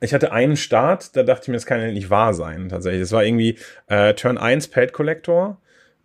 ich 0.00 0.12
hatte 0.12 0.30
einen 0.30 0.58
Start, 0.58 1.16
da 1.16 1.22
dachte 1.22 1.44
ich 1.44 1.48
mir, 1.48 1.54
das 1.54 1.64
kann 1.64 1.80
ja 1.80 1.90
nicht 1.90 2.10
wahr 2.10 2.34
sein, 2.34 2.68
tatsächlich. 2.68 3.00
Das 3.00 3.12
war 3.12 3.24
irgendwie 3.24 3.58
äh, 3.86 4.12
Turn 4.12 4.36
1 4.36 4.68
Pelt 4.68 4.92
Collector, 4.92 5.56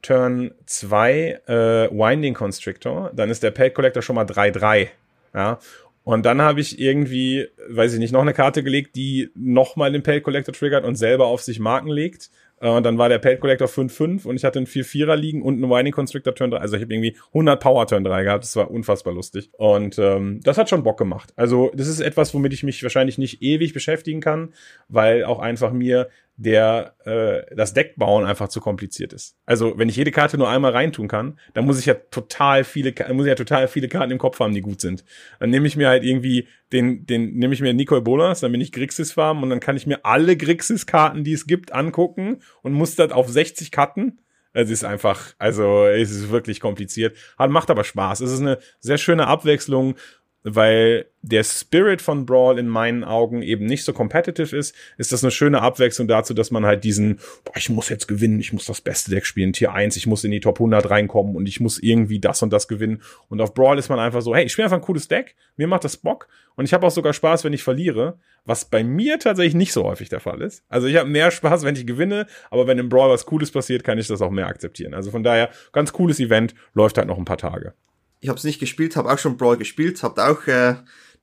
Turn 0.01 0.51
2 0.65 1.41
äh, 1.45 1.53
Winding 1.91 2.33
Constrictor, 2.33 3.11
dann 3.13 3.29
ist 3.29 3.43
der 3.43 3.51
Pelt 3.51 3.75
Collector 3.75 4.01
schon 4.01 4.15
mal 4.15 4.25
3-3. 4.25 4.87
Ja. 5.33 5.59
Und 6.03 6.25
dann 6.25 6.41
habe 6.41 6.61
ich 6.61 6.79
irgendwie, 6.79 7.47
weiß 7.69 7.93
ich 7.93 7.99
nicht, 7.99 8.11
noch 8.11 8.21
eine 8.21 8.33
Karte 8.33 8.63
gelegt, 8.63 8.95
die 8.95 9.29
nochmal 9.35 9.91
den 9.91 10.03
Pelt 10.03 10.23
Collector 10.23 10.53
triggert 10.53 10.83
und 10.83 10.95
selber 10.95 11.27
auf 11.27 11.41
sich 11.41 11.59
Marken 11.59 11.89
legt. 11.89 12.31
Äh, 12.59 12.69
und 12.69 12.83
dann 12.83 12.97
war 12.97 13.09
der 13.09 13.19
Pelt 13.19 13.39
Collector 13.39 13.67
5-5 13.67 14.25
und 14.25 14.35
ich 14.35 14.43
hatte 14.43 14.59
einen 14.59 14.67
4-4er 14.67 15.15
liegen 15.15 15.41
und 15.41 15.55
einen 15.55 15.69
Winding 15.69 15.93
Constrictor 15.93 16.33
Turn 16.33 16.51
3. 16.51 16.57
Also 16.57 16.77
ich 16.77 16.83
habe 16.83 16.93
irgendwie 16.93 17.17
100 17.27 17.61
Power 17.61 17.85
Turn 17.87 18.03
3 18.03 18.23
gehabt. 18.23 18.43
Das 18.43 18.55
war 18.55 18.71
unfassbar 18.71 19.13
lustig. 19.13 19.49
Und 19.53 19.99
ähm, 19.99 20.39
das 20.43 20.57
hat 20.57 20.69
schon 20.69 20.83
Bock 20.83 20.97
gemacht. 20.97 21.33
Also 21.35 21.71
das 21.75 21.87
ist 21.87 21.99
etwas, 21.99 22.33
womit 22.33 22.53
ich 22.53 22.63
mich 22.63 22.81
wahrscheinlich 22.81 23.17
nicht 23.17 23.41
ewig 23.41 23.73
beschäftigen 23.73 24.21
kann, 24.21 24.53
weil 24.87 25.23
auch 25.23 25.39
einfach 25.39 25.71
mir 25.71 26.09
der 26.41 26.95
äh, 27.05 27.55
das 27.55 27.73
Deck 27.73 27.95
bauen 27.97 28.25
einfach 28.25 28.47
zu 28.47 28.61
kompliziert 28.61 29.13
ist. 29.13 29.35
Also 29.45 29.77
wenn 29.77 29.89
ich 29.89 29.95
jede 29.95 30.11
Karte 30.11 30.39
nur 30.39 30.49
einmal 30.49 30.71
reintun 30.71 31.07
kann, 31.07 31.39
dann 31.53 31.65
muss 31.65 31.79
ich 31.79 31.85
ja 31.85 31.93
total 31.93 32.63
viele, 32.63 32.93
muss 33.13 33.25
ich 33.25 33.29
ja 33.29 33.35
total 33.35 33.67
viele 33.67 33.87
Karten 33.87 34.11
im 34.11 34.17
Kopf 34.17 34.39
haben, 34.39 34.53
die 34.53 34.61
gut 34.61 34.81
sind. 34.81 35.03
Dann 35.39 35.51
nehme 35.51 35.67
ich 35.67 35.75
mir 35.75 35.87
halt 35.87 36.03
irgendwie 36.03 36.47
den, 36.71 37.05
den 37.05 37.35
nehme 37.35 37.53
ich 37.53 37.61
mir 37.61 37.73
Nicole 37.73 38.01
Bolas, 38.01 38.39
dann 38.39 38.51
bin 38.51 38.61
ich 38.61 38.71
Grixis 38.71 39.11
Farm 39.11 39.43
und 39.43 39.51
dann 39.51 39.59
kann 39.59 39.77
ich 39.77 39.85
mir 39.85 40.03
alle 40.03 40.35
Grixis 40.35 40.87
Karten, 40.87 41.23
die 41.23 41.33
es 41.33 41.45
gibt, 41.45 41.73
angucken 41.73 42.41
und 42.63 42.73
muss 42.73 42.95
das 42.95 43.11
auf 43.11 43.29
60 43.29 43.71
cutten. 43.71 44.19
Es 44.53 44.69
ist 44.69 44.83
einfach, 44.83 45.33
also 45.37 45.85
es 45.85 46.11
ist 46.11 46.29
wirklich 46.29 46.59
kompliziert, 46.59 47.15
hat, 47.37 47.51
macht 47.51 47.69
aber 47.69 47.83
Spaß. 47.83 48.19
Es 48.19 48.31
ist 48.31 48.41
eine 48.41 48.57
sehr 48.79 48.97
schöne 48.97 49.27
Abwechslung 49.27 49.95
weil 50.43 51.05
der 51.21 51.43
Spirit 51.43 52.01
von 52.01 52.25
Brawl 52.25 52.57
in 52.57 52.67
meinen 52.67 53.03
Augen 53.03 53.43
eben 53.43 53.65
nicht 53.65 53.83
so 53.83 53.93
competitive 53.93 54.55
ist, 54.55 54.75
ist 54.97 55.11
das 55.11 55.23
eine 55.23 55.29
schöne 55.31 55.61
Abwechslung 55.61 56.07
dazu, 56.07 56.33
dass 56.33 56.49
man 56.49 56.65
halt 56.65 56.83
diesen, 56.83 57.19
boah, 57.45 57.55
ich 57.55 57.69
muss 57.69 57.89
jetzt 57.89 58.07
gewinnen, 58.07 58.39
ich 58.39 58.51
muss 58.51 58.65
das 58.65 58.81
beste 58.81 59.11
Deck 59.11 59.25
spielen, 59.25 59.53
Tier 59.53 59.73
1, 59.73 59.97
ich 59.97 60.07
muss 60.07 60.23
in 60.23 60.31
die 60.31 60.39
Top 60.39 60.55
100 60.55 60.89
reinkommen 60.89 61.35
und 61.35 61.47
ich 61.47 61.59
muss 61.59 61.77
irgendwie 61.77 62.19
das 62.19 62.41
und 62.41 62.51
das 62.51 62.67
gewinnen. 62.67 63.01
Und 63.29 63.39
auf 63.39 63.53
Brawl 63.53 63.77
ist 63.77 63.89
man 63.89 63.99
einfach 63.99 64.21
so, 64.21 64.35
hey, 64.35 64.45
ich 64.45 64.51
spiele 64.51 64.65
einfach 64.65 64.77
ein 64.77 64.83
cooles 64.83 65.07
Deck, 65.07 65.35
mir 65.57 65.67
macht 65.67 65.83
das 65.83 65.97
Bock 65.97 66.27
und 66.55 66.65
ich 66.65 66.73
habe 66.73 66.87
auch 66.87 66.91
sogar 66.91 67.13
Spaß, 67.13 67.43
wenn 67.43 67.53
ich 67.53 67.63
verliere, 67.63 68.17
was 68.45 68.65
bei 68.65 68.83
mir 68.83 69.19
tatsächlich 69.19 69.53
nicht 69.55 69.73
so 69.73 69.83
häufig 69.83 70.09
der 70.09 70.19
Fall 70.19 70.41
ist. 70.41 70.63
Also 70.69 70.87
ich 70.87 70.95
habe 70.95 71.07
mehr 71.07 71.29
Spaß, 71.29 71.63
wenn 71.63 71.75
ich 71.75 71.85
gewinne, 71.85 72.25
aber 72.49 72.65
wenn 72.65 72.79
im 72.79 72.89
Brawl 72.89 73.11
was 73.11 73.27
Cooles 73.27 73.51
passiert, 73.51 73.83
kann 73.83 73.99
ich 73.99 74.07
das 74.07 74.21
auch 74.21 74.31
mehr 74.31 74.47
akzeptieren. 74.47 74.95
Also 74.95 75.11
von 75.11 75.23
daher, 75.23 75.49
ganz 75.71 75.93
cooles 75.93 76.19
Event, 76.19 76.55
läuft 76.73 76.97
halt 76.97 77.07
noch 77.07 77.19
ein 77.19 77.25
paar 77.25 77.37
Tage 77.37 77.73
ich 78.21 78.29
habe 78.29 78.37
es 78.37 78.43
nicht 78.43 78.59
gespielt, 78.59 78.95
habe 78.95 79.11
auch 79.11 79.19
schon 79.19 79.35
Brawl 79.35 79.57
gespielt, 79.57 80.01
habe 80.03 80.23
auch 80.23 80.45
äh, 80.47 80.75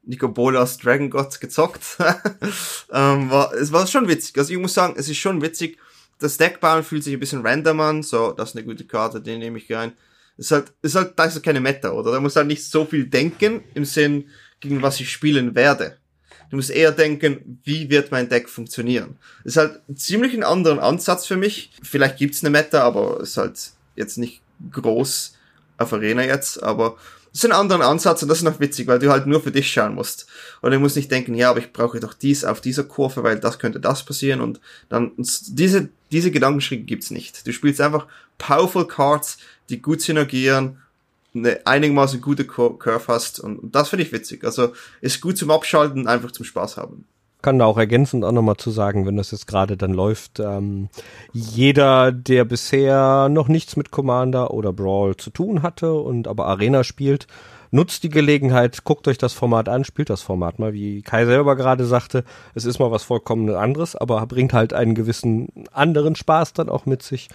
Nico 0.03 0.29
Bolas 0.29 0.79
Dragon 0.79 1.11
God 1.11 1.41
gezockt. 1.41 1.83
ähm, 2.93 3.31
war, 3.31 3.55
es 3.55 3.73
war 3.73 3.87
schon 3.87 4.09
witzig. 4.09 4.37
Also 4.37 4.53
ich 4.53 4.59
muss 4.59 4.75
sagen, 4.75 4.95
es 4.97 5.09
ist 5.09 5.19
schon 5.19 5.41
witzig. 5.41 5.79
Das 6.19 6.37
Deckbauen 6.37 6.83
fühlt 6.83 7.05
sich 7.05 7.15
ein 7.15 7.21
bisschen 7.21 7.47
random 7.47 7.81
an. 7.81 8.03
So, 8.03 8.33
das 8.33 8.51
ist 8.51 8.57
eine 8.57 8.65
gute 8.65 8.85
Karte, 8.85 9.21
den 9.21 9.39
nehme 9.39 9.59
ich 9.59 9.73
rein. 9.73 9.93
Ist 10.37 10.51
halt, 10.51 10.73
ist 10.83 10.97
halt, 10.97 11.13
da 11.17 11.25
ist 11.25 11.35
halt 11.35 11.45
keine 11.45 11.61
Meta, 11.61 11.93
oder? 11.93 12.11
Da 12.11 12.21
muss 12.21 12.37
halt 12.37 12.49
nicht 12.49 12.65
so 12.65 12.85
viel 12.85 13.07
denken 13.07 13.63
im 13.75 13.85
Sinn, 13.85 14.29
gegen 14.61 14.83
was 14.83 14.99
ich 14.99 15.11
spielen 15.11 15.55
werde. 15.55 15.99
Du 16.51 16.57
musst 16.57 16.71
eher 16.71 16.93
denken, 16.93 17.61
wie 17.63 17.91
wird 17.91 18.11
mein 18.11 18.29
Deck 18.29 18.49
funktionieren. 18.49 19.19
Ist 19.45 19.57
halt 19.57 19.81
ziemlich 19.95 20.35
ein 20.35 20.43
anderen 20.43 20.81
Ansatz 20.81 21.27
für 21.27 21.37
mich. 21.37 21.71
Vielleicht 21.83 22.17
gibt's 22.17 22.43
eine 22.43 22.51
Meta, 22.51 22.83
aber 22.83 23.21
ist 23.21 23.37
halt 23.37 23.73
jetzt 23.95 24.19
nicht 24.19 24.41
groß 24.73 25.38
auf 25.79 25.93
Arena 25.93 26.25
jetzt, 26.25 26.63
aber 26.63 26.97
das 27.33 27.45
ist 27.45 27.51
ein 27.51 27.57
anderer 27.57 27.87
Ansatz 27.87 28.23
und 28.23 28.29
das 28.29 28.39
ist 28.39 28.45
noch 28.45 28.61
witzig, 28.61 28.87
weil 28.87 28.99
du 28.99 29.11
halt 29.11 29.27
nur 29.27 29.41
für 29.41 29.53
dich 29.53 29.71
schauen 29.71 29.95
musst. 29.95 30.27
Und 30.61 30.73
du 30.73 30.79
musst 30.79 30.97
nicht 30.97 31.11
denken, 31.11 31.35
ja, 31.35 31.51
aber 31.51 31.61
ich 31.61 31.73
brauche 31.73 32.01
doch 32.01 32.15
dies 32.15 32.45
auf 32.45 32.61
dieser 32.61 32.85
Kurve, 32.85 33.23
weil 33.23 33.39
das 33.39 33.59
könnte 33.59 33.81
das 33.81 34.05
passieren 34.05 34.41
und 34.41 34.61
dann, 34.89 35.13
diese, 35.17 35.89
diese 36.11 36.31
Gedankenschritte 36.31 36.85
gibt's 36.85 37.11
nicht. 37.11 37.47
Du 37.47 37.53
spielst 37.53 37.81
einfach 37.81 38.07
powerful 38.39 38.87
Cards, 38.87 39.39
die 39.69 39.81
gut 39.81 40.01
synergieren, 40.01 40.79
eine 41.35 41.65
einigermaßen 41.67 42.21
gute 42.21 42.47
Curve 42.47 43.05
hast 43.09 43.41
und 43.41 43.75
das 43.75 43.91
finde 43.91 44.05
ich 44.05 44.13
witzig. 44.13 44.45
Also 44.45 44.73
ist 45.01 45.21
gut 45.21 45.37
zum 45.37 45.51
Abschalten, 45.51 46.07
einfach 46.07 46.33
zum 46.33 46.45
Spaß 46.45 46.77
haben 46.77 47.05
kann 47.43 47.59
da 47.59 47.67
auch 47.67 47.79
ergänzend 47.79 48.25
auch 48.25 48.33
nochmal 48.33 48.57
zu 48.57 48.71
sagen, 48.71 49.07
wenn 49.07 49.17
das 49.17 49.31
jetzt 49.31 49.47
gerade 49.47 49.77
dann 49.77 49.93
läuft, 49.93 50.41
ähm, 50.41 50.89
jeder, 51.33 52.11
der 52.13 52.45
bisher 52.45 53.29
noch 53.29 53.49
nichts 53.49 53.77
mit 53.77 53.91
Commander 53.91 54.53
oder 54.53 54.73
Brawl 54.73 55.17
zu 55.17 55.31
tun 55.31 55.63
hatte 55.63 55.93
und 55.95 56.27
aber 56.27 56.47
Arena 56.47 56.83
spielt, 56.85 57.27
nutzt 57.71 58.03
die 58.03 58.09
Gelegenheit, 58.09 58.85
guckt 58.85 59.07
euch 59.09 59.19
das 59.19 59.35
Format 59.35 59.69
an, 59.69 59.85
spielt 59.85 60.11
das 60.11 60.23
Format 60.23 60.59
mal, 60.59 60.73
wie 60.73 61.03
Kai 61.03 61.27
selber 61.27 61.57
gerade 61.57 61.85
sagte, 61.85 62.25
es 62.55 62.65
ist 62.65 62.79
mal 62.79 62.91
was 62.91 63.05
vollkommen 63.05 63.55
anderes, 63.55 63.95
aber 63.95 64.25
bringt 64.27 64.53
halt 64.53 64.73
einen 64.73 64.95
gewissen 64.95 65.49
anderen 65.73 66.15
Spaß 66.17 66.55
dann 66.55 66.69
auch 66.69 66.87
mit 66.87 67.03
sich 67.03 67.29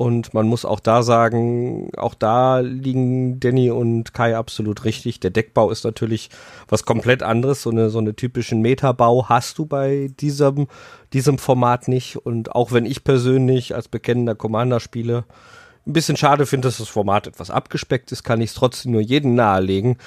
und 0.00 0.32
man 0.32 0.46
muss 0.46 0.64
auch 0.64 0.80
da 0.80 1.02
sagen, 1.02 1.90
auch 1.98 2.14
da 2.14 2.60
liegen 2.60 3.38
Danny 3.38 3.70
und 3.70 4.14
Kai 4.14 4.34
absolut 4.34 4.86
richtig. 4.86 5.20
Der 5.20 5.28
Deckbau 5.28 5.70
ist 5.70 5.84
natürlich 5.84 6.30
was 6.68 6.86
komplett 6.86 7.22
anderes. 7.22 7.60
So 7.60 7.70
eine, 7.70 7.90
so 7.90 7.98
eine 7.98 8.16
typischen 8.16 8.62
Metabau 8.62 9.28
hast 9.28 9.58
du 9.58 9.66
bei 9.66 10.10
diesem, 10.18 10.68
diesem 11.12 11.36
Format 11.36 11.86
nicht. 11.86 12.16
Und 12.16 12.52
auch 12.52 12.72
wenn 12.72 12.86
ich 12.86 13.04
persönlich 13.04 13.74
als 13.74 13.88
bekennender 13.88 14.34
Commander 14.34 14.80
spiele, 14.80 15.24
ein 15.86 15.92
bisschen 15.92 16.16
schade 16.16 16.46
finde, 16.46 16.68
dass 16.68 16.78
das 16.78 16.88
Format 16.88 17.26
etwas 17.26 17.50
abgespeckt 17.50 18.10
ist, 18.10 18.22
kann 18.22 18.40
ich 18.40 18.48
es 18.48 18.56
trotzdem 18.56 18.92
nur 18.92 19.02
jeden 19.02 19.34
nahelegen, 19.34 19.98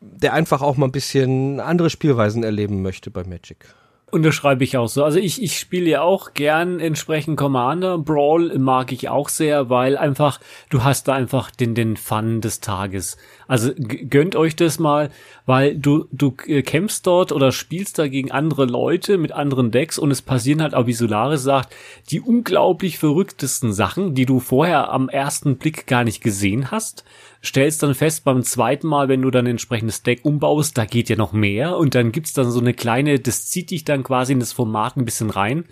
der 0.00 0.34
einfach 0.34 0.62
auch 0.62 0.76
mal 0.76 0.86
ein 0.86 0.92
bisschen 0.92 1.58
andere 1.58 1.90
Spielweisen 1.90 2.44
erleben 2.44 2.80
möchte 2.80 3.10
bei 3.10 3.24
Magic. 3.24 3.74
Unterschreibe 4.16 4.64
ich 4.64 4.78
auch 4.78 4.88
so. 4.88 5.04
Also 5.04 5.18
ich, 5.18 5.42
ich 5.42 5.58
spiele 5.58 5.90
ja 5.90 6.00
auch 6.00 6.32
gern 6.32 6.80
entsprechend 6.80 7.36
Commander. 7.36 7.98
Brawl 7.98 8.58
mag 8.58 8.90
ich 8.90 9.10
auch 9.10 9.28
sehr, 9.28 9.68
weil 9.68 9.98
einfach, 9.98 10.40
du 10.70 10.84
hast 10.84 11.06
da 11.08 11.12
einfach 11.12 11.50
den, 11.50 11.74
den 11.74 11.98
Fun 11.98 12.40
des 12.40 12.60
Tages. 12.60 13.18
Also 13.48 13.72
gönnt 13.76 14.36
euch 14.36 14.56
das 14.56 14.78
mal, 14.78 15.10
weil 15.46 15.76
du, 15.76 16.06
du 16.12 16.34
äh, 16.46 16.62
kämpfst 16.62 17.06
dort 17.06 17.32
oder 17.32 17.52
spielst 17.52 17.98
da 17.98 18.08
gegen 18.08 18.30
andere 18.32 18.64
Leute 18.64 19.18
mit 19.18 19.32
anderen 19.32 19.70
Decks 19.70 19.98
und 19.98 20.10
es 20.10 20.22
passieren 20.22 20.62
halt 20.62 20.74
auch, 20.74 20.86
wie 20.86 20.92
Solaris 20.92 21.42
sagt, 21.42 21.74
die 22.10 22.20
unglaublich 22.20 22.98
verrücktesten 22.98 23.72
Sachen, 23.72 24.14
die 24.14 24.26
du 24.26 24.40
vorher 24.40 24.90
am 24.90 25.08
ersten 25.08 25.56
Blick 25.56 25.86
gar 25.86 26.04
nicht 26.04 26.22
gesehen 26.22 26.70
hast 26.70 27.04
stellst 27.46 27.82
dann 27.82 27.94
fest 27.94 28.24
beim 28.24 28.42
zweiten 28.42 28.86
Mal, 28.86 29.08
wenn 29.08 29.22
du 29.22 29.30
dann 29.30 29.46
entsprechendes 29.46 30.02
Deck 30.02 30.24
umbaust, 30.24 30.76
da 30.76 30.84
geht 30.84 31.08
ja 31.08 31.16
noch 31.16 31.32
mehr 31.32 31.76
und 31.76 31.94
dann 31.94 32.12
gibt's 32.12 32.32
dann 32.32 32.50
so 32.50 32.60
eine 32.60 32.74
kleine, 32.74 33.18
das 33.18 33.46
zieht 33.46 33.70
dich 33.70 33.84
dann 33.84 34.02
quasi 34.02 34.32
in 34.32 34.40
das 34.40 34.52
Format 34.52 34.96
ein 34.96 35.04
bisschen 35.04 35.30
rein. 35.30 35.64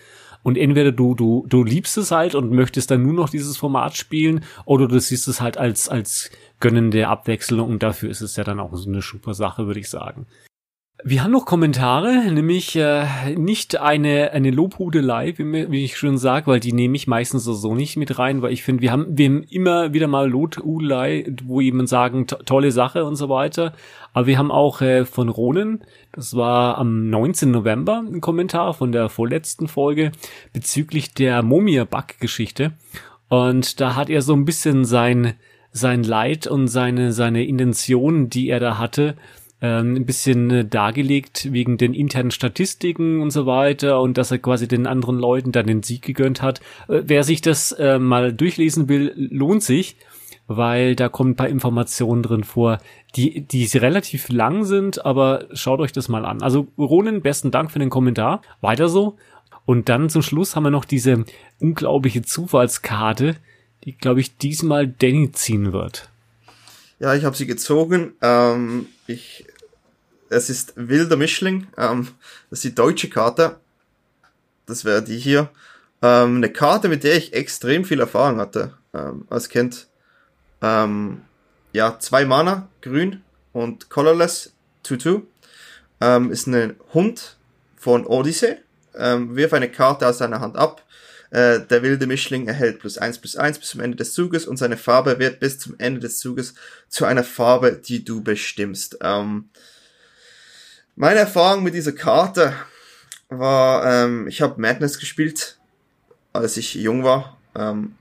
Und 0.43 0.59
entweder 0.59 0.93
du, 0.93 1.15
du, 1.15 1.47
du 1.49 1.65
liebst 1.65 1.97
es 1.97 2.11
halt 2.11 2.35
und 2.35 2.53
möchtest 2.53 2.91
dann 2.91 3.03
nur 3.03 3.15
noch 3.15 3.31
dieses 3.31 3.57
Format 3.57 3.97
spielen, 3.97 4.45
oder 4.67 4.87
du 4.87 5.01
siehst 5.01 5.27
es 5.27 5.41
halt 5.41 5.57
als, 5.57 5.89
als 5.89 6.31
gönnende 6.65 7.09
Abwechslung 7.09 7.69
und 7.69 7.83
dafür 7.83 8.09
ist 8.09 8.23
es 8.23 8.37
ja 8.37 8.45
dann 8.45 8.59
auch 8.59 8.75
so 8.75 8.89
eine 8.89 9.03
super 9.03 9.35
Sache, 9.35 9.67
würde 9.67 9.81
ich 9.81 9.91
sagen. 9.91 10.27
Wir 11.07 11.23
haben 11.23 11.33
noch 11.33 11.45
Kommentare, 11.45 12.33
nämlich 12.33 12.75
äh, 12.77 13.05
nicht 13.37 13.79
eine 13.79 14.31
eine 14.31 14.51
Lobhudelei, 14.51 15.35
wie, 15.37 15.71
wie 15.71 15.85
ich 15.85 15.99
schon 15.99 16.17
sage, 16.17 16.47
weil 16.47 16.61
die 16.61 16.73
nehme 16.73 16.97
ich 16.97 17.07
meistens 17.07 17.45
so 17.45 17.75
nicht 17.75 17.99
mit 17.99 18.19
rein, 18.19 18.41
weil 18.41 18.55
ich 18.55 18.63
finde, 18.63 18.81
wir 18.81 18.93
haben 18.93 19.19
wir 19.19 19.27
haben 19.27 19.43
immer 19.43 19.93
wieder 19.93 20.09
mal 20.09 20.31
Lobhudelei, 20.31 21.31
wo 21.45 21.61
jemand 21.61 21.91
sagen 21.91 22.27
tolle 22.27 22.71
Sache 22.71 23.05
und 23.05 23.17
so 23.17 23.29
weiter. 23.29 23.75
Aber 24.15 24.27
wir 24.27 24.39
haben 24.39 24.51
auch 24.51 24.81
äh, 24.81 25.05
von 25.05 25.29
Ronen, 25.29 25.85
das 26.13 26.35
war 26.35 26.79
am 26.79 27.11
19. 27.11 27.51
November 27.51 27.99
ein 27.99 28.23
Kommentar 28.23 28.73
von 28.73 28.91
der 28.91 29.11
vorletzten 29.11 29.69
Folge 29.69 30.13
bezüglich 30.55 31.13
der 31.13 31.43
Mumia-Bug-Geschichte 31.43 32.73
und 33.29 33.81
da 33.83 33.97
hat 33.97 34.09
er 34.09 34.23
so 34.23 34.33
ein 34.33 34.47
bisschen 34.47 34.87
sein 34.87 35.35
sein 35.75 36.03
Leid 36.03 36.47
und 36.47 36.69
seine 36.69 37.13
seine 37.13 37.45
Intention, 37.45 38.31
die 38.31 38.49
er 38.49 38.61
da 38.61 38.79
hatte 38.79 39.17
ähm, 39.65 39.95
ein 39.95 40.05
bisschen 40.05 40.51
äh, 40.51 40.65
dargelegt 40.67 41.51
wegen 41.51 41.79
den 41.79 41.95
internen 41.95 42.31
Statistiken 42.31 43.23
und 43.23 43.31
so 43.31 43.47
weiter 43.47 44.01
und 44.03 44.19
dass 44.19 44.31
er 44.31 44.39
quasi 44.39 44.69
den 44.69 44.87
anderen 44.87 45.19
Leuten 45.19 45.53
dann 45.53 45.67
den 45.67 45.83
Sieg 45.83 46.03
gegönnt 46.03 46.43
hat. 46.43 46.61
Äh, 46.87 47.03
wer 47.07 47.25
sich 47.25 47.41
das 47.41 47.73
äh, 47.73 47.99
mal 47.99 48.35
durchlesen 48.35 48.91
will, 48.91 49.15
lohnt 49.17 49.63
sich, 49.63 49.97
weil 50.47 50.95
da 50.95 51.09
kommen 51.09 51.31
ein 51.31 51.37
paar 51.37 51.49
Informationen 51.49 52.23
drin 52.23 52.45
vor, 52.45 52.79
die, 53.17 53.41
die 53.41 53.65
relativ 53.79 54.29
lang 54.29 54.65
sind, 54.65 55.07
aber 55.07 55.47
schaut 55.53 55.81
euch 55.81 55.93
das 55.93 56.11
mal 56.11 56.27
an. 56.27 56.43
Also 56.43 56.67
Ronen, 56.77 57.23
besten 57.23 57.51
Dank 57.51 57.71
für 57.71 57.79
den 57.79 57.91
Kommentar. 57.91 58.43
Weiter 58.61 58.89
so. 58.89 59.17
Und 59.65 59.89
dann 59.89 60.11
zum 60.11 60.21
Schluss 60.21 60.57
haben 60.57 60.65
wir 60.65 60.71
noch 60.71 60.85
diese 60.85 61.25
unglaubliche 61.59 62.21
Zufallskarte, 62.21 63.37
die, 63.85 63.97
glaube 63.97 64.21
ich, 64.21 64.37
diesmal 64.37 64.87
Danny 64.87 65.33
ziehen 65.33 65.73
wird. 65.73 66.09
Ja, 66.99 67.15
ich 67.15 67.25
habe 67.25 67.37
sie 67.37 67.47
gezogen. 67.47 68.15
Ähm, 68.23 68.87
ich 69.07 69.47
es 70.35 70.51
ist 70.51 70.73
Wilder 70.77 71.17
Mischling. 71.17 71.69
Ähm, 71.77 72.09
das 72.51 72.59
ist 72.59 72.65
die 72.65 72.75
deutsche 72.75 73.09
Karte. 73.09 73.57
Das 74.67 74.85
wäre 74.85 75.03
die 75.03 75.19
hier. 75.19 75.51
Ähm, 76.03 76.37
eine 76.37 76.51
Karte, 76.51 76.89
mit 76.89 77.05
der 77.05 77.17
ich 77.17 77.33
extrem 77.33 77.85
viel 77.85 78.01
Erfahrung 78.01 78.39
hatte. 78.39 78.75
Ähm, 78.93 79.27
als 79.31 79.49
Kind. 79.49 79.87
Ähm, 80.63 81.23
ja, 81.73 81.99
zwei 81.99 82.25
Mana, 82.25 82.69
grün 82.81 83.23
und 83.53 83.91
colorless, 83.91 84.53
2-2. 84.85 85.23
Ähm, 86.01 86.31
ist 86.31 86.47
ein 86.47 86.77
Hund 86.93 87.37
von 87.77 88.07
Odyssey. 88.07 88.57
Ähm, 88.97 89.37
wirf 89.37 89.53
eine 89.53 89.71
Karte 89.71 90.09
aus 90.09 90.19
seiner 90.19 90.41
Hand 90.41 90.57
ab. 90.57 90.84
Äh, 91.35 91.67
der 91.67 91.83
wilde 91.83 92.07
Mischling 92.07 92.47
erhält 92.47 92.79
plus 92.79 92.97
eins 92.97 93.19
plus 93.19 93.35
eins 93.35 93.59
bis 93.59 93.71
zum 93.71 93.81
Ende 93.81 93.97
des 93.97 94.13
Zuges 94.13 94.47
und 94.47 94.57
seine 94.57 94.77
Farbe 94.77 95.19
wird 95.19 95.41
bis 95.41 95.59
zum 95.59 95.75
Ende 95.79 95.99
des 95.99 96.21
Zuges 96.21 96.55
zu 96.89 97.07
einer 97.07 97.25
Farbe, 97.25 97.73
die 97.73 98.05
du 98.05 98.23
bestimmst. 98.23 98.99
Ähm, 99.01 99.49
meine 100.95 101.19
Erfahrung 101.19 101.65
mit 101.65 101.75
dieser 101.75 101.91
Karte 101.91 102.55
war, 103.31 103.85
ähm, 103.85 104.29
ich 104.29 104.43
habe 104.43 104.61
Madness 104.61 105.01
gespielt, 105.01 105.59
als 106.33 106.57
ich 106.57 106.75
jung 106.75 107.03
war. 107.03 107.37
Ähm, 107.57 107.97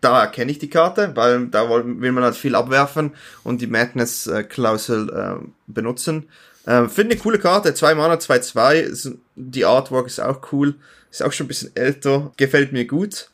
da 0.00 0.22
erkenne 0.22 0.50
ich 0.50 0.58
die 0.58 0.70
Karte, 0.70 1.14
weil 1.14 1.46
da 1.46 1.70
will 1.70 2.10
man 2.10 2.24
halt 2.24 2.34
viel 2.34 2.56
abwerfen 2.56 3.12
und 3.44 3.60
die 3.60 3.68
Madness-Klausel 3.68 5.08
äh, 5.08 5.46
benutzen. 5.68 6.28
Ähm, 6.66 6.88
Finde 6.88 7.14
eine 7.14 7.22
coole 7.22 7.38
Karte, 7.38 7.74
2 7.74 7.94
Mana, 7.94 8.14
2-2, 8.14 9.16
die 9.34 9.64
Artwork 9.64 10.06
ist 10.06 10.20
auch 10.20 10.52
cool, 10.52 10.74
ist 11.10 11.22
auch 11.22 11.32
schon 11.32 11.46
ein 11.46 11.48
bisschen 11.48 11.74
älter, 11.74 12.32
gefällt 12.36 12.72
mir 12.72 12.86
gut. 12.86 13.30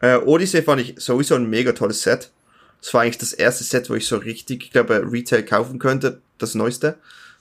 Äh, 0.00 0.16
Odyssey 0.16 0.62
fand 0.62 0.82
ich 0.82 0.94
sowieso 0.98 1.34
ein 1.36 1.48
mega 1.48 1.72
tolles 1.72 2.02
Set. 2.02 2.30
Das 2.80 2.92
war 2.92 3.02
eigentlich 3.02 3.18
das 3.18 3.32
erste 3.32 3.64
Set, 3.64 3.88
wo 3.88 3.94
ich 3.94 4.06
so 4.06 4.16
richtig, 4.16 4.64
ich 4.64 4.70
glaube, 4.72 5.06
Retail 5.10 5.44
kaufen 5.44 5.78
könnte, 5.78 6.20
das 6.38 6.54
neueste 6.54 6.96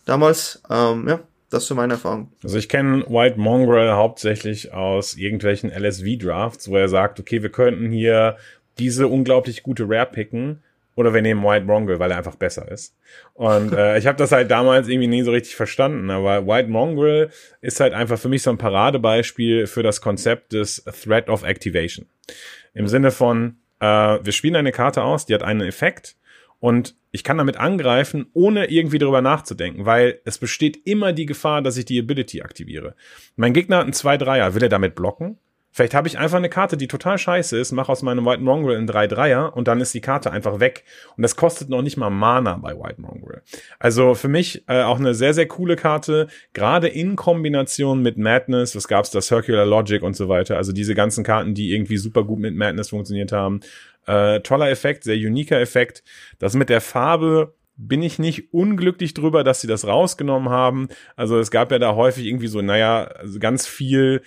damals. 0.05 0.62
Ähm, 0.70 1.07
ja, 1.07 1.20
das 1.49 1.66
so 1.66 1.76
meine 1.76 1.93
Erfahrung. 1.93 2.32
Also 2.43 2.57
ich 2.57 2.70
kenne 2.70 3.03
White 3.07 3.39
Mongrel 3.39 3.91
hauptsächlich 3.91 4.74
aus 4.74 5.16
irgendwelchen 5.16 5.70
LSV-Drafts, 5.70 6.70
wo 6.70 6.78
er 6.78 6.88
sagt, 6.88 7.20
okay, 7.20 7.41
wir 7.41 7.51
könnten 7.51 7.91
hier 7.91 8.38
diese 8.80 9.07
unglaublich 9.07 9.64
gute 9.64 9.88
Rare 9.88 10.05
picken 10.05 10.64
oder 11.02 11.14
wir 11.14 11.22
nehmen 11.22 11.43
White 11.43 11.66
Mongrel, 11.66 11.99
weil 11.99 12.12
er 12.12 12.18
einfach 12.18 12.36
besser 12.36 12.72
ist. 12.72 12.95
Und 13.34 13.74
äh, 13.74 13.97
ich 13.97 14.08
habe 14.08 14.18
das 14.18 14.32
halt 14.32 14.49
damals 14.49 14.88
irgendwie 14.88 15.08
nie 15.08 15.24
so 15.24 15.32
richtig 15.32 15.56
verstanden, 15.56 16.10
aber 16.10 16.47
White 16.47 16.70
Mongrel 16.70 17.30
ist 17.60 17.80
halt 17.80 17.93
einfach 17.93 18.18
für 18.18 18.30
mich 18.30 18.43
so 18.43 18.52
ein 18.52 18.58
Paradebeispiel 18.58 19.68
für 19.68 19.84
das 19.84 19.99
Konzept 19.99 20.54
des 20.54 20.84
Threat 21.04 21.28
of 21.30 21.43
Activation. 21.43 22.06
Im 22.74 22.88
Sinne 22.88 23.12
von, 23.12 23.58
äh, 23.80 23.86
wir 23.86 24.32
spielen 24.32 24.56
eine 24.56 24.72
Karte 24.72 25.04
aus, 25.04 25.26
die 25.26 25.34
hat 25.34 25.43
einen 25.43 25.62
Effekt 25.62 26.16
und 26.60 26.95
ich 27.12 27.24
kann 27.24 27.38
damit 27.38 27.58
angreifen, 27.58 28.28
ohne 28.34 28.70
irgendwie 28.72 28.99
darüber 28.99 29.22
nachzudenken, 29.22 29.86
weil 29.86 30.22
es 30.24 30.38
besteht 30.38 30.80
immer 30.86 31.12
die 31.12 31.26
Gefahr, 31.26 31.62
dass 31.62 31.76
ich 31.76 31.86
die 31.86 31.99
Ability 31.99 32.41
aktiviere. 32.41 32.95
Mein 33.36 33.54
Gegner 33.54 33.78
hat 33.78 33.84
einen 33.84 33.93
2-3er, 33.93 34.54
will 34.54 34.64
er 34.64 34.70
damit 34.70 34.95
blocken? 34.95 35.38
Vielleicht 35.72 35.93
habe 35.93 36.07
ich 36.07 36.17
einfach 36.17 36.38
eine 36.38 36.49
Karte, 36.49 36.76
die 36.76 36.88
total 36.88 37.17
scheiße 37.17 37.57
ist, 37.57 37.72
mache 37.72 37.91
aus 37.91 38.01
meinem 38.01 38.26
White 38.26 38.41
Mongrel 38.41 38.78
einen 38.78 38.89
3-3er 38.89 39.51
und 39.51 39.67
dann 39.67 39.80
ist 39.80 39.93
die 39.93 40.01
Karte 40.01 40.32
einfach 40.32 40.59
weg. 40.59 40.84
Und 41.15 41.24
das 41.24 41.36
kostet 41.36 41.69
noch 41.69 41.82
nicht 41.82 41.97
mal 41.97 42.09
Mana 42.09 42.57
bei 42.57 42.74
White 42.74 42.99
Mongrel. 43.01 43.41
Also 43.80 44.13
für 44.13 44.28
mich 44.28 44.63
äh, 44.67 44.82
auch 44.82 44.99
eine 44.99 45.13
sehr, 45.13 45.34
sehr 45.34 45.47
coole 45.47 45.78
Karte, 45.78 46.28
gerade 46.53 46.88
in 46.89 47.15
Kombination 47.15 48.01
mit 48.01 48.17
Madness, 48.17 48.76
was 48.76 48.88
gab's 48.88 49.11
da, 49.11 49.22
Circular 49.22 49.65
Logic 49.65 50.03
und 50.03 50.15
so 50.15 50.28
weiter. 50.28 50.57
Also 50.57 50.74
diese 50.74 50.93
ganzen 50.93 51.24
Karten, 51.24 51.53
die 51.53 51.74
irgendwie 51.74 51.97
super 51.97 52.24
gut 52.24 52.39
mit 52.39 52.55
Madness 52.55 52.89
funktioniert 52.89 53.32
haben. 53.32 53.61
Äh, 54.07 54.41
toller 54.41 54.69
Effekt, 54.69 55.03
sehr 55.03 55.15
uniker 55.15 55.59
Effekt. 55.59 56.03
Das 56.39 56.53
mit 56.53 56.69
der 56.69 56.82
Farbe 56.82 57.53
bin 57.78 58.03
ich 58.03 58.19
nicht 58.19 58.53
unglücklich 58.53 59.13
drüber, 59.13 59.43
dass 59.43 59.61
sie 59.61 59.67
das 59.67 59.88
rausgenommen 59.88 60.49
haben. 60.49 60.89
Also 61.15 61.39
es 61.39 61.49
gab 61.49 61.72
ja 61.72 61.80
da 61.80 61.95
häufig 61.95 62.26
irgendwie 62.26 62.47
so, 62.47 62.61
naja, 62.61 63.03
also 63.03 63.39
ganz 63.39 63.67
viel 63.67 64.22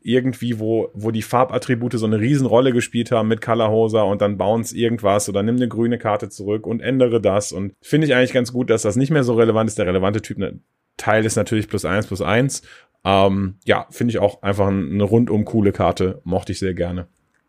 irgendwie, 0.00 0.58
wo, 0.58 0.90
wo 0.94 1.10
die 1.10 1.22
Farbattribute 1.22 1.94
so 1.94 2.06
eine 2.06 2.20
Riesenrolle 2.20 2.72
gespielt 2.72 3.10
haben 3.10 3.28
mit 3.28 3.40
Colorhoser 3.40 4.06
und 4.06 4.22
dann 4.22 4.38
bounce 4.38 4.76
irgendwas 4.76 5.28
oder 5.28 5.42
nimm 5.42 5.56
eine 5.56 5.68
grüne 5.68 5.98
Karte 5.98 6.28
zurück 6.28 6.66
und 6.66 6.80
ändere 6.80 7.20
das. 7.20 7.52
Und 7.52 7.74
finde 7.82 8.06
ich 8.06 8.14
eigentlich 8.14 8.32
ganz 8.32 8.52
gut, 8.52 8.70
dass 8.70 8.82
das 8.82 8.96
nicht 8.96 9.10
mehr 9.10 9.24
so 9.24 9.34
relevant 9.34 9.68
ist. 9.68 9.78
Der 9.78 9.86
relevante 9.86 10.22
Typ 10.22 10.38
ne, 10.38 10.60
Teil 10.96 11.24
ist 11.24 11.36
natürlich 11.36 11.68
plus 11.68 11.84
eins 11.84 12.06
plus 12.06 12.22
eins. 12.22 12.62
Ähm, 13.04 13.56
ja, 13.64 13.86
finde 13.90 14.12
ich 14.12 14.18
auch 14.18 14.42
einfach 14.42 14.68
eine 14.68 15.04
rundum 15.04 15.44
coole 15.44 15.72
Karte. 15.72 16.20
Mochte 16.24 16.52
ich 16.52 16.58
sehr 16.58 16.74
gerne. 16.74 17.06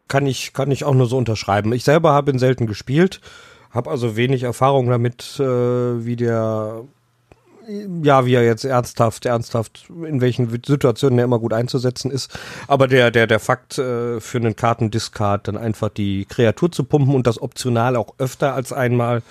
Kann 0.07 0.25
ich, 0.25 0.53
kann 0.53 0.71
ich 0.71 0.83
auch 0.83 0.95
nur 0.95 1.05
so 1.05 1.17
unterschreiben. 1.17 1.71
Ich 1.73 1.83
selber 1.83 2.13
habe 2.13 2.31
ihn 2.31 2.39
selten 2.39 2.65
gespielt, 2.65 3.21
habe 3.69 3.89
also 3.91 4.15
wenig 4.15 4.43
Erfahrung 4.43 4.89
damit, 4.89 5.39
äh, 5.39 5.43
wie 5.43 6.15
der 6.15 6.83
ja, 8.03 8.25
wie 8.25 8.33
er 8.33 8.43
jetzt 8.43 8.65
ernsthaft, 8.65 9.25
ernsthaft, 9.25 9.89
in 9.89 10.21
welchen 10.21 10.49
Situationen 10.65 11.19
er 11.19 11.25
immer 11.25 11.39
gut 11.39 11.53
einzusetzen 11.53 12.11
ist. 12.11 12.37
Aber 12.67 12.87
der, 12.87 13.11
der, 13.11 13.27
der 13.27 13.39
Fakt 13.39 13.77
äh, 13.77 14.19
für 14.19 14.37
einen 14.37 14.55
Kartendiscard 14.55 15.47
dann 15.47 15.57
einfach 15.57 15.89
die 15.89 16.25
Kreatur 16.25 16.71
zu 16.71 16.83
pumpen 16.83 17.15
und 17.15 17.27
das 17.27 17.41
optional 17.41 17.95
auch 17.95 18.15
öfter 18.17 18.53
als 18.53 18.73
einmal, 18.73 19.21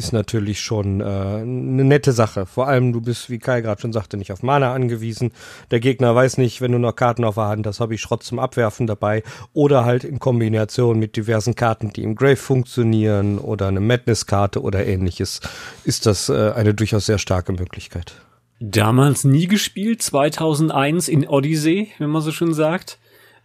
ist 0.00 0.12
natürlich 0.12 0.60
schon 0.60 1.00
äh, 1.00 1.04
eine 1.04 1.84
nette 1.84 2.12
Sache. 2.12 2.46
Vor 2.46 2.66
allem, 2.66 2.94
du 2.94 3.02
bist, 3.02 3.28
wie 3.28 3.38
Kai 3.38 3.60
gerade 3.60 3.80
schon 3.80 3.92
sagte, 3.92 4.16
nicht 4.16 4.32
auf 4.32 4.42
Mana 4.42 4.72
angewiesen. 4.72 5.30
Der 5.70 5.78
Gegner 5.78 6.14
weiß 6.14 6.38
nicht, 6.38 6.62
wenn 6.62 6.72
du 6.72 6.78
noch 6.78 6.96
Karten 6.96 7.22
auf 7.22 7.34
der 7.34 7.48
Hand 7.48 7.66
hast, 7.66 7.80
habe 7.80 7.94
ich 7.94 8.00
Schrott 8.00 8.22
zum 8.22 8.38
Abwerfen 8.38 8.86
dabei. 8.86 9.22
Oder 9.52 9.84
halt 9.84 10.04
in 10.04 10.18
Kombination 10.18 10.98
mit 10.98 11.16
diversen 11.16 11.54
Karten, 11.54 11.92
die 11.92 12.02
im 12.02 12.14
Grave 12.14 12.36
funktionieren 12.36 13.38
oder 13.38 13.68
eine 13.68 13.80
Madness-Karte 13.80 14.62
oder 14.62 14.86
ähnliches, 14.86 15.40
ist 15.84 16.06
das 16.06 16.30
äh, 16.30 16.52
eine 16.52 16.72
durchaus 16.72 17.04
sehr 17.04 17.18
starke 17.18 17.52
Möglichkeit. 17.52 18.14
Damals 18.58 19.24
nie 19.24 19.48
gespielt, 19.48 20.00
2001 20.00 21.08
in 21.08 21.28
Odyssey, 21.28 21.92
wenn 21.98 22.08
man 22.08 22.22
so 22.22 22.32
schön 22.32 22.54
sagt. 22.54 22.98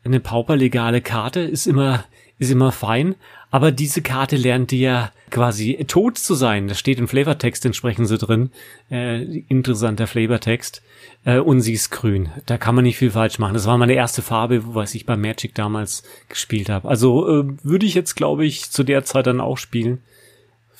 Eine 0.05 0.21
pauperlegale 0.21 1.01
Karte 1.01 1.41
ist 1.41 1.67
immer 1.67 2.05
ist 2.39 2.51
immer 2.51 2.71
fein. 2.71 3.15
Aber 3.51 3.71
diese 3.71 4.01
Karte 4.01 4.35
lernt 4.35 4.71
dir 4.71 5.11
quasi 5.31 5.85
tot 5.87 6.17
zu 6.17 6.33
sein. 6.33 6.67
Das 6.67 6.79
steht 6.79 6.99
im 6.99 7.07
Flavortext 7.07 7.65
entsprechend 7.65 8.07
so 8.07 8.17
drin. 8.17 8.51
Äh, 8.91 9.39
interessanter 9.47 10.07
Flavortext. 10.07 10.81
Äh, 11.23 11.39
und 11.39 11.61
sie 11.61 11.73
ist 11.73 11.89
grün. 11.89 12.29
Da 12.45 12.57
kann 12.57 12.75
man 12.75 12.83
nicht 12.83 12.97
viel 12.97 13.11
falsch 13.11 13.39
machen. 13.39 13.53
Das 13.53 13.65
war 13.65 13.77
meine 13.77 13.93
erste 13.93 14.21
Farbe, 14.21 14.75
was 14.75 14.95
ich 14.95 15.05
bei 15.05 15.15
Magic 15.15 15.55
damals 15.55 16.03
gespielt 16.27 16.69
habe. 16.69 16.87
Also 16.87 17.27
äh, 17.27 17.45
würde 17.63 17.85
ich 17.85 17.93
jetzt, 17.93 18.15
glaube 18.15 18.45
ich, 18.45 18.69
zu 18.71 18.83
der 18.83 19.05
Zeit 19.05 19.27
dann 19.27 19.39
auch 19.39 19.57
spielen. 19.57 20.01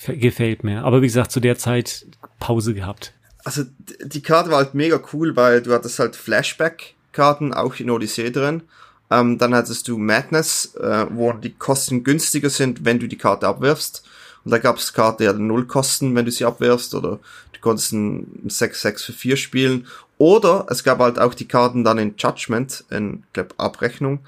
Gefällt 0.08 0.64
mir. 0.64 0.84
Aber 0.84 1.02
wie 1.02 1.08
gesagt, 1.08 1.32
zu 1.32 1.40
der 1.40 1.58
Zeit 1.58 2.06
Pause 2.40 2.74
gehabt. 2.74 3.14
Also 3.44 3.64
die 4.04 4.22
Karte 4.22 4.50
war 4.52 4.58
halt 4.58 4.74
mega 4.74 5.00
cool, 5.14 5.36
weil 5.36 5.62
du 5.62 5.72
hattest 5.72 6.00
halt 6.00 6.16
Flashback-Karten 6.16 7.54
auch 7.54 7.76
in 7.80 7.90
Odyssey 7.90 8.32
drin. 8.32 8.64
Ähm, 9.12 9.38
dann 9.38 9.54
hattest 9.54 9.88
du 9.88 9.98
Madness, 9.98 10.76
äh, 10.76 11.06
wo 11.10 11.34
die 11.34 11.54
Kosten 11.54 12.04
günstiger 12.04 12.50
sind, 12.50 12.86
wenn 12.86 13.00
du 13.00 13.08
die 13.08 13.18
Karte 13.18 13.48
abwirfst. 13.48 14.04
Und 14.44 14.52
da 14.52 14.58
gab 14.58 14.78
es 14.78 14.94
Karte, 14.94 15.24
die 15.24 15.30
hatten 15.30 15.48
null 15.48 15.66
Kosten, 15.66 16.16
wenn 16.16 16.26
du 16.26 16.32
sie 16.32 16.46
abwirfst, 16.46 16.94
oder 16.96 17.20
du 17.54 17.60
konntest 17.62 17.94
ein 17.94 18.48
6-6 18.48 19.06
für 19.06 19.14
4 19.14 19.38
spielen. 19.38 19.88
Oder 20.18 20.66
es 20.70 20.84
gab 20.84 21.00
halt 21.00 21.20
auch 21.20 21.34
die 21.34 21.48
Karten 21.48 21.84
dann 21.84 21.98
in 21.98 22.16
Judgment, 22.18 22.86
in, 22.90 23.24
glaub, 23.34 23.54
Abrechnung, 23.58 24.20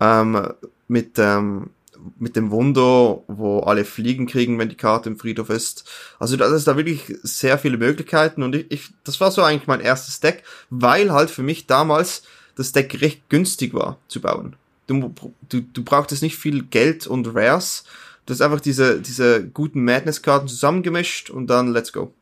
ähm, 0.00 0.48
mit, 0.88 1.18
ähm, 1.18 1.70
mit 2.18 2.36
dem 2.36 2.50
Wunder, 2.50 3.22
wo 3.26 3.60
alle 3.60 3.84
Fliegen 3.84 4.26
kriegen, 4.26 4.58
wenn 4.58 4.68
die 4.68 4.76
Karte 4.76 5.08
im 5.08 5.18
Friedhof 5.18 5.50
ist. 5.50 5.88
Also 6.18 6.36
da 6.36 6.46
ist 6.54 6.66
da 6.66 6.76
wirklich 6.76 7.14
sehr 7.22 7.58
viele 7.58 7.78
Möglichkeiten 7.78 8.42
und 8.42 8.54
ich, 8.54 8.70
ich 8.70 8.88
das 9.04 9.20
war 9.20 9.30
so 9.30 9.42
eigentlich 9.42 9.66
mein 9.66 9.80
erstes 9.80 10.20
Deck, 10.20 10.44
weil 10.70 11.12
halt 11.12 11.30
für 11.30 11.42
mich 11.42 11.66
damals 11.66 12.22
das 12.56 12.72
Deck 12.72 13.00
recht 13.00 13.28
günstig 13.28 13.72
war 13.74 13.98
zu 14.08 14.20
bauen. 14.20 14.56
Du, 14.86 15.14
du, 15.48 15.60
du 15.60 15.84
brauchtest 15.84 16.22
nicht 16.22 16.36
viel 16.36 16.64
Geld 16.64 17.06
und 17.06 17.34
Rares. 17.34 17.84
Du 18.24 18.32
hast 18.32 18.40
einfach 18.40 18.60
diese, 18.60 19.00
diese 19.00 19.46
guten 19.46 19.84
Madness-Karten 19.84 20.48
zusammengemischt 20.48 21.30
und 21.30 21.46
dann 21.46 21.72
let's 21.72 21.92
go. 21.92 22.12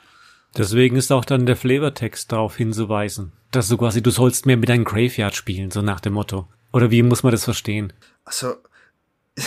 Deswegen 0.57 0.97
ist 0.97 1.11
auch 1.11 1.25
dann 1.25 1.47
der 1.47 1.57
Flavortext 1.57 2.31
darauf 2.31 2.57
hinzuweisen, 2.57 3.33
dass 3.51 3.69
du 3.69 3.77
quasi, 3.77 4.03
du 4.03 4.11
sollst 4.11 4.47
mehr 4.47 4.57
mit 4.57 4.69
deinem 4.69 4.85
Graveyard 4.85 5.35
spielen, 5.35 5.71
so 5.71 5.83
nach 5.83 6.01
dem 6.01 6.13
Motto. 6.13 6.49
Oder 6.73 6.91
wie 6.91 7.03
muss 7.03 7.23
man 7.23 7.33
das 7.33 7.45
verstehen? 7.45 7.93
Also, 8.25 8.55
ich 9.37 9.45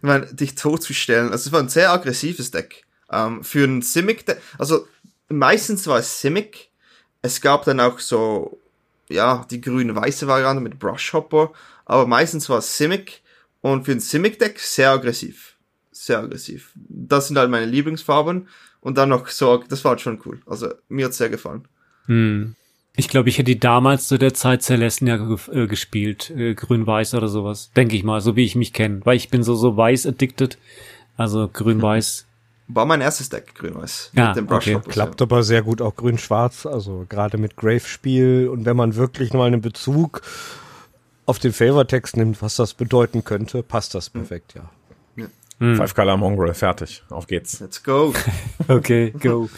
meine, 0.00 0.26
dich 0.26 0.54
totzustellen, 0.54 1.30
also 1.30 1.48
es 1.48 1.52
war 1.52 1.60
ein 1.60 1.68
sehr 1.68 1.92
aggressives 1.92 2.50
Deck. 2.50 2.84
Ähm, 3.10 3.44
für 3.44 3.64
ein 3.64 3.82
Simic, 3.82 4.24
also 4.58 4.86
meistens 5.28 5.86
war 5.86 5.98
es 5.98 6.20
Simic. 6.20 6.70
Es 7.22 7.40
gab 7.40 7.64
dann 7.64 7.78
auch 7.78 8.00
so 8.00 8.58
ja, 9.12 9.46
die 9.50 9.60
grüne-weiße 9.60 10.26
Variante 10.26 10.62
mit 10.62 10.78
Brushhopper, 10.78 11.52
aber 11.84 12.06
meistens 12.06 12.48
war 12.48 12.58
es 12.58 12.76
Simic 12.76 13.22
und 13.60 13.84
für 13.84 13.92
ein 13.92 14.00
Simic-Deck 14.00 14.58
sehr 14.58 14.90
aggressiv. 14.90 15.56
Sehr 15.90 16.18
aggressiv. 16.18 16.72
Das 16.74 17.28
sind 17.28 17.38
halt 17.38 17.50
meine 17.50 17.66
Lieblingsfarben 17.66 18.48
und 18.80 18.98
dann 18.98 19.08
noch 19.08 19.28
so, 19.28 19.62
das 19.68 19.84
war 19.84 19.90
halt 19.90 20.00
schon 20.00 20.20
cool. 20.26 20.40
Also 20.46 20.72
mir 20.88 21.06
hat's 21.06 21.18
sehr 21.18 21.30
gefallen. 21.30 21.68
Hm. 22.06 22.56
Ich 22.94 23.08
glaube, 23.08 23.30
ich 23.30 23.38
hätte 23.38 23.56
damals 23.56 24.06
zu 24.06 24.18
der 24.18 24.34
Zeit 24.34 24.62
Celestia 24.62 25.16
äh, 25.52 25.66
gespielt, 25.66 26.30
äh, 26.30 26.54
grün-weiß 26.54 27.14
oder 27.14 27.28
sowas. 27.28 27.70
Denke 27.74 27.96
ich 27.96 28.04
mal, 28.04 28.20
so 28.20 28.36
wie 28.36 28.44
ich 28.44 28.54
mich 28.54 28.74
kenne. 28.74 29.00
Weil 29.04 29.16
ich 29.16 29.30
bin 29.30 29.42
so, 29.42 29.54
so 29.54 29.76
weiß 29.76 30.06
addicted. 30.06 30.58
Also 31.16 31.48
grün-weiß 31.50 32.26
war 32.68 32.86
mein 32.86 33.00
erstes 33.00 33.28
Deck, 33.28 33.54
grün-weiß. 33.54 34.10
Ja, 34.14 34.28
mit 34.28 34.36
dem 34.36 34.50
okay. 34.50 34.80
Klappt 34.88 35.20
aber 35.20 35.42
sehr 35.42 35.62
gut 35.62 35.82
auch 35.82 35.94
grün-schwarz, 35.94 36.66
also 36.66 37.04
gerade 37.08 37.38
mit 37.38 37.56
Grave-Spiel 37.56 38.48
und 38.48 38.64
wenn 38.64 38.76
man 38.76 38.96
wirklich 38.96 39.32
mal 39.32 39.46
einen 39.46 39.60
Bezug 39.60 40.22
auf 41.26 41.38
den 41.38 41.52
Favor-Text 41.52 42.16
nimmt, 42.16 42.42
was 42.42 42.56
das 42.56 42.74
bedeuten 42.74 43.24
könnte, 43.24 43.62
passt 43.62 43.94
das 43.94 44.10
perfekt, 44.10 44.54
ja. 44.54 44.70
ja. 45.16 45.26
Hm. 45.58 45.76
Five 45.76 45.94
Color 45.94 46.16
Mongrel, 46.16 46.54
fertig. 46.54 47.02
Auf 47.10 47.26
geht's. 47.26 47.60
Let's 47.60 47.82
go. 47.82 48.12
okay, 48.68 49.12
go. 49.20 49.48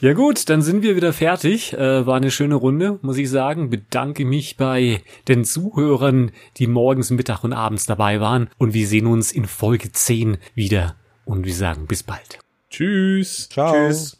Ja 0.00 0.12
gut, 0.12 0.48
dann 0.48 0.62
sind 0.62 0.82
wir 0.82 0.94
wieder 0.94 1.12
fertig. 1.12 1.72
Äh, 1.72 2.06
war 2.06 2.16
eine 2.16 2.30
schöne 2.30 2.54
Runde, 2.54 3.00
muss 3.02 3.18
ich 3.18 3.28
sagen. 3.28 3.68
Bedanke 3.68 4.24
mich 4.24 4.56
bei 4.56 5.02
den 5.26 5.44
Zuhörern, 5.44 6.30
die 6.56 6.68
morgens, 6.68 7.10
Mittag 7.10 7.42
und 7.42 7.52
abends 7.52 7.86
dabei 7.86 8.20
waren. 8.20 8.48
Und 8.58 8.74
wir 8.74 8.86
sehen 8.86 9.06
uns 9.06 9.32
in 9.32 9.44
Folge 9.44 9.90
10 9.90 10.38
wieder. 10.54 10.94
Und 11.28 11.44
wir 11.44 11.54
sagen 11.54 11.86
bis 11.86 12.02
bald. 12.02 12.38
Tschüss. 12.70 13.48
Ciao. 13.50 13.72
Tschüss. 13.74 14.16